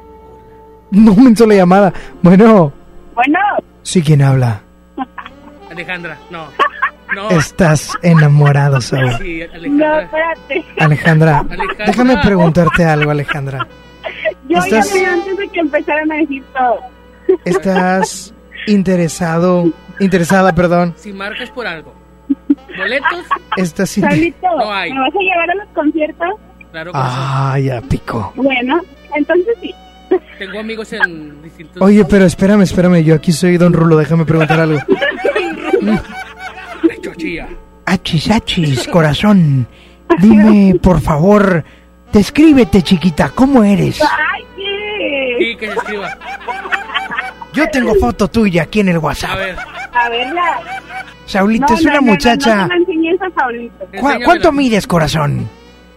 No 0.92 1.14
me 1.16 1.28
entró 1.30 1.46
la 1.48 1.56
llamada. 1.56 1.94
Bueno, 2.22 2.72
Bueno, 3.16 3.40
sí, 3.84 4.02
¿quién 4.02 4.22
habla? 4.22 4.62
Alejandra, 5.70 6.18
no. 6.30 6.46
No. 7.16 7.30
Estás 7.30 7.92
enamorado, 8.02 8.80
Saúl. 8.80 9.12
Sí, 9.18 9.42
no, 9.42 9.54
Alejandra. 9.54 10.02
espérate. 10.04 10.66
Alejandra, 10.80 11.40
Alejandra. 11.40 11.86
déjame 11.86 12.18
preguntarte 12.20 12.86
algo, 12.86 13.12
Alejandra. 13.12 13.68
Yo 14.52 14.58
Estás- 14.60 14.94
llamé 14.94 15.06
antes 15.06 15.38
de 15.38 15.48
que 15.50 15.60
empezaran 15.60 16.12
a 16.12 16.16
decir 16.18 16.44
todo. 16.54 16.80
¿Estás 17.46 18.34
interesado, 18.68 19.72
interesada, 20.00 20.54
perdón? 20.54 20.94
Si 20.98 21.14
marcas 21.14 21.50
por 21.52 21.66
algo. 21.68 21.94
¿Boletos? 22.78 23.26
¿Estás 23.58 23.92
Salito, 23.92 24.48
No 24.58 24.74
hay. 24.74 24.92
¿me 24.94 25.00
vas 25.00 25.14
a 25.16 25.20
llevar 25.20 25.52
a 25.52 25.56
los 25.56 25.68
conciertos? 25.74 26.30
Claro 26.72 26.92
que 26.92 26.98
sí. 26.98 27.04
Ah, 27.06 27.60
ya 27.60 27.82
pico. 27.82 28.32
Bueno, 28.36 28.82
entonces 29.16 29.56
sí. 29.62 29.74
Tengo 30.40 30.60
amigos 30.60 30.92
en 30.94 31.42
distintos... 31.42 31.82
Oye, 31.82 32.04
pero 32.06 32.26
espérame, 32.26 32.62
espérame, 32.64 33.04
yo 33.04 33.16
aquí 33.16 33.32
soy 33.32 33.58
Don 33.58 33.72
Rulo, 33.74 33.98
déjame 33.98 34.26
preguntar 34.26 34.60
algo. 34.60 34.80
Chochilla. 37.02 37.48
Achis, 37.86 38.30
achis, 38.30 38.88
corazón. 38.88 39.68
Dime, 40.20 40.76
por 40.82 41.00
favor, 41.02 41.64
descríbete, 42.12 42.82
chiquita, 42.82 43.32
¿cómo 43.34 43.64
eres? 43.64 44.02
¡Ay! 44.02 44.41
Sí, 45.42 45.56
que 45.56 45.68
se 45.68 45.74
escriba. 45.74 46.18
Yo 47.54 47.68
tengo 47.70 47.96
foto 47.96 48.28
tuya 48.30 48.64
aquí 48.64 48.80
en 48.82 48.90
el 48.90 48.96
A 48.98 49.00
WhatsApp. 49.00 49.38
ver. 49.38 49.56
A 49.94 50.10
verla. 50.10 50.60
Saulito 51.26 51.66
No, 51.70 51.76
es 51.76 51.84
no, 51.84 51.90
una 51.90 52.00
no, 52.00 52.06
no, 52.06 52.12
muchacha. 52.12 52.56
No, 52.56 52.62
no, 52.64 52.68
me 52.68 52.76
enseñes 52.76 53.22
a 53.22 53.30
Saulito. 53.40 53.78
¿Cu- 53.80 53.86
enséñamela. 53.94 54.26
¿Cuánto 54.26 54.52
mides, 54.52 54.88
corazón? 54.88 55.50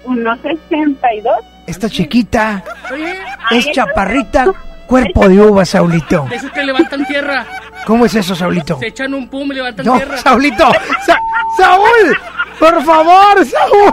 Unos 0.05 0.39
62. 0.41 1.37
Esta 1.67 1.89
chiquita 1.89 2.63
Oye, 2.93 3.19
es 3.53 3.71
chaparrita, 3.73 4.47
cuerpo 4.87 5.29
de 5.29 5.41
uva, 5.41 5.65
Saulito. 5.65 6.27
de 6.29 6.37
esos 6.37 6.51
que 6.53 6.63
levantan 6.65 7.07
tierra. 7.07 7.47
¿Cómo 7.87 8.05
es 8.07 8.15
eso, 8.15 8.35
Saulito? 8.35 8.79
Se 8.79 8.89
echan 8.89 9.15
un 9.15 9.29
pum 9.29 9.51
y 9.53 9.55
levantan 9.57 9.87
No, 9.87 9.97
tierra. 9.97 10.17
Saulito. 10.19 10.71
Sa- 11.07 11.19
Saúl, 11.57 12.17
por 12.59 12.83
favor, 12.85 13.45
Saúl. 13.47 13.93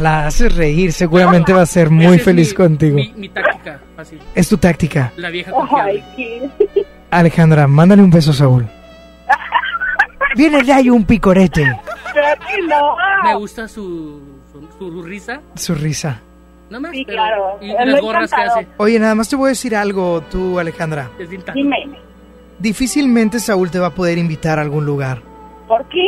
La 0.00 0.26
haces 0.26 0.54
reír, 0.54 0.92
seguramente 0.92 1.52
va 1.52 1.62
a 1.62 1.66
ser 1.66 1.90
muy 1.90 2.18
feliz 2.18 2.50
mi- 2.50 2.54
contigo. 2.54 2.96
Mi, 2.96 3.12
mi 3.16 3.28
táctica, 3.28 3.80
fácil. 3.96 4.18
Es 4.34 4.48
tu 4.48 4.56
táctica. 4.58 5.12
La 5.16 5.30
vieja 5.30 5.50
Ay, 5.50 5.56
confiable. 5.56 6.04
qué. 6.16 6.50
Alejandra, 7.10 7.66
mándale 7.66 8.02
un 8.02 8.10
beso 8.10 8.30
a 8.30 8.34
Saúl. 8.34 8.66
Viene 10.36 10.62
de 10.62 10.72
ahí 10.72 10.90
un 10.90 11.04
picorete. 11.04 11.62
Claro 12.12 12.40
que 12.48 12.62
no. 12.66 12.96
Me 13.24 13.34
gusta 13.36 13.68
su, 13.68 14.20
su, 14.52 14.68
su 14.78 15.02
risa. 15.02 15.40
Su 15.54 15.74
risa. 15.74 16.20
No 16.70 16.80
más. 16.80 16.90
Sí, 16.92 17.04
pero- 17.06 17.16
claro. 17.18 17.58
Y 17.60 17.70
Es 17.70 17.86
las 17.86 18.00
gorras 18.00 18.30
que 18.32 18.40
hace. 18.40 18.66
Oye, 18.78 18.98
nada 18.98 19.14
más 19.14 19.28
te 19.28 19.36
voy 19.36 19.46
a 19.46 19.48
decir 19.50 19.76
algo, 19.76 20.22
tú, 20.30 20.58
Alejandra. 20.58 21.10
Es 21.18 21.28
bien 21.28 21.42
táctica. 21.42 21.54
Dime, 21.76 21.98
Difícilmente 22.58 23.38
Saúl 23.40 23.70
te 23.70 23.78
va 23.78 23.88
a 23.88 23.94
poder 23.94 24.16
invitar 24.18 24.58
a 24.58 24.62
algún 24.62 24.86
lugar. 24.86 25.20
¿por 25.68 25.84
qué? 25.88 26.06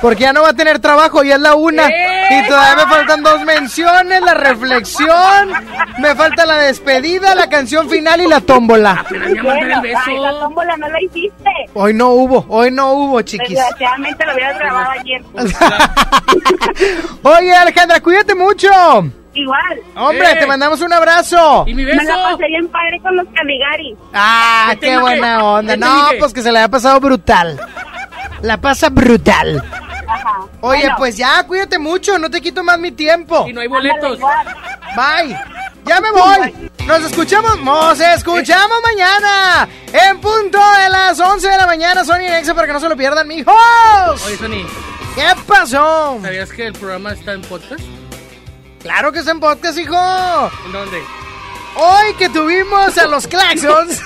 Porque 0.00 0.22
ya 0.22 0.32
no 0.32 0.42
va 0.42 0.48
a 0.48 0.54
tener 0.54 0.80
trabajo, 0.80 1.22
ya 1.22 1.36
es 1.36 1.40
la 1.40 1.54
una. 1.54 1.86
¡Eh! 1.86 2.28
Y 2.44 2.48
todavía 2.48 2.84
me 2.84 2.90
faltan 2.92 3.22
dos 3.22 3.40
menciones, 3.44 4.20
la 4.22 4.34
reflexión, 4.34 5.52
me 5.98 6.14
falta 6.16 6.44
la 6.44 6.56
despedida, 6.56 7.34
la 7.36 7.48
canción 7.48 7.88
final 7.88 8.20
y 8.20 8.26
la 8.26 8.40
tómbola. 8.40 9.04
El 9.10 9.38
ay, 9.48 9.64
la 9.68 9.80
beso. 9.80 10.00
tómbola 10.40 10.76
no 10.78 10.88
la 10.88 11.00
hiciste. 11.02 11.50
Hoy 11.74 11.94
no 11.94 12.08
hubo, 12.08 12.44
hoy 12.48 12.70
no 12.72 12.92
hubo, 12.94 13.22
chiquis. 13.22 13.50
Desgraciadamente 13.50 14.26
lo 14.26 14.34
hubieras 14.34 14.58
grabado 14.58 14.90
ayer. 14.90 15.22
Oye, 17.22 17.54
Alejandra, 17.54 18.00
cuídate 18.00 18.34
mucho. 18.34 18.68
Igual. 19.34 19.80
Hombre, 19.96 20.30
Eh. 20.32 20.36
te 20.40 20.46
mandamos 20.46 20.80
un 20.82 20.92
abrazo. 20.92 21.64
¿Y 21.66 21.74
mi 21.74 21.84
Me 21.84 21.94
la 21.94 22.02
beso? 22.02 22.22
pasé 22.32 22.46
bien 22.48 22.68
padre 22.68 23.00
con 23.02 23.16
los 23.16 23.26
Caligaris. 23.34 23.96
Ah, 24.12 24.68
¿Qué 24.72 24.80
qué 24.88 24.98
buena 24.98 25.34
dije? 25.36 25.46
onda. 25.46 25.74
¿Qué 25.74 25.80
te 25.80 25.86
No, 25.86 26.08
pues 26.18 26.32
que 26.34 26.42
se 26.42 26.52
le 26.52 26.58
haya 26.58 26.68
pasado 26.68 27.00
brutal. 27.00 27.58
La 28.42 28.60
pasa 28.60 28.88
brutal. 28.90 29.62
Ajá. 30.06 30.40
Oye, 30.60 30.80
Bueno, 30.82 30.94
pues 30.98 31.16
ya, 31.16 31.42
cuídate 31.46 31.78
mucho, 31.78 32.18
no 32.18 32.30
te 32.30 32.40
quito 32.40 32.62
más 32.62 32.78
mi 32.78 32.92
tiempo. 32.92 33.46
Y 33.48 33.52
no 33.52 33.60
hay 33.60 33.68
boletos. 33.68 34.18
Bye. 34.96 35.38
Ya 35.84 36.00
me 36.00 36.10
voy. 36.12 36.70
Nos 36.86 37.02
escuchamos, 37.04 37.60
nos 37.60 37.98
escuchamos 38.00 38.78
mañana. 38.84 39.68
En 39.92 40.20
punto 40.20 40.58
de 40.82 40.88
las 40.90 41.18
11 41.18 41.48
de 41.48 41.56
la 41.56 41.66
mañana, 41.66 42.04
Sony 42.04 42.18
Nexa, 42.18 42.54
para 42.54 42.66
que 42.66 42.72
no 42.72 42.80
se 42.80 42.88
lo 42.88 42.96
pierdan, 42.96 43.26
mijos. 43.26 43.54
Oye, 44.26 44.36
Sony. 44.36 44.66
¿Qué 45.14 45.26
pasó? 45.46 46.18
¿Sabías 46.22 46.50
que 46.50 46.66
el 46.68 46.72
programa 46.72 47.12
está 47.12 47.32
en 47.32 47.42
podcast? 47.42 47.82
Claro 48.80 49.12
que 49.12 49.18
está 49.20 49.32
en 49.32 49.40
podcast, 49.40 49.78
hijo. 49.78 50.50
¿En 50.66 50.72
dónde? 50.72 51.02
Hoy 51.74 52.14
que 52.18 52.28
tuvimos 52.28 52.98
a 52.98 53.06
los 53.06 53.26
Claxons. 53.26 54.00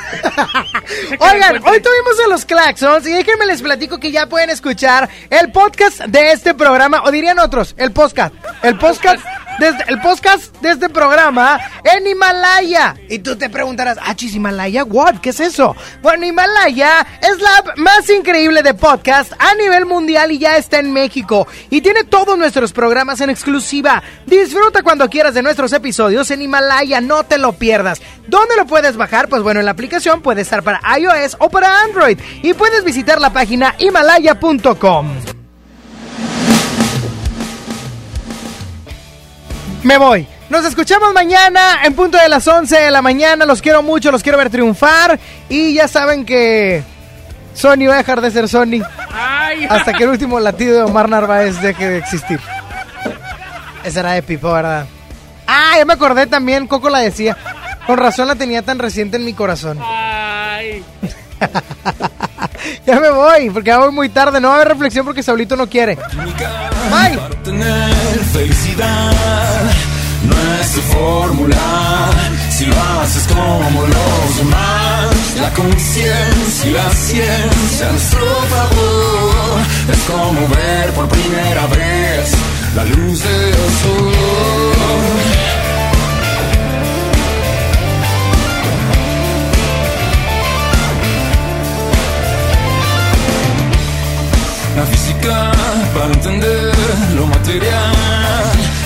Oigan, 1.18 1.62
hoy 1.64 1.80
tuvimos 1.80 2.20
a 2.24 2.28
los 2.28 2.44
Claxons 2.44 3.06
y 3.06 3.12
déjenme 3.12 3.46
les 3.46 3.60
platico 3.60 3.98
que 3.98 4.12
ya 4.12 4.28
pueden 4.28 4.50
escuchar 4.50 5.08
el 5.30 5.50
podcast 5.50 6.00
de 6.02 6.32
este 6.32 6.54
programa, 6.54 7.02
o 7.04 7.10
dirían 7.10 7.38
otros, 7.38 7.74
el 7.76 7.92
podcast. 7.92 8.34
El 8.62 8.78
podcast. 8.78 9.24
Desde, 9.58 9.84
el 9.88 10.00
podcast 10.00 10.54
de 10.60 10.72
este 10.72 10.88
programa 10.88 11.58
en 11.84 12.06
Himalaya. 12.06 12.94
Y 13.08 13.20
tú 13.20 13.36
te 13.36 13.48
preguntarás, 13.48 13.98
ah, 14.02 14.14
chis, 14.14 14.34
Himalaya, 14.34 14.84
what? 14.84 15.16
¿Qué 15.20 15.30
es 15.30 15.40
eso? 15.40 15.74
Bueno, 16.02 16.26
Himalaya 16.26 17.06
es 17.20 17.40
la 17.40 17.56
app 17.58 17.78
más 17.78 18.08
increíble 18.10 18.62
de 18.62 18.74
podcast 18.74 19.32
a 19.38 19.54
nivel 19.54 19.86
mundial 19.86 20.30
y 20.32 20.38
ya 20.38 20.56
está 20.56 20.78
en 20.78 20.92
México. 20.92 21.46
Y 21.70 21.80
tiene 21.80 22.04
todos 22.04 22.36
nuestros 22.38 22.72
programas 22.72 23.20
en 23.20 23.30
exclusiva. 23.30 24.02
Disfruta 24.26 24.82
cuando 24.82 25.08
quieras 25.08 25.34
de 25.34 25.42
nuestros 25.42 25.72
episodios 25.72 26.30
en 26.30 26.42
Himalaya, 26.42 27.00
no 27.00 27.24
te 27.24 27.38
lo 27.38 27.52
pierdas. 27.52 28.00
¿Dónde 28.26 28.56
lo 28.56 28.66
puedes 28.66 28.96
bajar? 28.96 29.28
Pues 29.28 29.42
bueno, 29.42 29.60
en 29.60 29.66
la 29.66 29.72
aplicación 29.72 30.20
puede 30.22 30.42
estar 30.42 30.62
para 30.62 30.80
iOS 30.98 31.36
o 31.38 31.48
para 31.48 31.80
Android. 31.80 32.18
Y 32.42 32.54
puedes 32.54 32.84
visitar 32.84 33.20
la 33.20 33.32
página 33.32 33.74
himalaya.com. 33.78 35.35
Me 39.86 39.98
voy. 39.98 40.26
Nos 40.50 40.64
escuchamos 40.64 41.14
mañana 41.14 41.84
en 41.84 41.94
punto 41.94 42.18
de 42.18 42.28
las 42.28 42.44
11 42.48 42.76
de 42.76 42.90
la 42.90 43.02
mañana. 43.02 43.46
Los 43.46 43.62
quiero 43.62 43.84
mucho, 43.84 44.10
los 44.10 44.20
quiero 44.20 44.36
ver 44.36 44.50
triunfar. 44.50 45.16
Y 45.48 45.74
ya 45.74 45.86
saben 45.86 46.26
que 46.26 46.82
Sony 47.54 47.86
va 47.88 47.94
a 47.94 47.98
dejar 47.98 48.20
de 48.20 48.32
ser 48.32 48.48
Sony 48.48 48.82
hasta 49.70 49.92
que 49.92 50.02
el 50.02 50.10
último 50.10 50.40
latido 50.40 50.74
de 50.74 50.82
Omar 50.82 51.08
Narváez 51.08 51.60
deje 51.60 51.88
de 51.88 51.98
existir. 51.98 52.40
Esa 53.84 54.00
era 54.00 54.12
de 54.14 54.24
Pipo, 54.24 54.52
¿verdad? 54.52 54.86
Ah, 55.46 55.74
ya 55.78 55.84
me 55.84 55.92
acordé 55.92 56.26
también, 56.26 56.66
Coco 56.66 56.90
la 56.90 56.98
decía. 56.98 57.36
Con 57.86 57.96
razón 57.96 58.26
la 58.26 58.34
tenía 58.34 58.62
tan 58.62 58.80
reciente 58.80 59.18
en 59.18 59.24
mi 59.24 59.34
corazón. 59.34 59.78
Ay. 59.80 60.82
Ya 62.86 63.00
me 63.00 63.10
voy, 63.10 63.50
porque 63.50 63.68
ya 63.68 63.78
voy 63.78 63.92
muy 63.92 64.08
tarde. 64.08 64.40
No 64.40 64.48
va 64.48 64.54
a 64.54 64.56
haber 64.58 64.68
reflexión 64.68 65.04
porque 65.04 65.22
Saulito 65.22 65.56
no 65.56 65.68
quiere. 65.68 65.96
Bye. 65.96 67.18
Tener 67.42 67.94
felicidad 68.32 69.12
no 70.22 70.60
es 70.60 70.72
tu 70.72 70.80
fórmula. 70.80 72.10
Si 72.50 72.66
lo 72.66 72.74
haces 73.00 73.26
como 73.28 73.82
los 73.82 74.36
demás, 74.38 75.14
la 75.40 75.50
conciencia 75.50 76.70
y 76.70 76.70
la 76.70 76.90
ciencia 76.90 77.88
a 77.88 77.92
nuestro 77.92 78.26
favor. 78.50 79.60
Es 79.92 79.98
como 80.10 80.48
ver 80.48 80.90
por 80.92 81.08
primera 81.08 81.66
vez 81.66 82.32
la 82.74 82.84
luz 82.84 83.22
del 83.22 83.54
sol. 83.82 85.35
Para 95.26 96.12
entender 96.12 96.72
lo 97.16 97.26
material, 97.26 98.44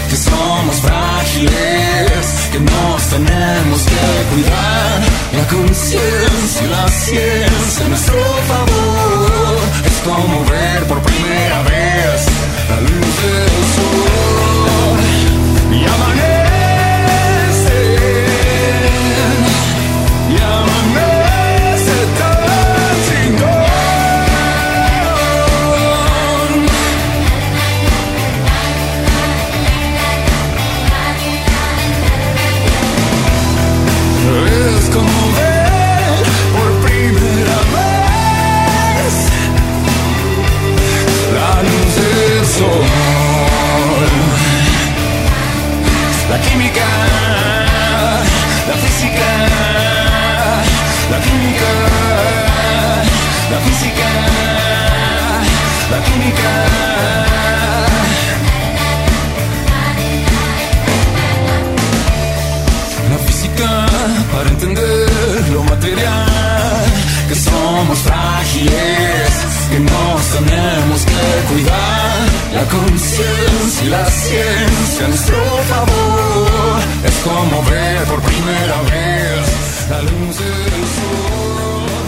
que 0.08 0.16
somos 0.16 0.76
frágiles, 0.76 2.24
que 2.50 2.60
nos 2.60 3.02
tenemos 3.08 3.82
que 3.82 4.24
cuidar. 4.32 5.00
La 5.36 5.46
conciencia 5.48 6.66
la 6.70 6.88
ciencia 6.88 7.84
a 7.84 7.88
nuestro 7.88 8.22
favor, 8.48 9.58
es 9.84 10.00
como 10.02 10.44
ver 10.46 10.84
por 10.84 11.02
primera 11.02 11.62
vez 11.64 12.24
la 12.70 12.80
luz 12.80 13.16
del 13.22 13.64
sol. 13.76 15.00
Y 15.72 15.84
amanece, 15.94 17.78
y 20.30 20.36
amanece 20.40 21.19
química, 46.50 46.86
la 48.68 48.76
física, 48.82 49.28
la 51.10 51.18
química, 51.20 51.70
la 53.52 53.58
física, 53.66 54.08
la 55.90 55.98
química. 56.04 56.50
Para 64.32 64.48
entender 64.48 65.48
lo 65.52 65.62
material, 65.64 66.84
que 67.28 67.34
somos 67.34 67.98
frágiles, 67.98 69.30
que 69.70 69.80
nos 69.80 70.22
tenemos 70.36 71.04
que 71.04 71.52
cuidar. 71.52 72.39
La 72.52 72.64
conciencia 72.64 73.84
y 73.84 73.88
la 73.90 74.04
ciencia 74.06 75.08
nuestro 75.08 75.36
favor 75.68 76.80
es 77.04 77.14
como 77.18 77.62
ver 77.70 78.02
por 78.04 78.20
primera 78.20 78.82
vez 78.82 79.86
la 79.88 80.02
luz 80.02 80.36
del 80.38 80.84
sol. 80.96 81.99